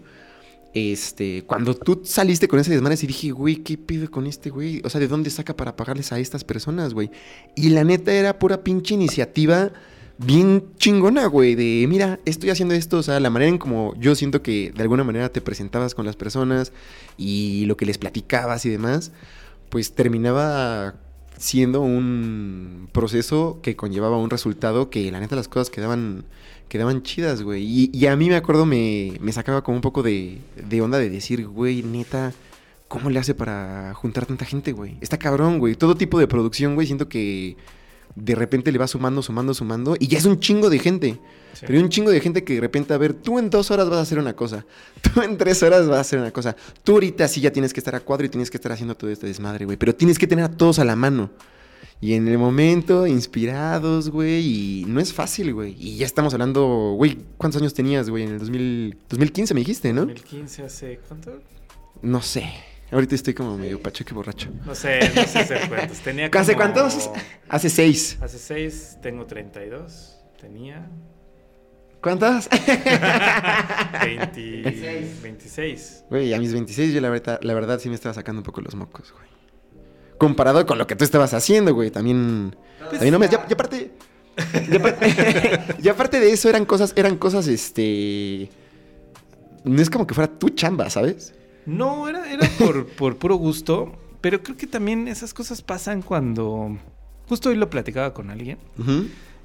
Este, 0.75 1.45
cuando 1.45 1.75
tú 1.75 2.03
saliste 2.05 2.47
con 2.47 2.61
ese 2.61 2.71
desmadre, 2.73 2.97
sí 2.97 3.07
dije, 3.07 3.31
güey, 3.31 3.57
¿qué 3.57 3.79
pido 3.79 4.11
con 4.11 4.27
este 4.27 4.51
güey? 4.51 4.83
O 4.85 4.91
sea, 4.91 5.01
¿de 5.01 5.09
dónde 5.09 5.31
saca 5.31 5.57
para 5.57 5.75
pagarles 5.75 6.13
a 6.13 6.19
estas 6.19 6.45
personas, 6.45 6.93
güey? 6.93 7.11
Y 7.57 7.71
la 7.71 7.85
neta 7.85 8.13
era 8.13 8.39
pura 8.39 8.63
pinche 8.63 8.95
iniciativa 8.95 9.73
bien 10.19 10.73
chingona, 10.77 11.27
güey, 11.27 11.55
de, 11.55 11.87
mira, 11.89 12.19
estoy 12.25 12.51
haciendo 12.51 12.75
esto, 12.75 12.99
o 12.99 13.03
sea, 13.03 13.21
la 13.21 13.31
manera 13.31 13.49
en 13.51 13.59
como 13.59 13.95
yo 13.99 14.15
siento 14.15 14.43
que 14.43 14.73
de 14.75 14.83
alguna 14.83 15.05
manera 15.05 15.29
te 15.31 15.41
presentabas 15.41 15.95
con 15.95 16.05
las 16.05 16.17
personas 16.17 16.73
y 17.17 17.65
lo 17.67 17.77
que 17.77 17.87
les 17.87 17.99
platicabas 17.99 18.67
y 18.67 18.71
demás, 18.71 19.13
pues 19.69 19.95
terminaba 19.95 20.95
siendo 21.37 21.81
un 21.81 22.89
proceso 22.93 23.61
que 23.63 23.77
conllevaba 23.77 24.19
un 24.19 24.31
resultado 24.31 24.91
que 24.91 25.11
la 25.13 25.21
neta 25.21 25.37
las 25.37 25.49
cosas 25.49 25.71
quedaban 25.71 26.25
quedaban 26.69 27.03
chidas, 27.03 27.43
güey. 27.43 27.65
Y, 27.65 27.91
y 27.93 28.07
a 28.07 28.17
mí 28.17 28.29
me 28.29 28.37
acuerdo 28.37 28.67
me, 28.67 29.15
me 29.21 29.33
sacaba 29.33 29.63
como 29.63 29.77
un 29.77 29.81
poco 29.83 30.03
de, 30.03 30.39
de 30.57 30.83
onda 30.83 30.99
de 30.99 31.09
decir, 31.09 31.47
güey, 31.47 31.83
neta, 31.83 32.33
¿cómo 32.89 33.11
le 33.11 33.19
hace 33.19 33.35
para 33.35 33.95
juntar 33.95 34.27
tanta 34.27 34.45
gente, 34.45 34.73
güey? 34.73 34.97
Está 35.01 35.19
cabrón, 35.19 35.59
güey. 35.59 35.75
Todo 35.75 35.95
tipo 35.95 36.19
de 36.19 36.27
producción, 36.27 36.75
güey, 36.75 36.87
siento 36.87 37.09
que 37.09 37.57
de 38.15 38.35
repente 38.35 38.73
le 38.73 38.79
va 38.79 38.87
sumando, 38.87 39.23
sumando, 39.23 39.55
sumando 39.55 39.97
y 39.99 40.09
ya 40.09 40.19
es 40.19 40.25
un 40.25 40.41
chingo 40.41 40.71
de 40.71 40.79
gente. 40.79 41.21
Sí. 41.55 41.65
Pero 41.67 41.79
hay 41.79 41.85
un 41.85 41.91
chingo 41.91 42.11
de 42.11 42.21
gente 42.21 42.45
que 42.45 42.55
de 42.55 42.61
repente, 42.61 42.95
a 42.95 42.99
ver, 42.99 43.15
tú 43.15 43.39
en 43.39 43.51
dos 43.51 43.71
horas 43.71 43.89
vas 43.89 43.99
a 43.99 44.03
hacer 44.03 44.19
una 44.19 44.35
cosa, 44.35 44.65
tú 45.03 45.23
en 45.23 45.37
tres 45.37 45.63
horas 45.63 45.89
vas 45.89 45.99
a 45.99 46.01
hacer 46.01 46.19
una 46.19 46.31
cosa, 46.31 46.57
tú 46.85 46.93
ahorita 46.93 47.27
sí 47.29 47.41
ya 47.41 47.53
tienes 47.53 47.73
que 47.73 47.81
estar 47.81 47.95
a 47.95 48.01
cuadro 48.01 48.27
y 48.27 48.29
tienes 48.29 48.51
que 48.51 48.57
estar 48.57 48.73
haciendo 48.73 48.95
todo 48.95 49.11
este 49.11 49.27
desmadre, 49.27 49.65
güey, 49.65 49.77
pero 49.77 49.95
tienes 49.95 50.19
que 50.19 50.27
tener 50.27 50.45
a 50.45 50.51
todos 50.51 50.79
a 50.79 50.85
la 50.85 50.97
mano. 50.97 51.31
Y 52.01 52.15
en 52.15 52.29
el 52.29 52.39
momento, 52.39 53.09
inspirados, 53.09 54.11
güey, 54.11 54.83
y 54.83 54.85
no 54.87 55.01
es 55.01 55.13
fácil, 55.13 55.53
güey. 55.53 55.75
Y 55.77 55.97
ya 55.97 56.07
estamos 56.07 56.33
hablando, 56.33 56.95
güey, 56.97 57.19
¿cuántos 57.37 57.61
años 57.61 57.75
tenías, 57.75 58.09
güey? 58.09 58.23
En 58.23 58.31
el 58.31 58.39
2000, 58.39 58.97
2015 59.09 59.55
me 59.55 59.61
dijiste, 59.61 59.93
¿no? 59.93 60.03
2015 60.03 60.63
hace 60.63 61.01
cuánto? 61.09 61.41
No 62.03 62.23
sé. 62.23 62.53
Ahorita 62.91 63.15
estoy 63.15 63.35
como 63.35 63.59
medio 63.59 63.83
pacheco 63.83 64.13
y 64.13 64.15
borracho. 64.15 64.49
No 64.65 64.75
sé, 64.75 64.99
no 65.15 65.23
sé 65.25 65.41
hacer 65.41 65.69
cuentos. 65.69 65.99
Tenía 65.99 66.27
¿Hace 66.33 66.55
como- 66.55 66.73
cuántos? 66.73 67.11
Hace 67.49 67.69
seis. 67.69 68.17
Hace 68.21 68.39
6, 68.39 68.99
tengo 69.03 69.27
32. 69.27 70.15
Tenía 70.41 70.87
¿Cuántas? 72.01 72.49
20 72.49 74.63
26. 75.23 76.05
Güey, 76.09 76.33
a 76.33 76.39
mis 76.39 76.53
26 76.53 76.95
yo 76.95 77.01
la 77.01 77.11
verdad, 77.11 77.41
la 77.43 77.55
verdad 77.55 77.81
sí 77.81 77.89
me 77.89 77.97
estaba 77.97 78.15
sacando 78.15 78.39
un 78.41 78.45
poco 78.45 78.61
los 78.61 78.75
mocos, 78.77 79.13
güey. 79.13 79.27
Comparado 80.17 80.65
con 80.67 80.79
lo 80.79 80.87
que 80.87 80.95
tú 80.97 81.05
estabas 81.05 81.35
haciendo, 81.35 81.75
güey, 81.75 81.91
también... 81.91 82.57
también 82.91 83.13
no 83.13 83.19
me... 83.19 83.29
Ya, 83.29 83.47
ya 83.47 83.55
aparte... 83.55 83.91
Ya 84.71 84.77
aparte, 84.79 85.75
ya 85.81 85.93
aparte 85.93 86.21
de 86.21 86.31
eso 86.33 86.49
eran 86.49 86.65
cosas, 86.65 86.93
eran 86.97 87.17
cosas, 87.17 87.47
este... 87.49 88.49
No 89.65 89.83
es 89.83 89.91
como 89.91 90.07
que 90.07 90.15
fuera 90.15 90.31
tu 90.39 90.49
chamba, 90.51 90.89
¿sabes? 90.91 91.35
No, 91.67 92.09
era, 92.09 92.31
era 92.33 92.49
por, 92.59 92.87
por 92.87 93.17
puro 93.17 93.37
gusto. 93.37 93.93
Pero 94.21 94.43
creo 94.43 94.57
que 94.57 94.67
también 94.67 95.07
esas 95.09 95.33
cosas 95.35 95.63
pasan 95.63 96.03
cuando. 96.03 96.77
Justo 97.29 97.51
hoy 97.51 97.57
lo 97.57 97.71
platicaba 97.71 98.15
con 98.15 98.31
alguien. 98.31 98.59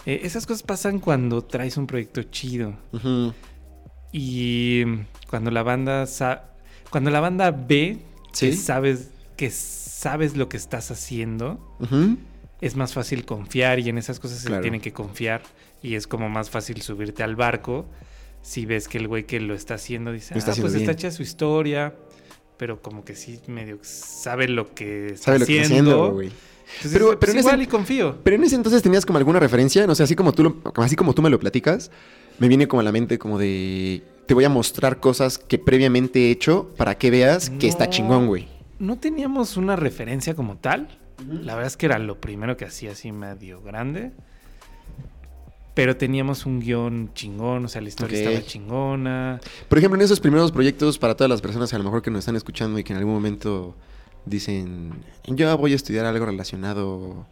Eh, 0.06 0.22
esas 0.24 0.46
cosas 0.46 0.64
pasan 0.64 1.00
cuando 1.00 1.44
traes 1.44 1.78
un 1.78 1.86
proyecto 1.88 2.24
chido. 2.24 2.74
Y 4.12 4.84
cuando 5.30 5.52
la 5.52 5.64
banda 5.64 6.06
cuando 6.90 7.10
la 7.10 7.20
banda 7.20 7.52
ve 7.52 8.00
Sí. 8.32 8.50
que 8.50 8.56
sabes 8.56 9.10
que 9.38 9.50
sabes 9.52 10.36
lo 10.36 10.50
que 10.50 10.58
estás 10.58 10.90
haciendo, 10.92 11.78
es 12.62 12.76
más 12.76 12.94
fácil 12.94 13.26
confiar 13.26 13.80
y 13.80 13.90
en 13.90 13.98
esas 13.98 14.20
cosas 14.20 14.40
se 14.40 14.48
Claro. 14.48 14.62
tiene 14.62 14.80
que 14.80 14.92
confiar 14.94 15.42
y 15.84 15.96
es 15.96 16.08
como 16.08 16.30
más 16.30 16.50
fácil 16.50 16.82
subirte 16.82 17.24
al 17.24 17.36
barco 17.36 17.86
si 18.44 18.68
ves 18.68 18.88
que 18.88 19.00
el 19.00 19.08
güey 19.08 19.24
que 19.26 19.40
lo 19.40 19.56
está 19.56 19.74
haciendo 19.76 20.12
dice, 20.12 20.38
está 20.38 20.52
ah, 20.52 20.56
pues 20.56 20.60
haciendo 20.60 20.68
está 20.78 20.92
bien". 20.92 20.92
hecha 21.00 21.12
su 21.12 21.24
historia, 21.24 21.96
pero 22.58 22.80
como 22.82 23.04
que 23.04 23.16
sí 23.16 23.40
medio 23.48 23.80
sabe 23.82 24.48
lo 24.48 24.76
que 24.76 25.08
está 25.14 25.26
Sabe 25.26 25.40
lo 25.40 25.46
que 25.48 25.54
está 25.56 25.66
haciendo. 25.66 25.92
haciendo, 25.92 26.14
güey. 26.14 26.28
Entonces, 26.76 26.92
Pero- 26.94 27.06
pues 27.08 27.18
pero 27.20 27.32
en 27.34 27.38
ese- 27.40 27.48
igual 27.48 27.62
y 27.62 27.68
confío. 27.68 28.18
Pero 28.24 28.36
en 28.36 28.44
ese 28.44 28.56
entonces 28.56 28.82
tenías 28.84 29.06
como 29.06 29.18
alguna 29.18 29.40
referencia, 29.40 29.86
no 29.88 29.96
sé, 29.96 30.04
así 30.04 30.16
como 30.16 30.32
tú, 30.34 30.44
lo- 30.44 30.62
así 30.76 30.96
como 30.96 31.14
tú 31.14 31.22
me 31.22 31.30
lo 31.30 31.40
platicas, 31.40 31.90
me 32.40 32.48
viene 32.48 32.68
como 32.68 32.82
a 32.82 32.84
la 32.84 32.92
mente 32.92 33.18
como 33.18 33.38
de... 33.40 34.04
Te 34.28 34.34
voy 34.34 34.44
a 34.46 34.50
mostrar 34.50 35.00
cosas 35.00 35.38
que 35.38 35.60
previamente 35.60 36.28
he 36.28 36.32
hecho 36.32 36.70
para 36.78 36.98
que 36.98 37.12
veas 37.12 37.50
que 37.50 37.68
está 37.68 37.90
chingón, 37.90 38.28
güey. 38.28 38.48
No 38.80 38.98
teníamos 38.98 39.58
una 39.58 39.76
referencia 39.76 40.34
como 40.36 40.58
tal. 40.58 40.98
La 41.30 41.54
verdad 41.56 41.68
es 41.68 41.78
que 41.78 41.86
era 41.86 42.00
lo 42.00 42.20
primero 42.22 42.56
que 42.58 42.66
hacía 42.66 42.92
así 42.94 43.12
medio 43.12 43.62
grande. 43.62 44.12
Pero 45.74 45.98
teníamos 45.98 46.46
un 46.46 46.60
guion 46.60 47.12
chingón, 47.14 47.66
o 47.66 47.68
sea, 47.68 47.82
la 47.82 47.90
historia 47.90 48.20
estaba 48.20 48.46
chingona. 48.46 49.40
Por 49.68 49.78
ejemplo, 49.80 50.00
en 50.00 50.06
esos 50.06 50.20
primeros 50.20 50.52
proyectos, 50.52 51.00
para 51.00 51.16
todas 51.16 51.30
las 51.30 51.42
personas 51.42 51.74
a 51.74 51.78
lo 51.80 51.84
mejor 51.84 52.02
que 52.02 52.12
nos 52.12 52.20
están 52.20 52.36
escuchando 52.36 52.78
y 52.78 52.84
que 52.84 52.94
en 52.94 53.00
algún 53.00 53.14
momento 53.14 53.76
dicen, 54.26 54.94
yo 55.28 55.58
voy 55.58 55.74
a 55.74 55.76
estudiar 55.76 56.06
algo 56.06 56.26
relacionado 56.26 57.26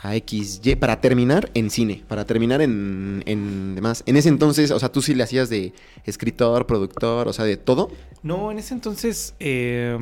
a 0.00 0.14
X, 0.16 0.60
Y, 0.62 0.76
para 0.76 1.00
terminar 1.00 1.50
en 1.54 1.70
cine, 1.70 2.04
para 2.08 2.24
terminar 2.24 2.60
en, 2.62 3.22
en 3.26 3.74
demás. 3.74 4.02
En 4.06 4.16
ese 4.16 4.28
entonces, 4.28 4.70
o 4.70 4.78
sea, 4.78 4.90
tú 4.90 5.02
sí 5.02 5.14
le 5.14 5.22
hacías 5.24 5.48
de 5.48 5.72
escritor, 6.04 6.66
productor, 6.66 7.28
o 7.28 7.32
sea, 7.32 7.44
de 7.44 7.56
todo. 7.56 7.90
No, 8.22 8.50
en 8.50 8.58
ese 8.58 8.74
entonces 8.74 9.34
eh, 9.40 9.96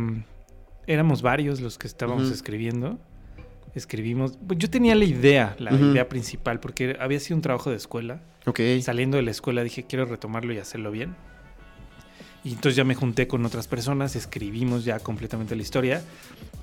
éramos 0.87 1.23
varios 1.23 1.61
los 1.61 1.79
que 1.79 1.87
estábamos 1.87 2.31
escribiendo. 2.31 2.99
Escribimos. 3.77 4.39
pues, 4.47 4.59
Yo 4.59 4.69
tenía 4.71 4.95
la 4.95 5.05
idea, 5.05 5.55
la 5.59 5.73
idea 5.73 6.09
principal, 6.09 6.59
porque 6.61 6.97
había 6.99 7.21
sido 7.21 7.37
un 7.37 7.43
trabajo 7.43 7.71
de 7.71 7.77
escuela. 7.77 8.21
Ok. 8.47 8.61
Saliendo 8.83 9.17
de 9.19 9.23
la 9.23 9.31
escuela 9.31 9.63
dije, 9.63 9.85
quiero 9.85 10.05
retomarlo 10.07 10.53
y 10.53 10.59
hacerlo 10.59 10.91
bien. 10.91 11.15
Y 12.43 12.51
entonces 12.51 12.77
ya 12.77 12.85
me 12.85 12.95
junté 12.95 13.27
con 13.27 13.45
otras 13.45 13.67
personas, 13.67 14.15
escribimos 14.17 14.85
ya 14.85 14.99
completamente 15.01 15.57
la 15.57 15.63
historia. 15.63 16.03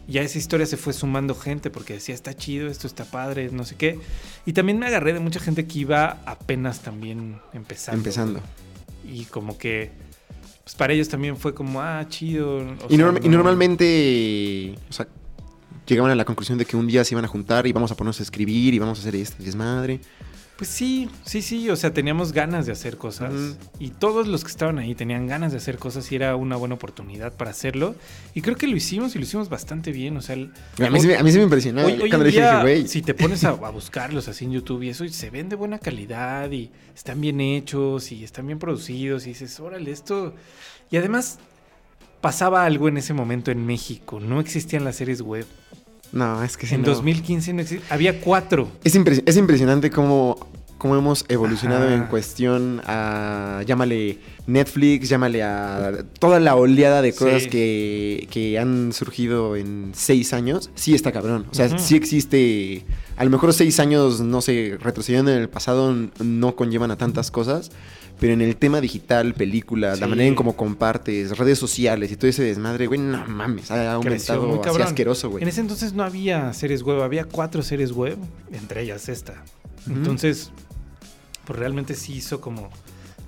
ya 0.07 0.21
esa 0.21 0.37
historia 0.37 0.65
se 0.65 0.75
fue 0.75 0.91
sumando 0.93 1.35
gente 1.35 1.69
porque 1.69 1.93
decía, 1.93 2.15
está 2.15 2.33
chido, 2.33 2.67
esto 2.67 2.87
está 2.87 3.05
padre, 3.05 3.49
no 3.51 3.63
sé 3.65 3.75
qué. 3.75 3.99
Y 4.45 4.53
también 4.53 4.79
me 4.79 4.85
agarré 4.87 5.13
de 5.13 5.19
mucha 5.19 5.39
gente 5.39 5.65
que 5.67 5.79
iba 5.79 6.21
apenas 6.25 6.81
también 6.81 7.37
empezando. 7.53 7.99
Empezando. 7.99 8.39
Y 9.05 9.25
como 9.25 9.57
que, 9.57 9.91
pues 10.63 10.75
para 10.75 10.93
ellos 10.93 11.09
también 11.09 11.35
fue 11.37 11.53
como, 11.53 11.81
ah, 11.81 12.05
chido. 12.09 12.57
o 12.57 12.63
Y, 12.89 12.95
sea, 12.95 13.05
norm- 13.05 13.19
y 13.23 13.27
no- 13.29 13.37
normalmente, 13.37 14.75
o 14.89 14.93
sea, 14.93 15.07
llegaban 15.87 16.11
a 16.11 16.15
la 16.15 16.25
conclusión 16.25 16.57
de 16.57 16.65
que 16.65 16.75
un 16.77 16.87
día 16.87 17.03
se 17.03 17.13
iban 17.13 17.25
a 17.25 17.27
juntar 17.27 17.67
y 17.67 17.73
vamos 17.73 17.91
a 17.91 17.95
ponernos 17.95 18.19
a 18.19 18.23
escribir 18.23 18.73
y 18.73 18.79
vamos 18.79 18.99
a 18.99 19.01
hacer 19.01 19.15
este 19.15 19.43
desmadre. 19.43 19.99
Pues 20.55 20.69
sí, 20.69 21.09
sí, 21.25 21.41
sí, 21.41 21.67
o 21.71 21.75
sea, 21.75 21.91
teníamos 21.93 22.31
ganas 22.31 22.67
de 22.67 22.71
hacer 22.71 22.95
cosas. 22.97 23.33
Y 23.79 23.89
todos 23.89 24.27
los 24.27 24.43
que 24.43 24.51
estaban 24.51 24.77
ahí 24.77 24.93
tenían 24.93 25.25
ganas 25.25 25.51
de 25.51 25.57
hacer 25.57 25.77
cosas 25.79 26.09
y 26.11 26.15
era 26.15 26.35
una 26.35 26.55
buena 26.55 26.75
oportunidad 26.75 27.33
para 27.33 27.49
hacerlo. 27.49 27.95
Y 28.35 28.41
creo 28.41 28.55
que 28.55 28.67
lo 28.67 28.75
hicimos 28.77 29.15
y 29.15 29.17
lo 29.17 29.23
hicimos 29.25 29.49
bastante 29.49 29.91
bien, 29.91 30.15
o 30.15 30.21
sea... 30.21 30.35
el- 30.35 30.53
A 30.79 30.89
mí, 30.91 30.99
se 31.01 31.07
me, 31.07 31.15
a 31.17 31.23
mí 31.23 31.31
se 31.31 31.37
me 31.39 31.43
impresionó 31.45 31.83
Hoy, 31.83 31.93
hoy 31.93 32.07
cuando 32.09 32.25
dije, 32.25 32.61
güey. 32.61 32.87
si 32.87 33.01
te 33.01 33.15
pones 33.15 33.43
a, 33.43 33.49
a 33.49 33.69
buscarlos 33.71 34.27
así 34.27 34.45
en 34.45 34.51
YouTube 34.51 34.83
y 34.83 34.89
eso, 34.89 35.03
y 35.03 35.09
se 35.09 35.31
ven 35.31 35.49
de 35.49 35.55
buena 35.55 35.79
calidad 35.79 36.49
y 36.51 36.69
están 36.95 37.19
bien 37.19 37.41
hechos 37.41 38.11
y 38.11 38.23
están 38.23 38.45
bien 38.45 38.59
producidos 38.59 39.25
y 39.25 39.29
dices, 39.29 39.59
órale, 39.59 39.91
esto... 39.91 40.35
Y 40.91 40.97
además 40.97 41.39
pasaba 42.21 42.63
algo 42.63 42.87
en 42.87 42.97
ese 42.97 43.13
momento 43.15 43.49
en 43.49 43.65
México, 43.65 44.19
no 44.19 44.39
existían 44.39 44.83
las 44.83 44.97
series 44.97 45.21
web. 45.21 45.47
No, 46.13 46.43
es 46.43 46.55
que 46.57 46.67
sí, 46.67 46.75
en 46.75 46.81
no. 46.83 46.87
2015 46.89 47.53
no 47.53 47.61
existía, 47.61 47.85
había 47.93 48.21
cuatro. 48.21 48.69
Es, 48.83 48.95
impres- 48.95 49.23
es 49.25 49.35
impresionante 49.35 49.89
cómo, 49.89 50.37
cómo 50.77 50.95
hemos 50.95 51.25
evolucionado 51.27 51.85
Ajá. 51.85 51.95
en 51.95 52.03
cuestión 52.05 52.81
a, 52.85 53.61
llámale 53.65 54.19
Netflix, 54.45 55.09
llámale 55.09 55.41
a 55.43 56.03
toda 56.19 56.39
la 56.39 56.55
oleada 56.55 57.01
de 57.01 57.13
cosas 57.15 57.43
Sí. 57.43 57.49
que, 57.49 58.27
que 58.29 58.59
han 58.59 58.93
surgido 58.93 59.55
en 59.55 59.91
seis 59.95 60.33
años. 60.33 60.69
Sí 60.75 60.93
está 60.93 61.11
cabrón. 61.11 61.47
O 61.51 61.55
sea, 61.55 61.77
sí 61.79 61.95
existe, 61.95 62.85
a 63.17 63.23
lo 63.23 63.29
mejor 63.31 63.51
seis 63.53 63.79
años, 63.79 64.19
no 64.21 64.41
sé, 64.41 64.77
retrocediendo 64.79 65.31
en 65.31 65.39
el 65.39 65.49
pasado 65.49 65.95
no 66.23 66.55
conllevan 66.55 66.91
a 66.91 66.97
tantas 66.97 67.31
cosas. 67.31 67.71
Pero 68.23 68.35
en 68.35 68.41
el 68.41 68.55
tema 68.55 68.79
digital, 68.79 69.33
películas, 69.33 69.99
la 69.99 70.07
manera 70.07 70.29
en 70.29 70.33
cómo 70.33 70.55
compartes, 70.55 71.37
redes 71.37 71.59
sociales 71.59 72.09
y 72.09 72.15
todo 72.15 72.29
ese 72.29 72.41
desmadre, 72.41 72.87
güey, 72.87 72.97
no 72.97 73.27
mames, 73.27 73.69
ha 73.69 73.99
Creció 73.99 74.35
muy 74.35 74.43
aumentado 74.43 74.75
así 74.75 74.83
asqueroso, 74.83 75.29
güey. 75.29 75.43
En 75.43 75.49
ese 75.49 75.59
entonces 75.59 75.91
no 75.91 76.05
había 76.05 76.53
series 76.53 76.83
web, 76.83 77.01
había 77.01 77.25
cuatro 77.25 77.61
series 77.61 77.91
web, 77.91 78.17
entre 78.53 78.83
ellas 78.83 79.09
esta. 79.09 79.43
Entonces, 79.87 80.53
pues 81.43 81.59
realmente 81.59 81.95
sí 81.95 82.13
hizo 82.13 82.39
como 82.39 82.69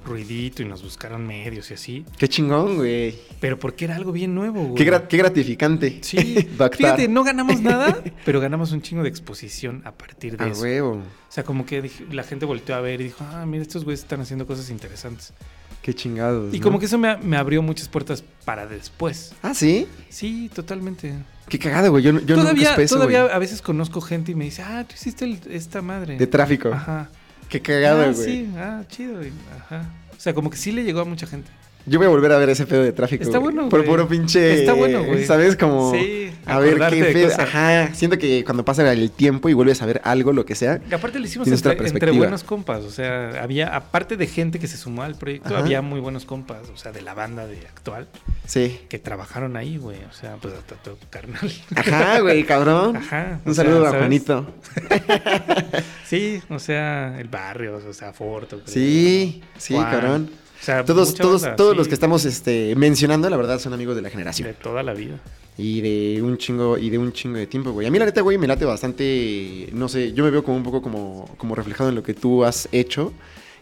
ruidito 0.06 0.62
y 0.62 0.66
nos 0.66 0.84
buscaron 0.84 1.26
medios 1.26 1.72
y 1.72 1.74
así. 1.74 2.06
Qué 2.18 2.28
chingón, 2.30 2.78
güey. 2.78 3.16
Pero 3.40 3.60
porque 3.60 3.86
era 3.86 3.96
algo 3.96 4.12
bien 4.12 4.34
nuevo, 4.36 4.64
güey. 4.64 4.76
Qué, 4.76 4.90
gra- 4.92 5.08
qué 5.08 5.18
gratificante. 5.18 6.00
Sí, 6.02 6.18
fíjate, 6.78 7.08
no 7.08 7.24
ganamos 7.24 7.62
nada, 7.62 8.02
pero 8.26 8.40
ganamos 8.40 8.72
un 8.72 8.82
chingo 8.82 9.04
de 9.04 9.10
exposición 9.10 9.82
a 9.86 9.92
partir 9.92 10.38
de 10.38 10.46
A 10.46 10.48
eso. 10.50 10.62
huevo. 10.62 10.92
O 10.94 11.32
sea, 11.36 11.44
como 11.44 11.66
que 11.66 11.90
la 12.12 12.24
gente 12.24 12.46
volteó 12.46 12.76
a 12.76 12.82
ver 12.82 13.02
y 13.02 13.06
dijo, 13.06 13.26
ah, 13.32 13.46
mira, 13.46 13.62
estos 13.64 13.84
güeyes 13.84 14.02
están 14.02 14.22
haciendo 14.22 14.46
cosas 14.48 14.70
interesantes. 14.70 15.34
Qué 15.82 15.94
chingados. 15.94 16.54
Y 16.54 16.60
¿no? 16.60 16.64
como 16.64 16.80
que 16.80 16.86
eso 16.86 16.98
me, 16.98 17.18
me 17.18 17.38
abrió 17.38 17.62
muchas 17.62 17.90
puertas 17.90 18.24
para 18.46 18.66
después. 18.66 19.34
Ah, 19.44 19.54
sí. 19.54 19.88
Sí, 20.10 20.50
totalmente. 20.54 21.14
Qué 21.50 21.60
cagado, 21.60 21.92
güey. 21.92 22.04
Yo, 22.04 22.12
yo 22.12 22.18
nunca 22.20 22.36
todavía 22.36 22.70
supe 22.72 22.84
eso, 22.84 22.96
todavía 22.96 23.24
güey. 23.24 23.36
a 23.36 23.38
veces 23.38 23.62
conozco 23.62 24.02
gente 24.02 24.32
y 24.32 24.36
me 24.36 24.46
dice, 24.46 24.64
ah, 24.64 24.84
tú 24.88 24.96
hiciste 24.96 25.26
el- 25.26 25.40
esta 25.52 25.82
madre. 25.84 26.18
De 26.18 26.26
tráfico. 26.26 26.70
Ajá. 26.70 27.10
Qué 27.50 27.62
cagado, 27.62 28.02
ah, 28.02 28.12
güey. 28.12 28.26
sí, 28.26 28.50
ah, 28.58 28.84
chido. 28.90 29.22
Ajá. 29.58 29.90
O 30.16 30.20
sea, 30.20 30.34
como 30.34 30.50
que 30.50 30.58
sí 30.58 30.72
le 30.72 30.84
llegó 30.84 31.02
a 31.02 31.06
mucha 31.06 31.28
gente. 31.28 31.50
Yo 31.88 32.00
voy 32.00 32.08
a 32.08 32.10
volver 32.10 32.32
a 32.32 32.38
ver 32.40 32.50
ese 32.50 32.66
pedo 32.66 32.82
de 32.84 32.92
tráfico. 32.92 33.24
Está 33.24 33.38
güey. 33.38 33.54
bueno, 33.54 33.70
Por 33.70 33.82
güey. 33.82 33.90
puro 33.92 34.08
pinche. 34.08 34.56
Está 34.60 34.74
bueno, 34.74 35.04
güey. 35.04 35.24
¿Sabes? 35.26 35.56
Como. 35.56 35.92
Sí, 35.94 36.32
A 36.48 36.60
ver 36.60 36.80
qué 36.90 37.04
pedo. 37.06 37.32
Ajá. 37.40 37.94
Siento 37.94 38.18
que 38.18 38.44
cuando 38.44 38.66
pasa 38.66 38.92
el 38.92 39.12
tiempo 39.12 39.50
y 39.50 39.54
vuelves 39.54 39.82
a 39.82 39.86
ver 39.86 40.02
algo, 40.04 40.34
lo 40.34 40.46
que 40.46 40.56
sea. 40.56 40.82
Y 40.90 40.94
aparte 40.94 41.20
lo 41.20 41.26
hicimos 41.26 41.48
entre, 41.48 41.88
entre 41.88 42.12
buenos 42.12 42.44
compas. 42.44 42.84
O 42.84 42.90
sea, 42.90 43.42
había, 43.44 43.76
aparte 43.76 44.18
de 44.18 44.26
gente 44.28 44.58
que 44.60 44.68
se 44.68 44.78
sumó 44.78 45.04
al 45.04 45.16
proyecto, 45.16 45.50
Ajá. 45.50 45.60
había 45.60 45.82
muy 45.84 46.00
buenos 46.00 46.26
compas. 46.26 46.70
O 46.74 46.78
sea, 46.78 46.92
de 46.92 47.02
la 47.04 47.14
banda 47.14 47.46
de 47.46 47.58
actual, 47.68 48.08
Sí. 48.48 48.80
que 48.90 48.98
trabajaron 48.98 49.56
ahí, 49.56 49.78
güey. 49.78 49.98
O 50.10 50.14
sea, 50.14 50.38
pues 50.42 50.56
hasta 50.56 50.76
tu 50.76 50.98
carnal. 51.12 51.52
Ajá, 51.76 52.20
güey, 52.22 52.44
cabrón. 52.46 52.96
Ajá. 52.98 53.40
Un 53.46 53.54
sea, 53.54 53.64
saludo 53.64 53.84
a 53.86 53.92
¿sabes? 53.92 54.00
Juanito. 54.00 54.48
Sí, 56.08 56.42
o 56.50 56.60
sea, 56.60 57.20
el 57.20 57.28
barrio, 57.28 57.78
o 57.88 57.94
sea, 57.94 58.14
Forto. 58.14 58.58
creo, 58.60 58.68
Sí, 58.68 59.42
¿no? 59.42 59.48
sí, 59.58 59.74
Juan. 59.74 59.92
cabrón. 59.92 60.30
O 60.62 60.64
sea, 60.66 60.84
Todos, 60.84 61.14
todos, 61.14 61.42
banda, 61.42 61.56
todos 61.56 61.72
sí, 61.72 61.78
los 61.78 61.88
que 61.88 61.94
estamos 61.94 62.26
este, 62.26 62.76
mencionando, 62.76 63.30
la 63.30 63.38
verdad, 63.38 63.60
son 63.60 63.74
amigos 63.74 63.96
de 63.96 64.02
la 64.02 64.10
generación. 64.10 64.48
De 64.48 64.54
toda 64.54 64.82
la 64.84 64.94
vida. 64.94 65.20
Y 65.58 65.82
de 65.82 66.22
un 66.22 66.38
chingo, 66.38 66.78
y 66.78 66.90
de 66.90 66.98
un 66.98 67.14
chingo 67.14 67.38
de 67.38 67.48
tiempo, 67.48 67.72
güey. 67.72 67.88
A 67.88 67.92
mí 67.92 68.00
la 68.00 68.06
neta, 68.06 68.22
güey, 68.22 68.38
me 68.38 68.48
late 68.48 68.66
bastante, 68.66 69.70
no 69.74 69.88
sé, 69.88 70.12
yo 70.14 70.24
me 70.24 70.30
veo 70.30 70.44
como 70.44 70.58
un 70.58 70.64
poco 70.64 70.82
como, 70.82 71.30
como 71.38 71.56
reflejado 71.56 71.90
en 71.90 71.96
lo 71.96 72.04
que 72.04 72.14
tú 72.14 72.44
has 72.44 72.68
hecho. 72.72 73.14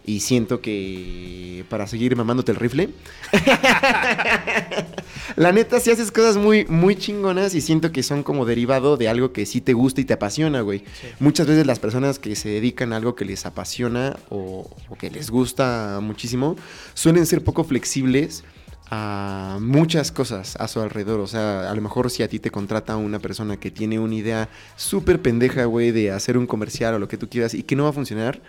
Y 0.06 0.20
siento 0.20 0.60
que 0.60 1.64
para 1.70 1.86
seguir 1.86 2.14
mamándote 2.14 2.52
el 2.52 2.58
rifle. 2.58 2.90
la 5.36 5.52
neta, 5.52 5.80
si 5.80 5.90
haces 5.90 6.12
cosas 6.12 6.36
muy, 6.36 6.66
muy 6.66 6.96
chingonas 6.96 7.54
y 7.54 7.62
siento 7.62 7.90
que 7.90 8.02
son 8.02 8.22
como 8.22 8.44
derivado 8.44 8.98
de 8.98 9.08
algo 9.08 9.32
que 9.32 9.46
sí 9.46 9.62
te 9.62 9.72
gusta 9.72 10.02
y 10.02 10.04
te 10.04 10.12
apasiona, 10.12 10.60
güey. 10.60 10.80
Sí. 10.80 11.08
Muchas 11.20 11.46
veces 11.46 11.66
las 11.66 11.78
personas 11.78 12.18
que 12.18 12.36
se 12.36 12.50
dedican 12.50 12.92
a 12.92 12.96
algo 12.96 13.14
que 13.14 13.24
les 13.24 13.46
apasiona 13.46 14.16
o, 14.28 14.70
o 14.88 14.96
que 14.96 15.10
les 15.10 15.30
gusta 15.30 16.00
muchísimo 16.02 16.56
suelen 16.92 17.24
ser 17.24 17.42
poco 17.42 17.64
flexibles 17.64 18.44
a 18.90 19.58
muchas 19.60 20.12
cosas 20.12 20.56
a 20.56 20.68
su 20.68 20.80
alrededor. 20.80 21.20
O 21.20 21.26
sea, 21.26 21.70
a 21.70 21.74
lo 21.74 21.80
mejor 21.80 22.10
si 22.10 22.22
a 22.22 22.28
ti 22.28 22.38
te 22.38 22.50
contrata 22.50 22.96
una 22.96 23.18
persona 23.18 23.58
que 23.58 23.70
tiene 23.70 23.98
una 23.98 24.14
idea 24.14 24.48
súper 24.76 25.20
pendeja, 25.20 25.64
güey, 25.64 25.90
de 25.90 26.10
hacer 26.10 26.36
un 26.36 26.46
comercial 26.46 26.94
o 26.94 26.98
lo 26.98 27.08
que 27.08 27.16
tú 27.16 27.28
quieras 27.28 27.54
y 27.54 27.62
que 27.62 27.76
no 27.76 27.84
va 27.84 27.90
a 27.90 27.92
funcionar. 27.92 28.40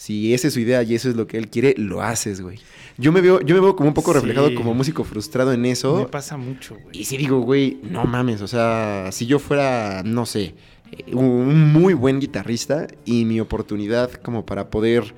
Si 0.00 0.32
esa 0.32 0.48
es 0.48 0.54
su 0.54 0.60
idea 0.60 0.82
y 0.82 0.94
eso 0.94 1.10
es 1.10 1.14
lo 1.16 1.26
que 1.26 1.36
él 1.36 1.48
quiere, 1.50 1.74
lo 1.76 2.00
haces, 2.00 2.40
güey. 2.40 2.58
Yo 2.96 3.12
me 3.12 3.20
veo, 3.20 3.42
yo 3.42 3.54
me 3.54 3.60
veo 3.60 3.76
como 3.76 3.88
un 3.90 3.94
poco 3.94 4.12
Sí. 4.14 4.18
reflejado 4.20 4.54
como 4.54 4.72
músico 4.72 5.04
frustrado 5.04 5.52
en 5.52 5.60
Me 5.60 5.72
eso. 5.72 6.08
pasa 6.10 6.38
mucho, 6.38 6.74
güey. 6.82 6.98
Y 6.98 7.04
si 7.04 7.18
digo, 7.18 7.40
güey, 7.40 7.76
no 7.82 8.04
mames, 8.04 8.40
o 8.40 8.48
sea, 8.48 9.10
si 9.12 9.26
yo 9.26 9.38
fuera, 9.38 10.02
no 10.02 10.24
sé, 10.24 10.54
eh, 10.92 11.14
un 11.14 11.70
muy 11.74 11.92
buen 11.92 12.18
guitarrista 12.18 12.86
y 13.04 13.26
mi 13.26 13.40
oportunidad 13.40 14.10
como 14.12 14.46
para 14.46 14.70
poder 14.70 15.14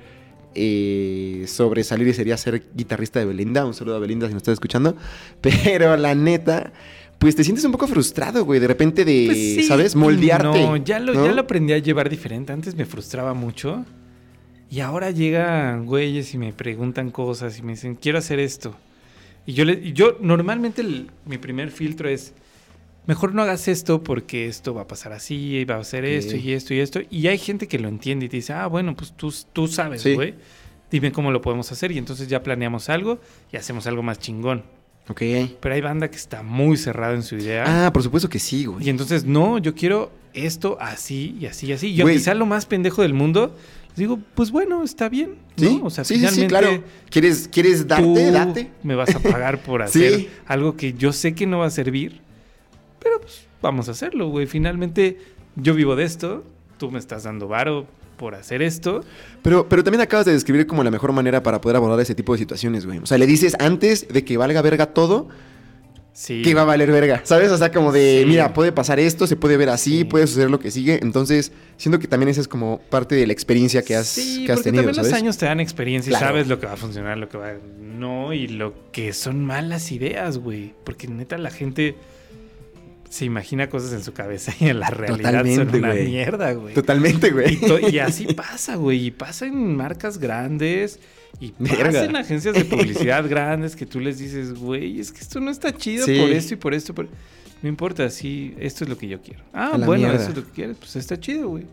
eh, 0.53 1.45
sobresalir 1.47 2.13
sería 2.13 2.35
ser 2.35 2.63
guitarrista 2.75 3.19
de 3.19 3.25
Belinda, 3.25 3.65
un 3.65 3.73
saludo 3.73 3.95
a 3.95 3.99
Belinda 3.99 4.27
si 4.27 4.33
nos 4.33 4.41
estás 4.41 4.53
escuchando, 4.53 4.97
pero 5.41 5.95
la 5.95 6.13
neta, 6.13 6.73
pues 7.19 7.37
te 7.37 7.45
sientes 7.45 7.63
un 7.63 7.71
poco 7.71 7.87
frustrado, 7.87 8.43
güey, 8.43 8.59
de 8.59 8.67
repente 8.67 9.05
de, 9.05 9.23
Pues 9.27 9.37
sí 9.37 9.63
¿sabes? 9.63 9.95
Moldearte. 9.95 10.61
No, 10.61 10.75
ya 10.75 10.99
lo, 10.99 11.13
¿no? 11.13 11.25
ya 11.25 11.31
lo 11.31 11.41
aprendí 11.41 11.71
a 11.71 11.77
llevar 11.77 12.09
diferente. 12.09 12.51
Antes 12.51 12.75
me 12.75 12.85
frustraba 12.85 13.33
mucho. 13.33 13.85
Y 14.73 14.79
ahora 14.79 15.11
llegan 15.11 15.85
güeyes 15.85 16.33
y 16.33 16.39
me 16.39 16.51
preguntan 16.51 17.11
cosas 17.11 17.59
y 17.59 17.61
me 17.61 17.73
dicen, 17.73 17.93
quiero 17.95 18.17
hacer 18.17 18.39
esto. 18.39 18.75
Y 19.45 19.53
yo, 19.53 19.65
le, 19.65 19.73
y 19.73 19.93
yo 19.93 20.17
normalmente 20.19 20.81
el- 20.81 21.11
mi 21.25 21.37
primer 21.37 21.69
filtro 21.69 22.09
es, 22.09 22.33
mejor 23.05 23.35
no 23.35 23.43
hagas 23.43 23.67
esto 23.67 24.01
porque 24.01 24.47
esto 24.47 24.73
va 24.73 24.81
a 24.83 24.87
pasar 24.87 25.13
así, 25.13 25.57
y 25.57 25.65
va 25.65 25.75
a 25.75 25.79
hacer 25.81 26.05
esto 26.05 26.35
y 26.37 26.53
esto 26.53 26.73
y 26.73 26.79
esto. 26.79 27.01
Y 27.11 27.27
hay 27.27 27.37
gente 27.37 27.67
que 27.67 27.77
lo 27.77 27.87
entiende 27.87 28.25
y 28.25 28.29
te 28.29 28.37
dice, 28.37 28.53
ah, 28.53 28.65
bueno, 28.65 28.95
pues 28.95 29.11
tú, 29.15 29.31
tú 29.53 29.67
sabes, 29.67 30.01
Sí. 30.01 30.15
güey. 30.15 30.33
Dime 30.89 31.11
cómo 31.11 31.31
lo 31.31 31.41
podemos 31.41 31.71
hacer. 31.71 31.91
Y 31.91 31.97
entonces 31.99 32.27
ya 32.27 32.41
planeamos 32.41 32.89
algo 32.89 33.19
y 33.51 33.57
hacemos 33.57 33.85
algo 33.85 34.01
más 34.01 34.17
chingón. 34.19 34.63
Ok. 35.09 35.21
Pero 35.59 35.75
hay 35.75 35.81
banda 35.81 36.09
que 36.09 36.15
está 36.17 36.41
muy 36.43 36.77
cerrada 36.77 37.13
en 37.13 37.23
su 37.23 37.35
idea. 37.35 37.85
Ah, 37.87 37.91
por 37.93 38.01
supuesto 38.03 38.29
que 38.29 38.39
sí, 38.39 38.65
güey. 38.65 38.85
Y 38.85 38.89
entonces, 38.89 39.25
no, 39.25 39.57
yo 39.57 39.75
quiero 39.75 40.11
esto 40.33 40.77
así 40.79 41.35
y 41.39 41.45
así 41.47 41.67
y 41.67 41.73
así. 41.73 41.93
Yo 41.93 42.05
Güey. 42.05 42.15
quizá 42.17 42.33
lo 42.33 42.45
más 42.45 42.65
pendejo 42.65 43.01
del 43.01 43.13
mundo, 43.13 43.55
digo, 43.95 44.19
pues 44.35 44.51
bueno, 44.51 44.83
está 44.83 45.09
bien. 45.09 45.35
¿no? 45.57 45.67
Sí, 45.67 45.81
O 45.83 45.89
sea, 45.89 46.03
sí, 46.03 46.15
sí, 46.15 46.19
sí, 46.21 46.25
finalmente 46.27 46.47
claro. 46.49 46.83
¿Quieres, 47.09 47.47
quieres 47.51 47.87
darte? 47.87 48.03
tú 48.05 48.15
Date. 48.31 48.71
me 48.83 48.95
vas 48.95 49.13
a 49.15 49.19
pagar 49.19 49.61
por 49.63 49.81
hacer 49.83 50.13
Sí. 50.15 50.29
algo 50.45 50.75
que 50.75 50.93
yo 50.93 51.13
sé 51.13 51.35
que 51.35 51.45
no 51.47 51.59
va 51.59 51.67
a 51.67 51.69
servir, 51.69 52.21
pero 52.99 53.19
pues 53.21 53.45
vamos 53.61 53.87
a 53.89 53.91
hacerlo, 53.91 54.29
güey. 54.29 54.47
Finalmente, 54.47 55.17
yo 55.55 55.73
vivo 55.75 55.95
de 55.95 56.03
esto, 56.05 56.43
tú 56.77 56.89
me 56.91 56.99
estás 56.99 57.23
dando 57.23 57.47
varo 57.47 57.85
por 58.17 58.35
hacer 58.35 58.61
esto. 58.61 59.03
Pero, 59.41 59.67
pero 59.67 59.83
también 59.83 60.01
acabas 60.01 60.25
de 60.25 60.33
describir 60.33 60.65
como 60.67 60.83
la 60.83 60.91
mejor 60.91 61.11
manera 61.11 61.43
para 61.43 61.59
poder 61.61 61.75
abordar 61.77 61.99
ese 61.99 62.15
tipo 62.15 62.33
de 62.33 62.39
situaciones, 62.39 62.85
güey. 62.85 62.99
O 62.99 63.05
sea, 63.05 63.17
le 63.17 63.25
dices 63.27 63.55
antes 63.59 64.07
de 64.07 64.23
que 64.23 64.37
valga 64.37 64.61
verga 64.61 64.87
todo, 64.87 65.27
Sí. 66.15 66.43
que 66.43 66.53
va 66.53 66.61
a 66.61 66.65
valer 66.65 66.91
verga, 66.91 67.21
¿sabes? 67.23 67.49
O 67.51 67.57
sea, 67.57 67.71
como 67.71 67.91
de, 67.91 68.19
Sí. 68.21 68.29
mira, 68.29 68.53
puede 68.53 68.71
pasar 68.71 68.99
esto, 68.99 69.25
se 69.25 69.35
puede 69.35 69.57
ver 69.57 69.69
así, 69.69 69.99
Sí. 69.99 70.03
puede 70.03 70.27
suceder 70.27 70.51
lo 70.51 70.59
que 70.59 70.69
sigue. 70.69 70.99
Entonces, 71.01 71.51
siento 71.77 71.97
que 71.97 72.07
también 72.07 72.29
esa 72.29 72.39
es 72.41 72.47
como 72.47 72.79
parte 72.89 73.15
de 73.15 73.25
la 73.25 73.33
experiencia 73.33 73.81
que 73.81 73.95
has, 73.95 74.13
que 74.15 74.21
has 74.51 74.59
porque 74.59 74.63
tenido, 74.63 74.83
también 74.83 74.95
¿sabes? 74.95 75.11
los 75.11 75.19
años 75.19 75.37
te 75.39 75.45
dan 75.47 75.59
experiencia 75.59 76.11
Claro. 76.11 76.25
y 76.25 76.27
sabes 76.29 76.47
lo 76.47 76.59
que 76.59 76.67
va 76.67 76.73
a 76.73 76.77
funcionar, 76.77 77.17
lo 77.17 77.29
que 77.29 77.37
va 77.39 77.53
no 77.81 78.31
y 78.33 78.47
lo 78.47 78.91
que 78.91 79.11
son 79.13 79.43
malas 79.43 79.91
ideas, 79.91 80.37
güey. 80.37 80.73
Porque 80.83 81.07
neta 81.07 81.37
la 81.39 81.49
gente 81.49 81.95
se 83.09 83.25
imagina 83.25 83.69
cosas 83.69 83.93
en 83.93 84.03
su 84.03 84.13
cabeza 84.13 84.53
y 84.59 84.69
en 84.69 84.79
la 84.79 84.89
realidad 84.89 85.31
son 85.45 85.67
Totalmente, 85.67 85.77
una 85.77 85.91
güey. 85.93 86.07
mierda, 86.07 86.53
güey. 86.53 86.73
Totalmente, 86.73 87.27
Y, 87.27 87.31
güey. 87.31 87.55
to- 87.59 87.79
y 87.89 87.99
así 87.99 88.25
pasa, 88.33 88.75
güey. 88.75 89.05
Y 89.07 89.11
pasa 89.11 89.45
en 89.47 89.75
marcas 89.75 90.17
grandes. 90.19 90.99
Y 91.39 91.53
en 91.59 92.15
agencias 92.15 92.53
de 92.55 92.63
publicidad 92.65 93.27
grandes 93.27 93.75
que 93.75 93.85
tú 93.85 93.99
les 93.99 94.17
dices, 94.19 94.53
güey, 94.53 94.99
es 94.99 95.11
que 95.11 95.19
esto 95.21 95.39
no 95.39 95.51
está 95.51 95.75
chido 95.75 96.05
Sí. 96.05 96.19
por 96.19 96.29
esto 96.29 96.53
y 96.53 96.57
por 96.57 96.73
esto. 96.73 96.93
por-". 96.93 97.09
No 97.61 97.69
importa, 97.69 98.09
si 98.09 98.53
esto 98.59 98.83
es 98.83 98.89
lo 98.89 98.97
que 98.97 99.07
yo 99.07 99.21
quiero. 99.21 99.41
Ah, 99.53 99.71
bueno, 99.77 100.03
mierda. 100.07 100.21
eso 100.21 100.29
es 100.31 100.35
lo 100.37 100.45
que 100.45 100.51
quieres. 100.51 100.77
Pues 100.77 100.95
está 100.95 101.19
chido, 101.19 101.49
güey. 101.49 101.65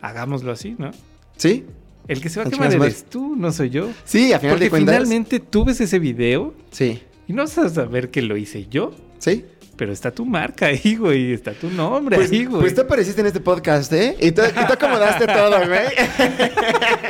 Hagámoslo 0.00 0.52
así, 0.52 0.74
¿no? 0.78 0.90
¿Sí? 1.36 1.64
El 2.08 2.20
que 2.20 2.28
se 2.28 2.40
va 2.40 2.46
a 2.46 2.50
quemar 2.50 2.72
eres 2.74 3.04
tú, 3.04 3.36
no 3.36 3.52
soy 3.52 3.70
yo. 3.70 3.88
Sí, 4.04 4.32
a 4.32 4.38
final 4.40 4.54
Porque 4.54 4.64
de 4.64 4.70
cuentas. 4.70 4.94
finalmente 4.96 5.40
tú 5.40 5.64
ves 5.64 5.80
ese 5.80 5.98
video 6.00 6.54
Sí. 6.70 7.00
y 7.28 7.32
no 7.32 7.42
vas 7.42 7.56
a 7.58 7.68
saber 7.68 8.10
que 8.10 8.22
lo 8.22 8.36
hice 8.36 8.66
yo. 8.68 8.92
¿Sí? 9.18 9.44
Pero 9.76 9.92
está 9.92 10.10
tu 10.10 10.26
marca 10.26 10.66
ahí, 10.66 10.96
güey. 10.96 11.32
Está 11.32 11.52
tu 11.52 11.70
nombre 11.70 12.16
Pues, 12.16 12.30
ahí, 12.30 12.44
güey. 12.44 12.60
pues 12.60 12.74
tú 12.74 12.82
apareciste 12.82 13.20
en 13.20 13.28
este 13.28 13.40
podcast, 13.40 13.92
¿eh? 13.92 14.16
Y 14.20 14.32
tú, 14.32 14.42
y 14.42 14.66
tú 14.66 14.72
acomodaste 14.72 15.26
todo, 15.26 15.56
güey. 15.66 15.86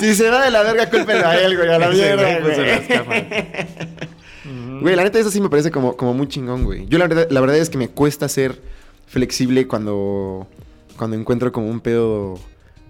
si 0.00 0.14
se 0.14 0.30
va 0.30 0.44
de 0.44 0.50
la 0.50 0.62
verga, 0.62 0.88
cúlpelo 0.90 1.26
a 1.26 1.36
él, 1.38 1.56
güey, 1.56 1.68
a 1.68 1.78
la 1.78 1.88
mierda, 1.90 2.40
güey 2.40 2.54
puso 2.56 3.04
güey. 4.80 4.96
la 4.96 5.04
neta, 5.04 5.18
eso 5.18 5.30
sí 5.30 5.40
me 5.40 5.48
parece 5.50 5.70
como, 5.70 5.96
como 5.96 6.14
muy 6.14 6.26
chingón, 6.28 6.64
güey. 6.64 6.86
Yo 6.88 6.98
la 6.98 7.06
verdad, 7.06 7.28
la 7.30 7.40
verdad 7.40 7.56
es 7.58 7.70
que 7.70 7.78
me 7.78 7.88
cuesta 7.88 8.28
ser 8.28 8.60
flexible 9.06 9.66
cuando, 9.66 10.46
cuando 10.96 11.16
encuentro 11.16 11.52
como 11.52 11.68
un 11.68 11.80
pedo, 11.80 12.38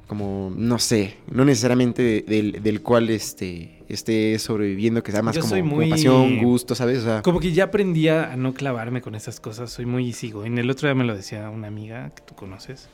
como, 0.06 0.52
no 0.54 0.78
sé, 0.78 1.16
no 1.30 1.44
necesariamente 1.44 2.24
del, 2.26 2.62
del 2.62 2.82
cual 2.82 3.11
este, 3.11 3.82
esté 3.88 4.38
sobreviviendo, 4.38 5.02
que 5.02 5.12
sea 5.12 5.22
más 5.22 5.34
Yo 5.34 5.40
como, 5.42 5.50
soy 5.50 5.61
como 5.62 5.76
muy- 5.76 5.90
pasión, 5.90 6.38
gusto, 6.38 6.74
¿sabes? 6.74 6.98
O 6.98 7.04
sea, 7.04 7.22
Como 7.22 7.40
que 7.40 7.52
ya 7.52 7.64
aprendí 7.64 8.08
a 8.08 8.36
no 8.36 8.54
clavarme 8.54 9.00
con 9.02 9.14
esas 9.14 9.40
cosas. 9.40 9.70
Soy 9.72 9.86
muy 9.86 10.12
sigo. 10.12 10.44
En 10.44 10.58
el 10.58 10.70
otro 10.70 10.88
día 10.88 10.94
me 10.94 11.04
lo 11.04 11.16
decía 11.16 11.48
una 11.50 11.68
amiga 11.68 12.11
que 12.14 12.22
tú 12.22 12.34
conoces. 12.34 12.88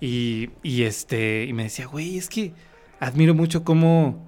Y, 0.00 0.50
y 0.62 0.82
este, 0.84 1.44
y 1.44 1.52
me 1.52 1.64
decía, 1.64 1.86
güey, 1.86 2.16
es 2.16 2.28
que 2.28 2.52
admiro 3.00 3.34
mucho 3.34 3.64
cómo. 3.64 4.24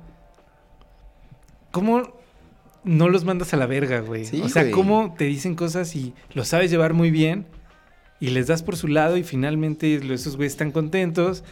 cómo 1.71 2.21
no 2.85 3.09
los 3.09 3.25
mandas 3.25 3.55
a 3.55 3.57
la 3.57 3.67
verga, 3.67 4.01
güey. 4.01 4.25
Sí, 4.25 4.41
o 4.43 4.49
sea, 4.49 4.63
güey. 4.63 4.73
cómo 4.75 5.15
te 5.17 5.25
dicen 5.25 5.55
cosas 5.55 5.95
y 5.95 6.15
lo 6.35 6.45
sabes 6.45 6.71
llevar 6.71 6.95
muy 6.95 7.11
bien. 7.11 7.47
Y 8.19 8.31
les 8.31 8.47
das 8.49 8.63
por 8.63 8.77
su 8.77 8.89
lado 8.89 9.17
y 9.17 9.23
finalmente 9.25 9.95
esos 10.13 10.37
güeyes 10.37 10.53
están 10.53 10.71
contentos. 10.73 11.43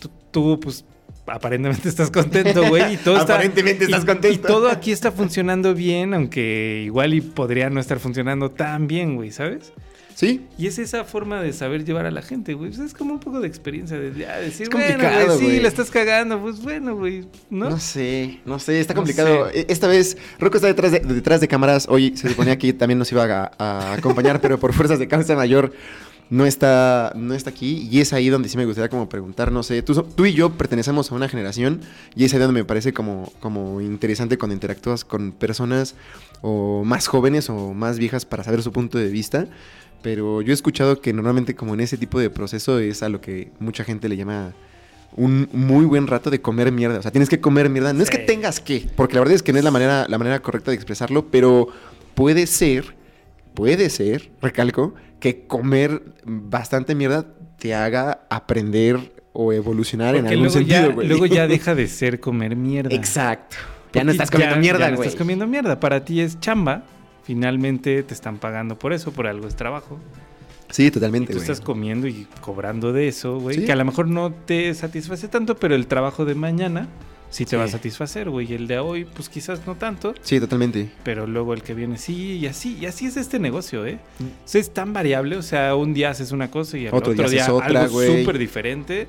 Tú, 0.00 0.10
tú, 0.30 0.60
pues, 0.60 0.84
aparentemente 1.26 1.88
estás 1.88 2.10
contento, 2.10 2.68
güey. 2.68 2.94
Y 2.94 2.96
todo 2.96 3.16
está... 3.18 3.34
Aparentemente 3.34 3.84
estás 3.84 4.02
y- 4.04 4.06
contento. 4.06 4.34
Y 4.34 4.38
todo 4.40 4.68
aquí 4.68 4.92
está 4.92 5.10
funcionando 5.12 5.74
bien, 5.74 6.14
aunque 6.14 6.82
igual 6.84 7.14
y 7.14 7.20
podría 7.20 7.70
no 7.70 7.80
estar 7.80 7.98
funcionando 7.98 8.50
tan 8.50 8.86
bien, 8.88 9.16
güey, 9.16 9.30
¿sabes? 9.30 9.72
Sí, 10.14 10.46
Y 10.58 10.66
es 10.66 10.78
esa 10.78 11.04
forma 11.04 11.40
de 11.42 11.52
saber 11.52 11.84
llevar 11.84 12.06
a 12.06 12.10
la 12.10 12.22
gente, 12.22 12.54
güey. 12.54 12.70
Es 12.72 12.94
como 12.94 13.14
un 13.14 13.20
poco 13.20 13.40
de 13.40 13.48
experiencia, 13.48 13.98
de 13.98 14.12
ya 14.18 14.38
decir, 14.38 14.62
Es 14.64 14.70
bueno, 14.70 15.04
güey, 15.36 15.38
sí, 15.56 15.60
la 15.60 15.68
estás 15.68 15.90
cagando, 15.90 16.40
pues 16.40 16.60
bueno, 16.62 16.96
güey, 16.96 17.26
¿no? 17.50 17.70
¿No? 17.70 17.78
sé, 17.78 18.40
no 18.44 18.58
sé, 18.58 18.80
está 18.80 18.94
No 18.94 18.98
complicado. 19.00 19.50
sé. 19.50 19.60
E- 19.60 19.66
Esta 19.68 19.86
vez, 19.88 20.16
Rocco 20.38 20.56
está 20.56 20.66
detrás 20.68 20.92
de, 20.92 21.00
detrás 21.00 21.40
de 21.40 21.48
cámaras. 21.48 21.86
Hoy 21.88 22.16
se 22.16 22.28
suponía 22.28 22.58
que 22.58 22.72
también 22.72 22.98
nos 22.98 23.10
iba 23.12 23.24
a, 23.24 23.52
a 23.58 23.92
acompañar, 23.94 24.40
pero 24.40 24.58
por 24.58 24.72
fuerzas 24.72 24.98
de 24.98 25.08
causa 25.08 25.34
mayor 25.36 25.72
no 26.30 26.46
está, 26.46 27.12
no 27.14 27.34
está 27.34 27.50
aquí. 27.50 27.86
Y 27.90 28.00
es 28.00 28.12
ahí 28.14 28.30
donde 28.30 28.48
sí 28.48 28.56
me 28.56 28.64
gustaría 28.64 28.88
como 28.88 29.08
preguntar, 29.08 29.52
no 29.52 29.62
sé, 29.62 29.82
tú, 29.82 29.94
tú 30.02 30.24
y 30.24 30.32
yo 30.32 30.50
pertenecemos 30.56 31.12
a 31.12 31.14
una 31.14 31.28
generación 31.28 31.80
y 32.14 32.24
es 32.24 32.32
ahí 32.32 32.40
donde 32.40 32.54
me 32.60 32.64
parece 32.64 32.92
como, 32.94 33.30
como 33.40 33.80
interesante 33.82 34.38
cuando 34.38 34.54
interactúas 34.54 35.04
con 35.04 35.32
personas 35.32 35.94
o 36.40 36.84
más 36.84 37.06
jóvenes 37.06 37.50
o 37.50 37.74
más 37.74 37.98
viejas 37.98 38.24
para 38.24 38.44
saber 38.44 38.62
su 38.62 38.72
punto 38.72 38.96
de 38.98 39.08
vista. 39.08 39.46
Pero 40.02 40.42
yo 40.42 40.50
he 40.52 40.54
escuchado 40.54 41.00
que 41.00 41.12
normalmente 41.12 41.54
como 41.54 41.74
en 41.74 41.80
ese 41.80 41.96
tipo 41.96 42.18
de 42.18 42.28
proceso 42.30 42.78
es 42.78 43.02
a 43.02 43.08
lo 43.08 43.20
que 43.20 43.52
mucha 43.60 43.84
gente 43.84 44.08
le 44.08 44.16
llama 44.16 44.52
un 45.14 45.48
muy 45.52 45.84
buen 45.84 46.06
rato 46.06 46.30
de 46.30 46.40
comer 46.40 46.72
mierda. 46.72 46.98
O 46.98 47.02
sea, 47.02 47.10
tienes 47.12 47.28
que 47.28 47.40
comer 47.40 47.68
mierda. 47.70 47.92
No 47.92 48.02
es 48.02 48.10
que 48.10 48.18
tengas 48.18 48.60
que, 48.60 48.86
porque 48.96 49.14
la 49.14 49.20
verdad 49.20 49.34
es 49.36 49.42
que 49.42 49.52
no 49.52 49.58
es 49.58 49.64
la 49.64 49.70
manera, 49.70 50.06
la 50.08 50.18
manera 50.18 50.40
correcta 50.40 50.70
de 50.70 50.74
expresarlo, 50.74 51.26
pero 51.26 51.68
puede 52.14 52.46
ser, 52.46 52.94
puede 53.54 53.90
ser, 53.90 54.30
recalco, 54.40 54.94
que 55.20 55.46
comer 55.46 56.02
bastante 56.24 56.94
mierda 56.94 57.26
te 57.58 57.74
haga 57.74 58.26
aprender 58.28 59.12
o 59.32 59.52
evolucionar 59.52 60.16
en 60.16 60.26
algún 60.26 60.44
luego, 60.46 60.52
sentido, 60.54 60.80
ya, 60.88 60.94
güey. 60.94 61.08
luego 61.08 61.26
ya 61.26 61.46
deja 61.48 61.74
de 61.74 61.86
ser 61.86 62.18
comer 62.18 62.56
mierda. 62.56 62.94
Exacto. 62.94 63.56
Ya 63.92 64.02
no 64.04 64.10
estás 64.10 64.30
comiendo 64.30 64.56
ya- 64.56 64.60
mierda, 64.60 64.80
ya 64.80 64.90
no 64.90 64.96
güey. 64.96 65.06
estás 65.08 65.18
comiendo 65.18 65.46
mierda. 65.46 65.78
Para 65.78 66.04
ti 66.04 66.20
es 66.20 66.40
chamba. 66.40 66.84
Finalmente 67.24 68.02
te 68.02 68.14
están 68.14 68.38
pagando 68.38 68.78
por 68.78 68.92
eso, 68.92 69.12
por 69.12 69.26
algo 69.26 69.46
es 69.46 69.54
trabajo. 69.56 69.98
Sí, 70.70 70.86
Y 70.86 70.90
totalmente, 70.90 71.32
tú 71.32 71.38
güey. 71.38 71.50
estás 71.50 71.60
comiendo 71.64 72.06
y 72.08 72.26
cobrando 72.40 72.92
de 72.92 73.06
eso, 73.08 73.38
güey. 73.38 73.58
Sí. 73.58 73.64
Que 73.66 73.72
a 73.72 73.76
lo 73.76 73.84
mejor 73.84 74.08
no 74.08 74.32
te 74.32 74.72
satisface 74.74 75.28
tanto, 75.28 75.56
pero 75.56 75.74
el 75.74 75.86
trabajo 75.86 76.24
de 76.24 76.34
mañana 76.34 76.88
sí 77.28 77.44
te 77.44 77.50
Sí. 77.50 77.56
va 77.56 77.64
a 77.64 77.68
satisfacer, 77.68 78.30
güey. 78.30 78.50
Y 78.50 78.54
el 78.54 78.66
de 78.66 78.78
hoy, 78.78 79.04
pues 79.04 79.28
quizás 79.28 79.66
no 79.66 79.74
tanto. 79.74 80.14
Sí, 80.22 80.40
totalmente. 80.40 80.90
Pero 81.04 81.26
luego 81.26 81.52
el 81.52 81.62
que 81.62 81.74
viene 81.74 81.98
sí, 81.98 82.38
y 82.38 82.46
así, 82.46 82.78
y 82.80 82.86
así 82.86 83.04
es 83.06 83.16
este 83.18 83.38
negocio, 83.38 83.84
¿eh? 83.86 83.98
Mm. 84.18 84.24
O 84.24 84.28
sea, 84.48 84.60
es 84.62 84.72
tan 84.72 84.92
variable, 84.94 85.36
o 85.36 85.42
sea, 85.42 85.74
un 85.76 85.92
día 85.92 86.08
haces 86.10 86.32
una 86.32 86.50
cosa 86.50 86.78
y 86.78 86.86
al 86.86 86.94
Otro 86.94 87.12
otro, 87.12 87.24
día 87.24 87.30
día, 87.30 87.42
haces 87.42 87.54
otra, 87.54 87.82
algo 87.82 88.02
súper 88.02 88.38
diferente. 88.38 89.08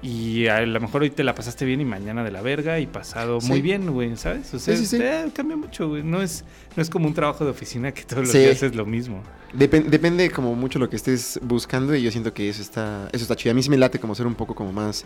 Y 0.00 0.46
a 0.46 0.60
lo 0.60 0.80
mejor 0.80 1.02
hoy 1.02 1.10
te 1.10 1.24
la 1.24 1.34
pasaste 1.34 1.64
bien 1.64 1.80
y 1.80 1.84
mañana 1.84 2.22
de 2.22 2.30
la 2.30 2.40
verga 2.40 2.78
y 2.78 2.86
pasado 2.86 3.40
Sí. 3.40 3.48
muy 3.48 3.60
bien, 3.60 3.90
güey, 3.92 4.16
¿sabes? 4.16 4.54
O 4.54 4.58
sea, 4.60 4.76
Sí, 4.76 4.86
sí, 4.86 4.96
sí. 4.96 5.02
eh, 5.02 5.28
cambia 5.34 5.56
mucho, 5.56 5.88
güey. 5.88 6.04
No 6.04 6.22
es, 6.22 6.44
no 6.76 6.82
es 6.82 6.88
como 6.88 7.08
un 7.08 7.14
trabajo 7.14 7.44
de 7.44 7.50
oficina 7.50 7.90
que 7.92 8.02
todos 8.04 8.24
los 8.24 8.32
días 8.32 8.62
es 8.62 8.76
lo 8.76 8.86
mismo. 8.86 9.22
Depen- 9.52 9.86
depende 9.86 10.30
como 10.30 10.54
mucho 10.54 10.78
lo 10.78 10.88
que 10.88 10.94
estés 10.96 11.40
buscando 11.42 11.96
y 11.96 12.02
yo 12.02 12.12
siento 12.12 12.32
que 12.32 12.48
eso 12.48 12.62
está, 12.62 13.08
eso 13.12 13.22
está 13.24 13.34
chido. 13.34 13.50
A 13.50 13.54
mí 13.54 13.62
sí 13.62 13.70
me 13.70 13.76
late 13.76 13.98
como 13.98 14.14
ser 14.14 14.26
un 14.28 14.34
poco 14.36 14.54
como 14.54 14.72
más 14.72 15.04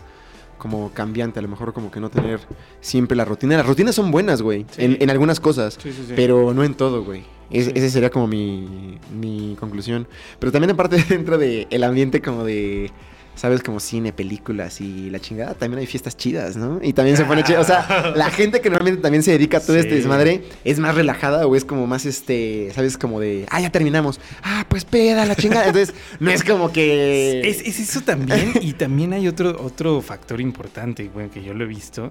como 0.59 0.91
cambiante, 0.93 1.39
a 1.39 1.41
lo 1.41 1.47
mejor 1.47 1.73
como 1.73 1.89
que 1.91 1.99
no 1.99 2.09
tener 2.09 2.39
siempre 2.79 3.17
la 3.17 3.25
rutina. 3.25 3.57
Las 3.57 3.65
rutinas 3.65 3.95
son 3.95 4.11
buenas, 4.11 4.41
güey, 4.43 4.65
Sí. 4.71 4.85
en, 4.85 4.97
en 5.01 5.09
algunas 5.09 5.39
cosas, 5.39 5.73
Sí, 5.81 5.91
sí, 5.91 6.03
sí. 6.07 6.13
pero 6.15 6.53
no 6.53 6.63
en 6.63 6.75
todo, 6.75 7.03
güey. 7.03 7.23
Es-. 7.49 7.69
Ese 7.73 7.89
sería 7.89 8.11
como 8.11 8.27
mi, 8.27 8.99
mi 9.19 9.57
conclusión. 9.59 10.07
Pero 10.39 10.51
también 10.51 10.69
aparte 10.71 10.97
dentro 11.09 11.37
del 11.39 11.67
el 11.71 11.83
ambiente 11.83 12.21
como 12.21 12.43
de... 12.45 12.91
¿Sabes? 13.35 13.63
Como 13.63 13.79
cine, 13.79 14.13
películas 14.13 14.79
y 14.79 15.09
la 15.09 15.19
chingada. 15.19 15.55
También 15.55 15.79
hay 15.79 15.87
fiestas 15.87 16.15
chidas, 16.15 16.55
¿no? 16.55 16.79
Y 16.81 16.93
también 16.93 17.17
se 17.17 17.25
pone 17.25 17.43
chido. 17.43 17.61
O 17.61 17.63
sea, 17.63 18.13
la 18.15 18.29
gente 18.29 18.61
que 18.61 18.69
normalmente 18.69 19.01
también 19.01 19.23
se 19.23 19.31
dedica 19.31 19.57
a 19.57 19.59
todo 19.59 19.75
este 19.75 19.95
desmadre 19.95 20.43
es 20.63 20.79
más 20.79 20.95
relajada 20.95 21.47
o 21.47 21.55
es 21.55 21.65
como 21.65 21.87
más, 21.87 22.05
este, 22.05 22.71
¿sabes? 22.75 22.97
Como 22.97 23.19
de, 23.19 23.45
ah, 23.49 23.59
ya 23.59 23.71
terminamos. 23.71 24.19
Ah, 24.43 24.65
pues 24.69 24.85
peda, 24.85 25.25
la 25.25 25.35
chingada. 25.35 25.65
Entonces, 25.67 25.95
no 26.19 26.29
es 26.31 26.43
como 26.43 26.71
que... 26.71 27.41
Es, 27.53 27.61
es 27.61 27.79
eso 27.79 28.01
también, 28.01 28.53
y 28.61 28.73
también 28.73 29.13
hay 29.13 29.27
otro, 29.27 29.61
otro 29.61 30.01
factor 30.01 30.39
importante, 30.39 31.09
güey, 31.13 31.29
que 31.29 31.43
yo 31.43 31.53
lo 31.53 31.65
he 31.65 31.67
visto. 31.67 32.09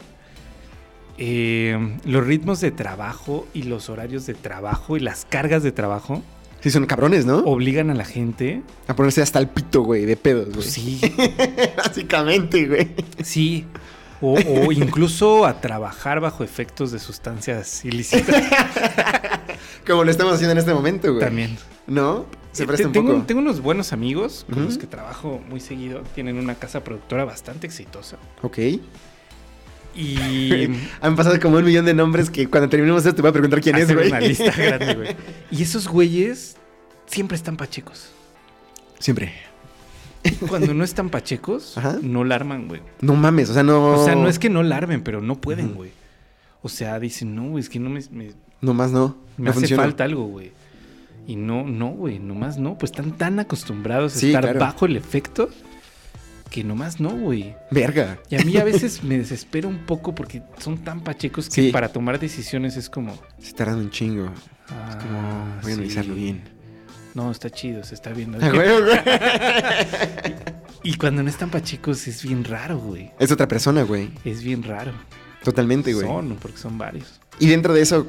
Eh, 1.19 1.99
los 2.05 2.27
ritmos 2.27 2.61
de 2.61 2.71
trabajo 2.71 3.47
y 3.55 3.65
los 3.65 3.89
horarios 3.89 4.27
de 4.27 4.35
trabajo 4.35 4.97
y 4.97 5.01
las 5.01 5.25
cargas 5.25 5.63
de 5.63 5.73
trabajo 5.73 6.23
Sí, 6.63 6.71
son 6.71 6.87
cabrones, 6.87 7.27
¿no? 7.27 7.39
obligan 7.39 7.91
a 7.91 7.95
la 7.95 8.05
gente. 8.05 8.63
A 8.87 8.95
ponerse 8.97 9.21
hasta 9.21 9.39
el 9.41 9.49
pito, 9.49 9.83
güey, 9.83 10.05
de 10.05 10.17
pedos, 10.17 10.45
güey. 10.45 10.55
Pues 10.55 10.67
sí, 10.73 11.01
Básicamente, 11.77 12.67
güey. 12.67 12.91
sí. 13.23 13.67
O, 14.21 14.35
o 14.39 14.71
incluso 14.73 15.45
a 15.47 15.61
trabajar 15.61 16.21
bajo 16.21 16.45
efectos 16.45 16.93
de 16.93 17.01
sustancias 17.01 17.85
ilícitas 17.85 18.41
Como 19.87 20.05
lo 20.05 20.11
estamos 20.13 20.35
haciendo 20.35 20.53
en 20.53 20.59
este 20.59 20.73
momento, 20.73 21.09
güey. 21.13 21.25
también. 21.25 21.59
¿No? 21.89 22.27
Se 22.53 22.63
Eh, 22.63 22.67
presta 22.67 22.83
te- 22.85 22.87
un 22.87 22.93
tengo, 22.93 23.13
poco. 23.15 23.27
tengo 23.27 23.41
unos 23.41 23.61
buenos 23.61 23.93
amigos 23.93 24.47
con 24.49 24.65
los 24.65 24.79
que 24.79 24.87
trabajo 24.87 25.41
muy 25.49 25.59
seguido. 25.59 26.03
Tienen 26.15 26.39
una 26.39 26.55
casa 26.55 26.85
productora 26.85 27.25
bastante 27.25 27.67
exitosa. 27.67 28.19
Ok. 28.43 28.59
Y 29.95 30.69
Han 31.01 31.17
pasado 31.17 31.39
como 31.41 31.57
un 31.59 31.65
millón 31.65 31.85
de 31.85 31.95
nombres 31.95 32.31
que 32.31 32.47
cuando 32.49 32.69
terminemos 32.69 33.05
esto 33.05 33.15
te 33.17 33.23
voy 33.23 33.29
a 33.31 33.33
preguntar 33.33 33.61
quién 33.61 33.77
es, 33.77 33.93
güey. 33.93 34.09
una 34.09 34.21
lista 34.21 34.51
grande, 34.57 34.95
güey. 34.95 35.17
Y 35.51 35.63
esos 35.63 35.89
güeyes 35.89 36.57
siempre 37.07 37.37
están 37.37 37.57
pachecos. 37.57 38.11
Siempre. 38.99 39.33
Cuando 40.49 40.73
no 40.73 40.85
están 40.85 41.11
pachecos, 41.11 41.77
Ajá. 41.79 41.99
no 42.01 42.25
la 42.25 42.37
arman, 42.37 42.69
güey. 42.69 42.81
No 43.01 43.15
mames, 43.17 43.51
o 43.51 43.55
sea, 43.55 43.63
no... 43.65 44.01
O 44.01 44.05
sea, 44.05 44.15
no 44.15 44.29
es 44.29 44.39
que 44.39 44.49
no 44.51 44.63
la 44.63 44.77
armen, 44.77 45.03
pero 45.03 45.21
no 45.21 45.41
pueden, 45.41 45.75
güey. 45.75 45.91
O 46.63 46.69
sea, 46.69 46.99
dicen, 47.01 47.35
no, 47.35 47.49
güey, 47.51 47.63
es 47.63 47.69
que 47.69 47.81
no 47.81 47.91
me, 47.91 48.01
me, 48.13 48.31
No 48.61 48.73
más 48.73 48.93
no. 48.93 49.17
me 49.37 49.45
no 49.47 49.51
hace 49.51 49.61
funciona. 49.61 49.83
falta 49.83 50.05
algo, 50.05 50.27
güey. 50.27 50.53
Y 51.27 51.35
no, 51.37 51.65
no, 51.65 51.89
güey, 51.89 52.19
nomás 52.21 52.57
no. 52.59 52.79
Pues 52.79 52.93
están 52.93 53.13
tan 53.19 53.41
acostumbrados 53.41 54.15
a 54.17 54.19
Sí, 54.21 54.29
estar 54.29 54.43
claro. 54.45 54.61
bajo 54.61 54.87
el 54.87 54.97
efecto 54.97 55.51
que 56.53 56.63
nomás 56.63 57.01
no, 57.01 57.11
güey. 57.11 57.57
Verga. 57.71 58.19
Y 58.29 58.37
a 58.37 58.45
mí 58.45 58.57
a 58.59 58.65
veces 58.65 59.03
me 59.03 59.17
desespero 59.19 59.69
un 59.69 59.79
poco 59.87 60.15
porque 60.15 60.43
son 60.59 60.79
tan 60.85 61.01
pachecos 61.01 61.49
que 61.49 61.63
Sí. 61.63 61.73
para 61.73 61.89
tomar 61.89 62.21
decisiones 62.21 62.77
es 62.77 62.89
como... 62.91 63.19
Se 63.39 63.53
tardan 63.55 63.79
un 63.79 63.91
chingo. 63.91 64.31
ah, 64.69 64.89
Es 64.91 64.97
como, 64.97 65.61
voy 65.63 65.73
a 65.73 65.75
analizarlo 65.75 66.15
bien. 66.15 66.43
No, 67.15 67.31
está 67.31 67.51
chido, 67.51 67.83
se 67.85 67.95
está 67.95 68.11
viendo. 68.11 68.39
Ah. 68.41 68.51
Y 70.85 70.97
cuando 70.97 71.23
no 71.23 71.31
están 71.31 71.49
pachecos 71.49 72.09
es 72.09 72.23
bien 72.25 72.43
raro, 72.45 72.77
güey. 72.79 73.13
Es 73.21 73.31
otra 73.31 73.47
persona, 73.47 73.83
güey. 73.85 74.11
Es 74.25 74.43
bien 74.43 74.65
raro. 74.65 74.91
Totalmente, 75.45 75.95
güey. 75.95 76.05
Son, 76.07 76.37
porque 76.41 76.59
son 76.59 76.77
varios. 76.77 77.21
Y 77.39 77.47
dentro 77.49 77.73
de 77.73 77.83
eso, 77.83 78.07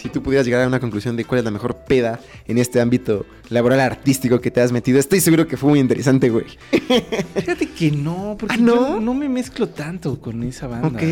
si 0.00 0.08
tú 0.08 0.22
pudieras 0.22 0.46
llegar 0.46 0.62
a 0.62 0.66
una 0.66 0.80
conclusión 0.80 1.16
de 1.16 1.24
cuál 1.24 1.40
es 1.40 1.44
la 1.44 1.50
mejor 1.50 1.76
peda 1.86 2.20
en 2.46 2.58
este 2.58 2.80
ámbito 2.80 3.26
laboral 3.50 3.80
artístico 3.80 4.40
que 4.40 4.50
te 4.50 4.60
has 4.60 4.72
metido, 4.72 4.98
estoy 4.98 5.20
seguro 5.20 5.46
que 5.46 5.56
fue 5.56 5.70
muy 5.70 5.78
interesante, 5.80 6.30
güey. 6.30 6.46
Fíjate 7.34 7.66
que 7.68 7.90
no, 7.90 8.36
porque 8.38 8.54
¿Ah, 8.54 8.58
no? 8.60 8.74
yo 8.94 9.00
no 9.00 9.14
me 9.14 9.28
mezclo 9.28 9.68
tanto 9.68 10.20
con 10.20 10.42
esa 10.42 10.66
banda. 10.66 10.88
Ok, 10.88 11.02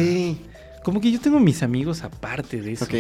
Como 0.85 1.01
que 1.01 1.11
yo 1.11 1.21
tengo 1.21 1.39
mis 1.41 1.63
amigos 1.63 2.03
aparte 2.03 2.61
de 2.63 2.73
eso. 2.73 2.85
ok. 2.85 2.95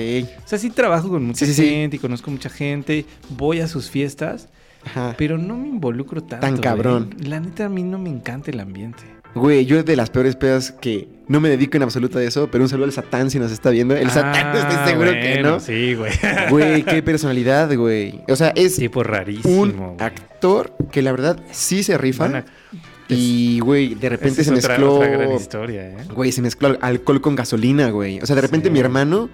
O 0.45 0.49
sea, 0.49 0.59
sí 0.59 0.71
trabajo 0.71 1.09
con 1.09 1.25
mucha 1.25 1.47
Sí, 1.47 1.55
sí, 1.55 1.63
sí. 1.63 1.69
gente 1.69 1.97
y 1.97 1.99
conozco 1.99 2.31
mucha 2.31 2.51
gente, 2.51 3.07
voy 3.31 3.61
a 3.61 3.69
sus 3.69 3.89
fiestas, 3.91 4.49
Ajá. 4.85 5.15
pero 5.17 5.39
no 5.39 5.57
me 5.57 5.69
involucro 5.69 6.23
tanto. 6.23 6.47
Tan 6.47 6.59
cabrón. 6.59 7.11
güey. 7.17 7.29
La 7.29 7.41
neta, 7.41 7.67
a 7.67 7.69
mí 7.69 7.83
no 7.83 7.99
me 7.99 8.11
encanta 8.11 8.51
el 8.51 8.61
ambiente. 8.61 9.03
Güey, 9.35 9.65
yo 9.67 9.83
de 9.83 9.97
las 9.97 10.11
peores 10.11 10.37
pedas 10.37 10.73
que 10.73 11.09
no 11.29 11.41
me 11.41 11.49
dedico 11.49 11.77
en 11.77 11.83
absoluto 11.83 12.19
a 12.19 12.25
eso, 12.25 12.49
pero 12.51 12.65
un 12.65 12.69
saludo 12.71 12.87
al 12.87 12.93
Satán 12.93 13.31
si 13.31 13.39
nos 13.39 13.53
está 13.53 13.71
viendo. 13.71 13.95
El 13.95 14.11
Satán 14.11 14.47
Ah, 14.57 14.59
estoy 14.71 14.89
seguro 14.93 15.13
que 15.13 15.35
bueno, 15.35 15.51
no. 15.51 15.61
Sí, 15.61 15.95
güey. 15.95 16.13
Güey, 16.51 16.83
qué 16.85 17.03
personalidad, 17.03 17.75
güey. 17.77 18.21
O 18.29 18.37
sea, 18.37 18.53
es 18.57 18.77
Tipo 18.77 19.03
rarísimo. 19.03 19.63
un 19.63 19.73
güey. 19.77 19.91
actor 20.01 20.73
que 20.91 21.03
la 21.03 21.11
verdad 21.13 21.39
sí 21.51 21.83
se 21.83 21.99
rifa. 21.99 22.25
Buena- 22.25 22.45
Y, 23.11 23.61
güey, 23.61 23.95
de 23.95 24.09
repente 24.11 24.45
se 24.45 24.51
otra- 24.53 24.69
mezcló. 24.71 24.95
otra 24.97 25.09
gran 25.09 25.33
historia, 25.33 25.89
¿eh? 25.91 25.97
Güey, 26.15 26.31
se 26.33 26.43
mezcló 26.43 26.69
al- 26.69 26.79
alcohol 26.83 27.21
con 27.21 27.37
gasolina, 27.37 27.91
güey. 27.91 28.21
O 28.21 28.27
sea, 28.27 28.35
de 28.37 28.43
repente 28.43 28.69
Sí. 28.69 28.73
mi 28.73 28.81
hermano. 28.81 29.31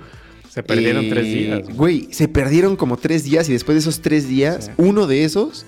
Se 0.49 0.63
perdieron 0.63 1.05
eh, 1.07 1.09
tres 1.11 1.25
días. 1.25 1.61
güey. 1.65 1.77
Güey, 1.77 2.09
se 2.13 2.29
perdieron 2.29 2.77
como 2.77 2.97
tres 2.97 3.25
días 3.25 3.49
y 3.49 3.53
después 3.53 3.75
de 3.75 3.81
esos 3.81 4.03
tres 4.03 4.29
días, 4.29 4.67
Sí. 4.67 4.71
uno 4.77 5.09
de 5.09 5.25
esos, 5.25 5.67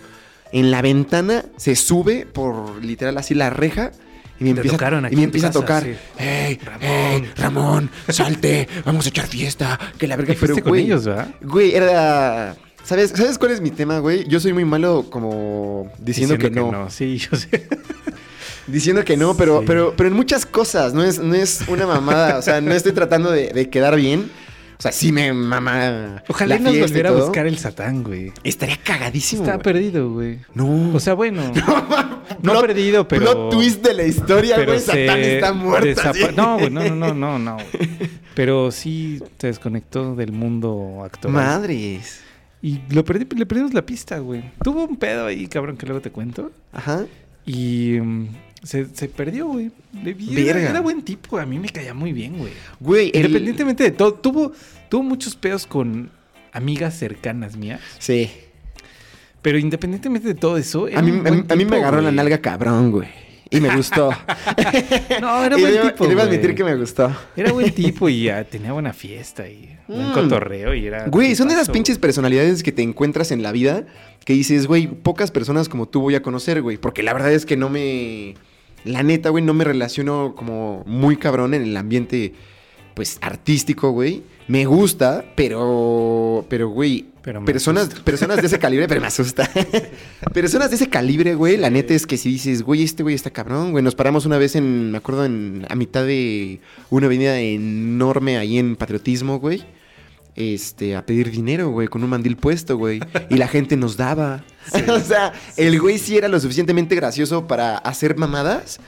en 0.53 0.71
la 0.71 0.81
ventana, 0.83 1.45
se 1.57 1.75
sube 1.75 2.25
por 2.33 2.85
literal 2.85 3.19
así 3.19 3.35
la 3.35 3.51
reja. 3.51 3.91
Y 4.39 4.45
me 4.45 4.51
empieza, 4.51 4.77
y 5.11 5.17
me 5.17 5.47
a 5.47 5.51
tocar. 5.51 5.83
sí. 5.83 5.95
¡Ey, 6.19 6.59
Ramón. 6.63 6.83
ey, 6.83 7.31
Ramón, 7.37 7.91
salte! 8.09 8.69
Vamos 8.85 9.07
a 9.07 9.09
echar 9.09 9.27
fiesta. 9.27 9.79
Que 9.99 10.07
la 10.07 10.17
verga, 10.17 10.35
¿Y 10.35 10.37
fuiste 10.37 10.63
con 10.63 10.71
güey, 10.71 10.85
ellos, 10.85 11.05
¿verdad? 11.07 11.29
Güey, 11.41 11.75
era. 11.75 12.55
¿Sabes, 12.85 13.11
¿Sabes 13.17 13.39
cuál 13.39 13.51
es 13.51 13.61
mi 13.61 13.71
tema, 13.71 13.99
güey? 13.99 14.29
Yo 14.29 14.39
soy 14.39 14.53
muy 14.53 14.65
malo 14.65 15.07
como 15.11 15.91
diciendo, 15.99 16.39
que, 16.39 16.51
no. 16.51 16.89
Sí, 16.91 17.19
yo 17.19 17.37
sé. 17.37 17.67
Diciendo 18.67 19.05
que 19.05 19.17
no, 19.17 19.37
pero, 19.37 19.61
Sí. 19.61 19.65
pero, 19.67 19.95
pero 19.97 20.09
en 20.09 20.15
muchas 20.17 20.45
cosas. 20.45 20.93
No 20.93 21.03
es, 21.05 21.19
no 21.21 21.35
es 21.35 21.61
una 21.69 21.87
mamada. 21.87 22.39
o 22.39 22.43
sea, 22.43 22.61
no 22.61 22.73
estoy 22.75 22.93
tratando 22.93 23.31
de, 23.31 23.49
de 23.49 23.71
quedar 23.71 23.97
bien. 23.97 24.31
O 24.79 24.83
sea, 24.83 24.93
sí 24.93 25.11
me 25.11 25.33
mama. 25.33 26.23
Ojalá 26.29 26.57
la 26.57 26.71
nos 26.71 26.79
volviera 26.79 27.09
a 27.09 27.13
buscar 27.13 27.47
el 27.47 27.57
Satán, 27.59 28.03
güey. 28.03 28.33
Estaría 28.45 28.77
cagadísimo. 28.77 29.43
Está 29.43 29.55
güey. 29.55 29.63
perdido, 29.65 30.11
güey. 30.11 30.39
No. 30.55 30.95
O 30.95 31.01
sea, 31.01 31.15
bueno. 31.15 31.51
no 32.43 32.53
Plot- 32.53 32.61
perdido, 32.61 33.09
pero. 33.09 33.23
Plot 33.23 33.51
twist 33.53 33.83
de 33.83 33.95
la 33.95 34.03
historia, 34.05 34.57
pero 34.57 34.73
güey. 34.73 34.85
Satán 34.85 35.21
está 35.21 35.53
muerto. 35.53 36.03
No, 36.37 36.59
güey, 36.59 36.71
no, 36.71 36.83
no, 36.85 36.95
no, 36.95 37.15
no, 37.15 37.39
no. 37.39 37.57
Pero 38.35 38.71
sí 38.71 39.23
se 39.39 39.47
desconectó 39.47 40.15
del 40.15 40.31
mundo 40.31 41.01
actual. 41.03 41.33
Madres. 41.33 42.21
Y 42.61 42.81
lo 42.91 43.03
perdí, 43.03 43.27
le 43.35 43.47
perdimos 43.47 43.73
la 43.73 43.81
pista, 43.81 44.19
güey. 44.19 44.45
Tuvo 44.63 44.85
un 44.85 44.97
pedo 44.99 45.25
ahí, 45.25 45.47
cabrón, 45.47 45.79
que 45.79 45.87
luego 45.87 46.03
te 46.03 46.11
cuento. 46.11 46.51
Ajá. 46.71 47.07
Y 47.47 47.99
mm, 47.99 48.29
se, 48.67 48.87
se 48.95 49.09
perdió, 49.09 49.47
güey. 49.47 49.71
Era, 50.37 50.61
era 50.61 50.81
buen 50.81 51.03
tipo, 51.03 51.39
a 51.39 51.47
mí 51.47 51.59
me 51.59 51.69
caía 51.69 51.95
muy 51.95 52.13
bien, 52.13 52.37
güey. 52.39 52.53
Güey, 52.81 53.11
el- 53.15 53.27
Independientemente 53.27 53.85
de 53.85 53.91
todo, 53.93 54.15
tuvo, 54.15 54.53
tuvo 54.89 55.03
muchos 55.03 55.35
pedos 55.37 55.67
con 55.67 56.11
amigas 56.53 56.99
cercanas 56.99 57.57
mías. 57.57 57.81
Sí. 57.99 58.31
Pero 59.43 59.59
independientemente 59.59 60.29
de 60.29 60.35
todo 60.35 60.57
eso, 60.57 60.89
A 60.95 61.03
mí, 61.03 61.11
un 61.13 61.27
a 61.27 61.31
mí- 61.31 61.41
buen 61.43 61.53
a 61.53 61.57
mí 61.57 61.65
me 61.65 61.77
agarró 61.77 62.01
la 62.01 62.11
nalga 62.13 62.39
cabrón, 62.39 62.91
güey. 62.91 63.09
Y 63.49 63.61
me 63.61 63.75
gustó. 63.77 64.11
No, 65.21 65.45
era 65.45 65.57
buen 65.57 65.81
tipo. 65.83 66.05
y 66.05 66.09
debo 66.09 66.23
admitir 66.23 66.55
que 66.57 66.65
me 66.65 66.75
gustó. 66.75 67.15
Era 67.37 67.53
buen 67.53 67.71
tipo 67.75 68.09
y 68.09 68.29
tenía 68.51 68.73
buena 68.73 68.93
fiesta 68.93 69.49
y 69.49 69.73
Mm. 69.89 70.13
cotorreo 70.15 70.75
y 70.75 70.85
era. 70.89 71.07
Güey, 71.07 71.37
son 71.37 71.47
de 71.47 71.55
esas 71.55 71.71
pinches 71.71 71.97
personalidades 71.99 72.65
que 72.65 72.73
te 72.73 72.83
encuentras 72.83 73.31
en 73.31 73.45
la 73.45 73.53
vida 73.53 73.87
que 74.25 74.33
dices, 74.33 74.67
güey, 74.67 74.89
pocas 74.89 75.31
personas 75.31 75.69
como 75.69 75.87
tú 75.87 76.01
voy 76.01 76.17
a 76.17 76.23
conocer, 76.23 76.61
güey. 76.61 76.77
Porque 76.77 77.05
la 77.05 77.13
verdad 77.13 77.33
es 77.33 77.47
que 77.47 77.57
no 77.57 77.69
me. 77.71 78.35
La 78.87 79.03
neta, 79.03 79.31
güey, 79.31 79.45
no 79.45 79.55
me 79.55 79.65
relaciono 79.65 80.35
como 80.37 80.83
muy 80.87 81.17
cabrón 81.17 81.55
en 81.55 81.63
el 81.63 81.77
ambiente, 81.77 82.35
pues, 82.95 83.19
artístico, 83.21 83.91
güey. 83.91 84.23
Me 84.49 84.65
gusta, 84.65 85.25
pero. 85.35 86.47
Pero, 86.49 86.69
güey. 86.69 87.07
Pero 87.23 87.45
Personas, 87.45 87.89
asusta. 87.89 88.05
personas 88.05 88.41
de 88.41 88.47
ese 88.47 88.59
calibre, 88.61 88.87
pero 88.87 89.01
me 89.01 89.09
asusta. 89.09 89.51
personas 90.33 90.71
de 90.71 90.77
ese 90.77 90.89
calibre, 90.89 91.35
güey. 91.35 91.57
La 91.57 91.71
neta 91.71 91.93
es 91.93 92.07
que 92.07 92.17
si 92.17 92.31
dices, 92.31 92.63
güey, 92.63 92.85
este 92.85 93.03
güey 93.03 93.17
está 93.17 93.31
cabrón, 93.31 93.73
güey. 93.73 93.83
Nos 93.83 93.97
paramos 93.97 94.27
una 94.27 94.39
vez 94.39 94.55
en, 94.55 94.93
me 94.93 94.99
acuerdo, 94.99 95.25
en, 95.25 95.67
a 95.69 95.75
mitad 95.75 96.07
de 96.07 96.61
una 96.89 97.07
avenida 97.07 97.41
enorme 97.41 98.39
ahí 98.39 98.59
en 98.59 98.77
Patriotismo, 98.77 99.41
güey 99.41 99.65
este, 100.37 100.95
a 100.95 101.05
pedir 101.05 101.31
dinero, 101.31 101.71
güey, 101.71 101.89
con 101.89 102.05
un 102.05 102.11
mandil 102.11 102.37
puesto, 102.37 102.77
güey. 102.77 103.01
Y 103.31 103.37
la 103.37 103.49
gente 103.49 103.77
nos 103.77 103.97
daba. 103.97 104.45
o 104.89 105.01
sea, 105.01 105.33
el 105.57 105.81
güey 105.81 105.99
sí 105.99 106.17
era 106.17 106.29
lo 106.29 106.39
suficientemente 106.39 106.95
gracioso 106.95 107.47
para 107.47 107.79
hacer 107.79 108.17
mamadas 108.17 108.79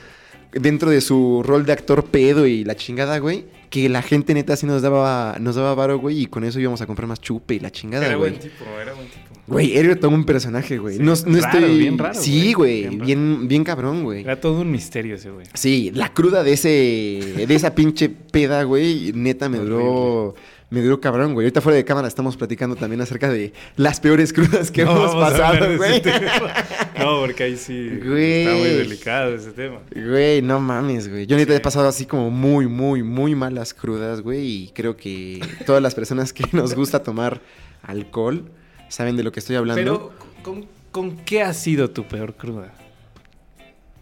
dentro 0.51 0.89
de 0.89 1.01
su 1.01 1.43
rol 1.43 1.65
de 1.65 1.73
actor 1.73 2.05
pedo 2.05 2.47
y 2.47 2.63
la 2.63 2.75
chingada, 2.75 3.17
güey. 3.19 3.45
Que 3.69 3.87
la 3.87 4.01
gente 4.01 4.33
neta 4.33 4.55
sí 4.55 4.65
nos 4.65 4.81
daba, 4.81 5.37
nos 5.39 5.55
daba 5.55 5.75
varo, 5.75 5.99
güey, 5.99 6.21
y 6.21 6.25
con 6.25 6.43
eso 6.43 6.59
íbamos 6.59 6.81
a 6.81 6.87
comprar 6.87 7.07
más 7.07 7.21
chupe 7.21 7.53
y 7.53 7.59
la 7.59 7.71
chingada, 7.71 8.07
Era 8.07 8.15
güey. 8.15 8.31
buen 8.31 8.41
tipo, 8.41 8.65
era 8.81 8.93
buen 8.93 9.07
tipo. 9.07 9.19
Güey, 9.45 9.77
era 9.77 9.95
todo 9.95 10.09
un 10.11 10.25
personaje, 10.25 10.77
güey. 10.79 10.97
Sí, 10.97 11.03
no, 11.03 11.13
no 11.25 11.39
raro, 11.39 11.59
estoy. 11.59 11.77
bien 11.79 11.97
raro, 11.97 12.19
sí, 12.19 12.53
güey, 12.53 12.85
güey. 12.85 12.97
bien 12.97 13.05
Bien, 13.05 13.47
bien, 13.47 13.63
cabrón, 13.63 14.03
güey. 14.03 14.21
Era 14.21 14.39
todo 14.39 14.61
un 14.61 14.71
misterio 14.71 15.15
ese, 15.15 15.29
güey. 15.29 15.45
Sí, 15.53 15.91
la 15.93 16.13
cruda 16.13 16.43
de 16.43 16.53
ese. 16.53 17.45
de 17.47 17.55
esa 17.55 17.73
pinche 17.75 18.09
peda, 18.09 18.63
güey. 18.63 19.11
Neta 19.13 19.49
me 19.49 19.57
duró. 19.59 20.35
Me 20.71 20.81
duró 20.81 21.01
cabrón, 21.01 21.33
güey. 21.33 21.45
Ahorita 21.45 21.61
fuera 21.61 21.77
de 21.77 21.83
cámara 21.85 22.07
estamos 22.07 22.37
platicando 22.37 22.75
también 22.75 23.01
acerca 23.01 23.27
de 23.29 23.53
las 23.75 23.99
peores 23.99 24.31
crudas 24.31 24.69
que 24.69 24.83
No 24.85 24.91
hemos 24.91 25.15
pasado, 25.15 25.77
güey. 25.77 26.01
No, 26.99 27.21
porque 27.21 27.43
ahí 27.43 27.55
sí 27.57 27.89
Güey. 28.05 28.41
está 28.43 28.55
muy 28.55 28.67
delicado 28.69 29.33
ese 29.33 29.51
tema. 29.51 29.79
Güey, 29.95 30.41
no 30.41 30.59
mames, 30.59 31.09
güey. 31.09 31.25
Yo 31.25 31.37
neta 31.37 31.53
Sí. 31.53 31.57
he 31.57 31.59
pasado 31.61 31.87
así 31.87 32.05
como 32.05 32.29
muy, 32.29 32.67
muy, 32.67 33.01
muy 33.03 33.33
malas 33.35 33.73
crudas, 33.73 34.21
güey. 34.21 34.45
Y 34.65 34.71
creo 34.75 34.95
que 34.97 35.39
todas 35.65 35.81
las 35.81 35.95
personas 35.95 36.33
que 36.33 36.43
nos 36.51 36.75
gusta 36.75 37.01
tomar 37.01 37.41
alcohol 37.81 38.51
saben 38.89 39.15
de 39.17 39.23
lo 39.23 39.31
que 39.31 39.39
estoy 39.39 39.55
hablando. 39.55 39.81
Pero, 39.81 40.11
¿con, 40.43 40.67
con 40.91 41.15
qué 41.17 41.41
ha 41.41 41.53
sido 41.53 41.89
tu 41.89 42.07
peor 42.07 42.35
cruda? 42.35 42.73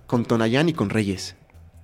Con 0.07 0.25
Tonayán 0.25 0.67
y 0.69 0.73
con 0.73 0.89
Reyes. 0.89 1.35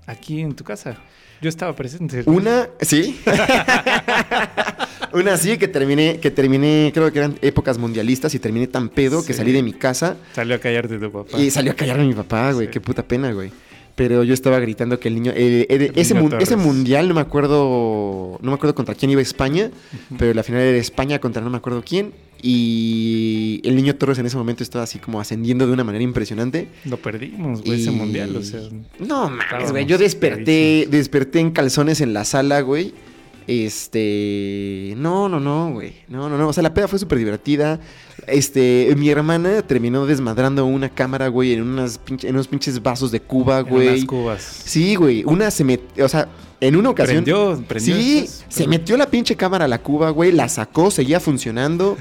Aquí 0.08 0.42
en 0.42 0.56
tu 0.56 0.64
casa. 0.64 0.98
Yo 1.44 1.50
estaba 1.50 1.76
presente. 1.76 2.24
Una, 2.26 2.70
sí. 2.80 3.20
Una 5.12 5.36
sí 5.36 5.58
que 5.58 5.68
terminé, 5.68 6.18
que 6.22 6.32
terminé, 6.32 6.90
creo 6.94 7.12
que 7.12 7.20
eran 7.20 7.38
épocas 7.42 7.78
mundialistas 7.78 8.34
y 8.34 8.40
terminé 8.40 8.66
tan 8.68 8.88
pedo 8.88 9.26
que 9.26 9.34
salí 9.34 9.52
de 9.52 9.62
mi 9.62 9.74
casa 9.74 10.16
Salió 10.34 10.56
a 10.56 10.60
callarte 10.60 10.98
tu 10.98 11.12
papá. 11.12 11.38
y 11.38 11.52
salió 11.52 11.74
a 11.74 11.76
callarme 11.76 12.06
mi 12.06 12.14
papá, 12.14 12.54
güey. 12.54 12.68
Sí. 12.68 12.72
Qué 12.72 12.80
puta 12.80 13.04
pena, 13.04 13.34
güey. 13.34 13.52
Pero 13.96 14.24
yo 14.24 14.34
estaba 14.34 14.60
gritando 14.60 15.00
que 15.00 15.08
el 15.08 15.14
niño. 15.16 15.32
eh, 15.36 15.68
eh, 15.70 15.92
ese, 15.96 16.16
niño 16.16 16.30
mun- 16.30 16.42
ese 16.42 16.56
mundial 16.56 17.08
no 17.08 17.14
me 17.14 17.22
acuerdo. 17.22 18.40
No 18.42 18.50
me 18.52 18.56
acuerdo 18.56 18.74
contra 18.74 18.96
quién 18.96 19.12
iba 19.12 19.22
España. 19.22 19.70
Pero 20.18 20.34
la 20.34 20.42
final 20.44 20.62
era 20.62 20.78
España 20.80 21.20
contra 21.20 21.42
no 21.44 21.50
me 21.52 21.58
acuerdo 21.58 21.84
quién. 21.88 22.12
Y 22.42 23.62
el 23.64 23.76
niño 23.76 23.96
Torres 23.96 24.18
en 24.20 24.26
ese 24.26 24.36
momento 24.38 24.64
estaba 24.64 24.84
así 24.84 25.00
como 25.00 25.20
ascendiendo 25.20 25.66
de 25.68 25.74
una 25.74 25.84
manera 25.84 26.04
impresionante. 26.04 26.68
Lo 26.86 26.98
perdimos, 26.98 27.62
güey, 27.64 27.82
ese 27.82 27.92
mundial, 27.92 28.36
o 28.36 28.42
sea. 28.44 28.62
No 29.00 29.30
mames, 29.30 29.72
güey. 29.72 29.86
Yo 29.86 29.98
desperté, 29.98 30.88
desperté 30.90 31.40
en 31.40 31.52
calzones 31.52 32.02
en 32.02 32.14
la 32.14 32.26
sala, 32.26 32.62
güey. 32.62 32.94
Este. 33.48 34.94
No, 34.98 35.30
no, 35.30 35.40
no, 35.40 35.72
güey. 35.72 35.94
No, 36.08 36.30
no, 36.30 36.38
no. 36.38 36.48
O 36.48 36.54
sea, 36.54 36.64
la 36.64 36.74
peda 36.74 36.88
fue 36.88 37.00
súper 37.00 37.18
divertida. 37.18 37.80
Este. 38.28 38.94
Mi 38.98 39.10
hermana 39.10 39.62
terminó 39.62 40.06
desmadrando 40.06 40.66
una 40.66 40.90
cámara, 40.90 41.28
güey, 41.28 41.54
en, 41.54 41.62
unas 41.64 42.00
pinche- 42.04 42.28
en 42.28 42.36
unos 42.36 42.48
pinches 42.48 42.82
vasos 42.82 43.12
de 43.12 43.20
Cuba, 43.20 43.60
en 43.60 43.66
güey. 43.68 43.88
unas 43.90 44.06
cubas. 44.06 44.42
Sí, 44.66 44.96
güey. 44.96 45.24
Una 45.26 45.52
se 45.52 45.64
metió. 45.64 46.06
O 46.06 46.10
sea, 46.10 46.28
en 46.62 46.76
una 46.76 46.90
ocasión. 46.90 47.24
Prendió, 47.24 47.64
prendió 47.68 47.96
Sí, 47.96 48.20
esas, 48.20 48.46
se 48.50 48.68
metió 48.68 48.96
la 48.98 49.08
pinche 49.08 49.36
cámara 49.36 49.66
a 49.66 49.68
la 49.68 49.80
Cuba, 49.80 50.10
güey. 50.10 50.32
La 50.32 50.48
sacó, 50.50 50.92
seguía 50.92 51.20
funcionando. 51.20 51.98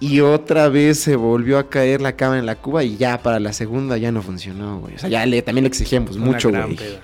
Y 0.00 0.20
otra 0.20 0.68
vez 0.68 0.98
se 1.00 1.16
volvió 1.16 1.58
a 1.58 1.68
caer 1.70 2.00
la 2.02 2.14
cámara 2.14 2.38
en 2.40 2.46
la 2.46 2.56
Cuba 2.56 2.84
y 2.84 2.96
ya 2.96 3.22
para 3.22 3.40
la 3.40 3.52
segunda 3.52 3.96
ya 3.96 4.12
no 4.12 4.22
funcionó, 4.22 4.80
güey. 4.80 4.96
O 4.96 4.98
sea, 4.98 5.08
ya 5.08 5.24
le, 5.24 5.40
también 5.40 5.62
le 5.64 5.68
exigíamos 5.68 6.16
Una 6.16 6.26
mucho, 6.26 6.50
gran 6.50 6.64
güey. 6.66 6.76
peda. 6.76 7.00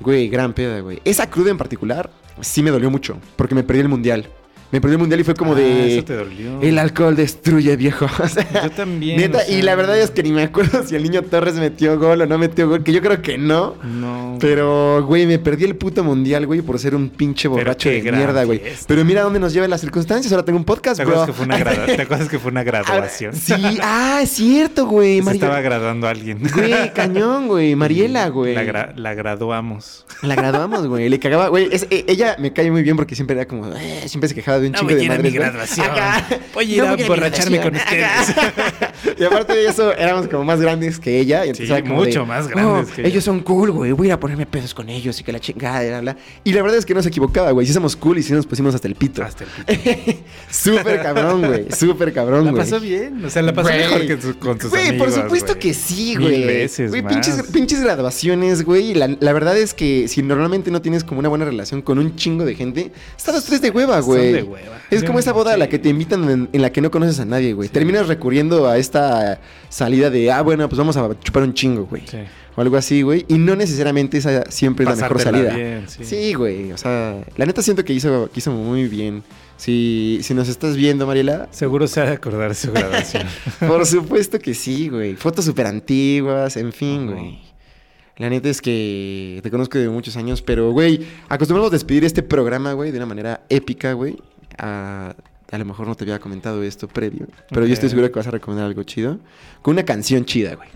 Güey, 0.00 0.28
gran 0.28 0.52
peda, 0.52 0.80
güey. 0.80 1.00
Esa 1.04 1.30
cruda 1.30 1.50
en 1.52 1.58
particular 1.58 2.10
sí 2.40 2.62
me 2.62 2.70
dolió 2.70 2.90
mucho 2.90 3.18
porque 3.36 3.54
me 3.54 3.62
perdí 3.62 3.80
el 3.80 3.88
mundial. 3.88 4.28
Me 4.72 4.80
perdí 4.80 4.94
el 4.94 4.98
mundial 5.00 5.20
y 5.20 5.24
fue 5.24 5.34
como 5.34 5.52
Ah, 5.52 5.56
de... 5.56 5.94
Eso 5.98 6.04
te 6.06 6.14
dolió. 6.16 6.60
El 6.62 6.78
alcohol 6.78 7.14
destruye, 7.14 7.76
viejo. 7.76 8.06
O 8.22 8.26
sea, 8.28 8.46
Yo 8.64 8.70
también. 8.70 9.18
Neta, 9.20 9.38
o 9.38 9.40
sea, 9.42 9.54
y 9.58 9.60
la 9.62 9.74
verdad 9.74 9.98
es 10.00 10.10
que 10.10 10.22
ni 10.22 10.32
me 10.32 10.42
acuerdo 10.44 10.82
si 10.86 10.96
el 10.96 11.02
niño 11.02 11.22
Torres 11.22 11.54
metió 11.56 11.98
gol 11.98 12.22
o 12.22 12.26
no 12.26 12.38
metió 12.38 12.68
gol, 12.68 12.82
que 12.82 12.92
yo 12.92 13.02
creo 13.02 13.20
que 13.20 13.36
no. 13.36 13.74
No. 13.84 14.38
Pero, 14.40 15.04
güey, 15.06 15.26
me 15.26 15.38
perdí 15.38 15.64
el 15.64 15.76
puto 15.76 16.02
mundial, 16.02 16.46
güey, 16.46 16.62
por 16.62 16.78
ser 16.78 16.94
un 16.94 17.10
pinche 17.10 17.48
borracho 17.48 17.90
de 17.90 18.00
mierda, 18.00 18.44
güey. 18.44 18.62
Pero 18.86 19.04
mira 19.04 19.22
dónde 19.22 19.38
nos 19.40 19.52
llevan 19.52 19.68
las 19.70 19.80
circunstancias. 19.82 20.32
Ahora 20.32 20.44
tengo 20.44 20.58
un 20.58 20.64
podcast, 20.64 20.98
¿Te 20.98 21.04
bro. 21.04 21.20
acuerdas, 21.22 21.26
que 21.26 21.32
fue 21.34 21.44
una 21.44 21.58
gradu- 21.86 21.96
¿Te 21.96 22.02
acuerdas 22.02 22.28
que 22.28 22.38
fue 22.38 22.50
una 22.50 22.62
graduación? 22.64 23.34
Sí, 23.36 23.52
ah, 23.82 24.20
es 24.22 24.30
cierto, 24.30 24.86
güey. 24.86 25.20
Se 25.22 25.32
estaba 25.32 25.60
graduando 25.60 26.08
alguien. 26.08 26.38
Güey, 26.54 26.92
cañón, 26.94 27.46
güey. 27.48 27.74
Mariela, 27.76 28.28
güey. 28.30 28.54
La, 28.54 28.64
gra- 28.64 28.94
la 28.96 29.12
graduamos. 29.14 30.06
La 30.22 30.34
graduamos, 30.34 30.86
güey. 30.86 31.08
Le 31.10 31.18
cagaba, 31.18 31.48
güey. 31.48 31.68
es- 31.70 31.86
e- 31.90 32.04
ella 32.08 32.36
me 32.38 32.52
cae 32.54 32.70
muy 32.70 32.82
bien 32.82 32.96
porque 32.96 33.14
siempre 33.14 33.36
era 33.36 33.46
como, 33.46 33.66
eh, 33.74 34.04
siempre 34.06 34.28
se 34.28 34.34
quejaba 34.34 34.61
de 34.62 34.68
un 34.68 34.72
No 34.72 34.78
a 34.78 34.82
de 34.84 35.04
ir 35.04 35.10
a 35.10 35.14
madres, 35.16 35.32
mi 35.32 35.38
graduación. 35.38 35.90
Acá. 35.90 36.26
Voy 36.54 36.72
a 36.72 36.76
ir 36.76 36.82
No 36.82 36.88
a 36.88 36.94
emborracharme 36.94 37.60
con 37.60 37.76
ustedes. 37.76 38.08
Y 39.18 39.24
aparte 39.24 39.52
de 39.54 39.66
eso, 39.66 39.92
éramos 39.92 40.28
como 40.28 40.44
más 40.44 40.60
grandes 40.60 40.98
que 40.98 41.18
ella. 41.20 41.44
Y 41.44 41.50
entonces 41.50 41.66
Sí, 41.68 41.72
era 41.72 41.82
como 41.82 41.96
mucho 41.96 42.20
de, 42.20 42.26
más 42.26 42.48
grandes 42.48 42.88
"Oh, 42.90 42.94
que 42.94 43.00
ella". 43.02 43.08
Ellos 43.10 43.24
son 43.24 43.40
cool, 43.40 43.70
güey. 43.72 43.92
Voy 43.92 44.06
a 44.06 44.08
ir 44.08 44.12
a 44.12 44.20
ponerme 44.20 44.46
pedos 44.46 44.74
con 44.74 44.88
ellos 44.88 45.18
y 45.20 45.24
que 45.24 45.32
la 45.32 45.40
chingada, 45.40 45.84
y 45.84 45.88
bla, 45.88 46.00
bla. 46.00 46.16
Y 46.44 46.52
la 46.52 46.62
verdad 46.62 46.78
es 46.78 46.86
que 46.86 46.94
no 46.94 47.02
se 47.02 47.08
equivocaba, 47.08 47.50
güey. 47.50 47.66
Sí 47.66 47.72
somos 47.72 47.96
cool 47.96 48.18
y 48.18 48.22
sí 48.22 48.32
nos 48.32 48.46
pusimos 48.46 48.74
hasta 48.74 48.88
el 48.88 48.94
pito. 48.94 49.22
Hasta 49.22 49.44
el 49.44 49.78
pito. 49.78 50.18
Súper 50.50 51.02
cabrón, 51.02 51.46
güey. 51.46 51.66
Súper 51.72 52.12
cabrón, 52.12 52.44
La 52.46 52.50
güey. 52.52 52.62
pasó 52.62 52.80
bien. 52.80 53.24
O 53.24 53.30
sea, 53.30 53.42
la 53.42 53.52
pasó 53.52 53.68
mejor 53.70 54.06
que 54.06 54.20
su- 54.20 54.38
con 54.38 54.58
tus 54.58 54.70
Güey, 54.70 54.88
amigos. 54.88 55.08
por 55.12 55.22
supuesto 55.22 55.58
que 55.58 55.74
sí, 55.74 56.16
Mil 56.16 56.28
güey. 56.28 56.44
veces 56.44 56.90
Güey, 56.90 57.02
más. 57.02 57.12
pinches, 57.12 57.42
pinches 57.52 57.80
graduaciones, 57.82 58.64
güey. 58.64 58.94
La, 58.94 59.08
la 59.20 59.32
verdad 59.32 59.56
es 59.56 59.74
que 59.74 60.08
si 60.08 60.22
normalmente 60.22 60.70
no 60.70 60.82
tienes 60.82 61.04
como 61.04 61.20
una 61.20 61.28
buena 61.28 61.44
relación 61.44 61.82
con 61.82 61.98
un 61.98 62.16
chingo 62.16 62.44
de 62.44 62.54
gente, 62.54 62.92
estás 63.16 63.34
los 63.34 63.44
tres 63.44 63.60
de 63.62 63.70
hueva, 63.70 64.00
güey. 64.00 64.32
de 64.32 64.42
hueva. 64.42 64.78
Es 64.90 65.04
como 65.04 65.18
esa 65.18 65.32
boda 65.32 65.54
a 65.54 65.56
la 65.56 65.68
que 65.68 65.78
te 65.78 65.88
invitan 65.88 66.28
en, 66.28 66.48
en 66.52 66.62
la 66.62 66.70
que 66.70 66.80
no 66.80 66.90
conoces 66.90 67.18
a 67.20 67.24
nadie, 67.24 67.54
güey. 67.54 67.68
Terminas 67.68 68.08
recurriendo 68.08 68.68
a 68.68 68.76
esta 68.78 69.01
salida 69.68 70.10
de, 70.10 70.30
ah, 70.30 70.42
bueno, 70.42 70.68
pues 70.68 70.78
vamos 70.78 70.96
a 70.96 71.18
chupar 71.20 71.42
un 71.42 71.54
chingo, 71.54 71.86
güey. 71.86 72.02
Sí. 72.06 72.18
O 72.54 72.60
algo 72.60 72.76
así, 72.76 73.02
güey. 73.02 73.24
Y 73.28 73.38
no 73.38 73.56
necesariamente 73.56 74.18
esa 74.18 74.44
siempre 74.50 74.84
es 74.84 74.90
la 74.90 74.96
mejor 74.96 75.20
salida. 75.20 75.54
bien, 75.54 75.84
sí. 75.88 76.04
Sí, 76.04 76.34
güey. 76.34 76.72
O 76.72 76.76
sea, 76.78 77.22
la 77.36 77.46
neta 77.46 77.62
siento 77.62 77.84
que 77.84 77.92
hizo, 77.94 78.30
que 78.32 78.40
hizo 78.40 78.50
muy 78.50 78.88
bien. 78.88 79.22
Si, 79.56 80.18
si 80.22 80.34
nos 80.34 80.48
estás 80.48 80.76
viendo, 80.76 81.06
Mariela, 81.06 81.48
Seguro 81.50 81.86
se 81.86 82.00
ha 82.00 82.04
de 82.04 82.12
acordar 82.12 82.48
de 82.48 82.54
su 82.54 82.72
graduación. 82.72 83.26
por 83.60 83.86
supuesto 83.86 84.38
que 84.38 84.54
sí, 84.54 84.88
güey. 84.88 85.14
Fotos 85.16 85.44
súper 85.44 85.66
antiguas, 85.66 86.56
en 86.56 86.72
fin, 86.72 87.06
güey. 87.06 87.38
La 88.18 88.28
neta 88.28 88.48
es 88.50 88.60
que 88.60 89.40
te 89.42 89.50
conozco 89.50 89.78
de 89.78 89.88
muchos 89.88 90.16
años, 90.16 90.42
pero, 90.42 90.70
güey, 90.72 91.06
acostumbramos 91.28 91.70
a 91.70 91.74
despedir 91.74 92.04
este 92.04 92.22
programa, 92.22 92.72
güey, 92.74 92.90
de 92.90 92.98
una 92.98 93.06
manera 93.06 93.42
épica, 93.48 93.94
güey. 93.94 94.16
A, 94.58 95.14
a 95.52 95.58
lo 95.58 95.66
mejor 95.66 95.86
no 95.86 95.94
te 95.94 96.04
había 96.04 96.18
comentado 96.18 96.62
esto 96.62 96.88
previo, 96.88 97.26
pero 97.50 97.66
yo 97.66 97.74
estoy 97.74 97.90
seguro 97.90 98.10
que 98.10 98.18
vas 98.18 98.26
a 98.26 98.30
recomendar 98.30 98.66
algo 98.66 98.82
chido. 98.84 99.18
Con 99.60 99.74
una 99.74 99.84
canción 99.84 100.24
chida, 100.24 100.54
güey. 100.54 100.68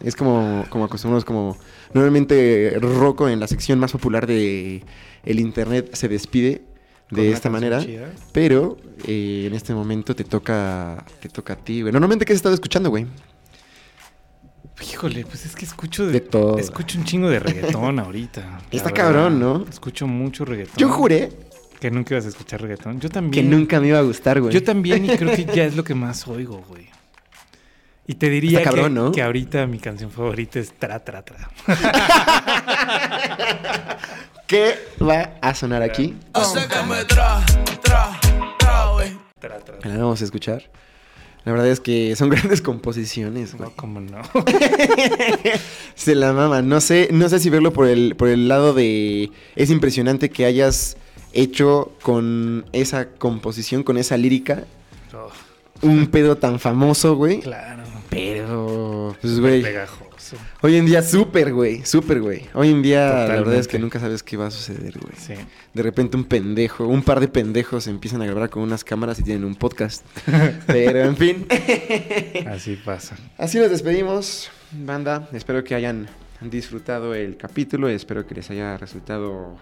Es 0.00 0.16
como, 0.16 0.66
como 0.68 0.84
acostumbramos, 0.84 1.24
como 1.24 1.56
normalmente 1.94 2.76
Rocco 2.80 3.28
en 3.28 3.38
la 3.38 3.46
sección 3.46 3.78
más 3.78 3.92
popular 3.92 4.26
de 4.26 4.82
el 5.24 5.40
internet 5.40 5.94
se 5.94 6.08
despide 6.08 6.62
de 7.10 7.30
esta 7.30 7.50
manera. 7.50 7.80
chida. 7.80 8.12
Pero 8.32 8.76
eh, 9.06 9.44
en 9.46 9.54
este 9.54 9.72
momento 9.74 10.16
te 10.16 10.24
toca, 10.24 11.04
te 11.20 11.28
toca 11.28 11.52
a 11.52 11.56
ti, 11.56 11.82
güey. 11.82 11.92
Normalmente, 11.92 12.24
¿qué 12.24 12.32
has 12.32 12.38
estado 12.38 12.54
escuchando, 12.54 12.90
güey? 12.90 13.06
Híjole, 14.92 15.24
pues 15.24 15.46
es 15.46 15.54
que 15.54 15.64
escucho 15.64 16.04
de, 16.04 16.12
De 16.14 16.20
todo. 16.20 16.58
Escucho 16.58 16.98
un 16.98 17.04
chingo 17.04 17.30
de 17.30 17.38
reggaetón 17.38 18.00
ahorita. 18.00 18.58
Está 18.72 18.90
verdad. 18.90 18.92
cabrón, 18.92 19.38
¿no? 19.40 19.64
Escucho 19.70 20.08
mucho 20.08 20.44
reggaetón. 20.44 20.74
Yo 20.76 20.88
juré 20.90 21.30
Que 21.80 21.90
nunca 21.90 22.14
ibas 22.14 22.26
a 22.26 22.28
escuchar 22.28 22.62
reggaetón. 22.62 23.00
Yo 23.00 23.08
que 23.08 23.14
también. 23.14 23.50
nunca 23.50 23.80
me 23.80 23.88
iba 23.88 23.98
a 23.98 24.02
gustar, 24.02 24.40
güey. 24.40 24.52
Yo 24.52 24.62
también, 24.62 25.04
y 25.04 25.08
creo 25.16 25.34
que 25.34 25.44
ya 25.44 25.64
es 25.64 25.76
lo 25.76 25.84
que 25.84 25.94
más 25.94 26.26
oigo, 26.26 26.64
güey. 26.68 26.88
Y 28.06 28.14
te 28.14 28.30
diría 28.30 28.60
Está 28.60 28.70
cabrón, 28.70 28.94
que, 28.94 29.00
¿no? 29.00 29.12
que 29.12 29.22
ahorita 29.22 29.66
mi 29.66 29.78
canción 29.78 30.10
favorita 30.10 30.58
es 30.60 30.72
Tra 30.72 31.04
Tra 31.04 31.22
Tra. 31.22 31.50
¿Qué 34.46 34.76
va 35.02 35.32
a 35.40 35.54
sonar 35.56 35.82
aquí? 35.82 36.14
Hace 36.32 36.68
que 36.68 36.82
me 36.88 37.04
tra, 37.04 37.44
tra, 37.82 38.20
tra, 38.58 38.86
güey. 38.92 39.10
Tra, 39.40 39.58
tra. 39.58 39.76
La 39.82 39.98
vamos 39.98 40.22
a 40.22 40.24
escuchar. 40.24 40.70
La 41.44 41.52
verdad 41.52 41.68
es 41.68 41.80
que 41.80 42.14
son 42.14 42.28
grandes 42.30 42.62
composiciones, 42.62 43.54
güey. 43.54 43.68
No, 43.68 43.74
cómo 43.76 44.00
no. 44.00 44.22
Se 45.96 46.14
la 46.14 46.32
mama. 46.32 46.62
No 46.62 46.80
sé, 46.80 47.08
no 47.10 47.28
sé 47.28 47.40
si 47.40 47.50
verlo 47.50 47.72
por 47.72 47.88
el, 47.88 48.14
por 48.14 48.28
el 48.28 48.46
lado 48.46 48.72
de. 48.72 49.32
Es 49.56 49.70
impresionante 49.70 50.30
que 50.30 50.44
hayas 50.44 50.96
hecho 51.32 51.92
con 52.02 52.64
esa 52.72 53.08
composición, 53.10 53.82
con 53.82 53.98
esa 53.98 54.16
lírica, 54.16 54.64
Oh, 55.14 55.30
un 55.86 56.08
pedo 56.08 56.36
tan 56.36 56.58
famoso, 56.60 57.16
güey. 57.16 57.40
claro. 57.40 57.82
Pero, 58.10 59.16
pues, 59.20 59.40
güey. 59.40 59.62
Pegajoso. 59.62 60.36
Hoy 60.62 60.76
en 60.76 60.86
día, 60.86 61.02
súper, 61.02 61.52
güey. 61.52 61.84
Súper, 61.84 62.20
güey. 62.20 62.46
Hoy 62.54 62.70
en 62.70 62.82
día, 62.82 63.26
la 63.28 63.36
verdad 63.36 63.56
es 63.56 63.68
que 63.68 63.78
nunca 63.78 64.00
sabes 64.00 64.22
qué 64.22 64.36
va 64.36 64.46
a 64.46 64.50
suceder, 64.50 64.98
güey. 64.98 65.14
Sí. 65.18 65.34
De 65.74 65.82
repente 65.82 66.16
un 66.16 66.24
pendejo, 66.24 66.86
un 66.86 67.02
par 67.02 67.20
de 67.20 67.28
pendejos 67.28 67.86
empiezan 67.86 68.22
a 68.22 68.26
grabar 68.26 68.48
con 68.50 68.62
unas 68.62 68.84
cámaras 68.84 69.18
y 69.18 69.22
tienen 69.22 69.44
un 69.44 69.54
podcast. 69.54 70.04
Pero, 70.66 71.00
en 71.00 71.16
fin. 71.16 71.46
Así 72.48 72.76
pasa. 72.76 73.16
Así 73.38 73.58
nos 73.58 73.70
despedimos, 73.70 74.50
banda. 74.72 75.28
Espero 75.32 75.62
que 75.64 75.74
hayan 75.74 76.08
disfrutado 76.40 77.14
el 77.14 77.36
capítulo. 77.36 77.88
Espero 77.88 78.26
que 78.26 78.34
les 78.34 78.50
haya 78.50 78.76
resultado 78.78 79.56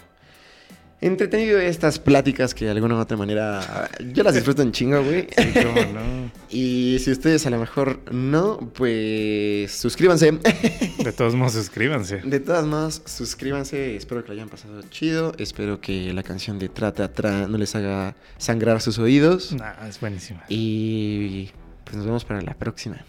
entretenido 1.07 1.59
estas 1.59 1.99
pláticas 1.99 2.55
que 2.55 2.65
de 2.65 2.71
alguna 2.71 2.95
u 2.97 2.99
otra 2.99 3.17
manera 3.17 3.91
yo 4.13 4.23
las 4.23 4.35
disfruto 4.35 4.63
en 4.63 4.73
chingo, 4.73 5.03
güey. 5.03 5.27
Sí, 5.37 5.53
cómo 5.55 5.81
no. 5.93 6.25
Y 6.51 6.99
si 7.01 7.11
ustedes 7.11 7.47
a 7.47 7.51
lo 7.51 7.59
mejor 7.59 8.01
no, 8.13 8.59
pues 8.75 9.73
suscríbanse. 9.73 10.33
De 10.33 11.13
todos 11.13 11.35
modos, 11.35 11.55
suscríbanse. 11.55 12.19
De 12.19 12.41
todas 12.41 12.65
maneras, 12.65 13.03
suscríbanse. 13.05 13.97
Espero 13.97 14.23
que 14.23 14.29
lo 14.29 14.35
hayan 14.35 14.49
pasado 14.49 14.81
chido. 14.91 15.35
Espero 15.39 15.81
que 15.81 16.13
la 16.13 16.23
canción 16.23 16.59
de 16.59 16.69
Tra 16.69 16.93
Tra 16.93 17.13
Tra 17.13 17.49
no 17.49 17.59
les 17.59 17.75
haga 17.75 18.15
sangrar 18.39 18.81
sus 18.81 18.99
oídos. 18.99 19.53
Nah, 19.53 19.89
es 19.89 20.01
buenísima. 20.01 20.45
Y 20.49 21.51
pues 21.85 21.97
nos 21.97 22.07
vemos 22.07 22.25
para 22.25 22.41
la 22.41 22.55
próxima. 22.55 23.05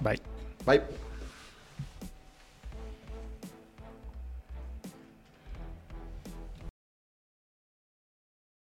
Bye. 0.00 0.20
Bye. 0.66 1.01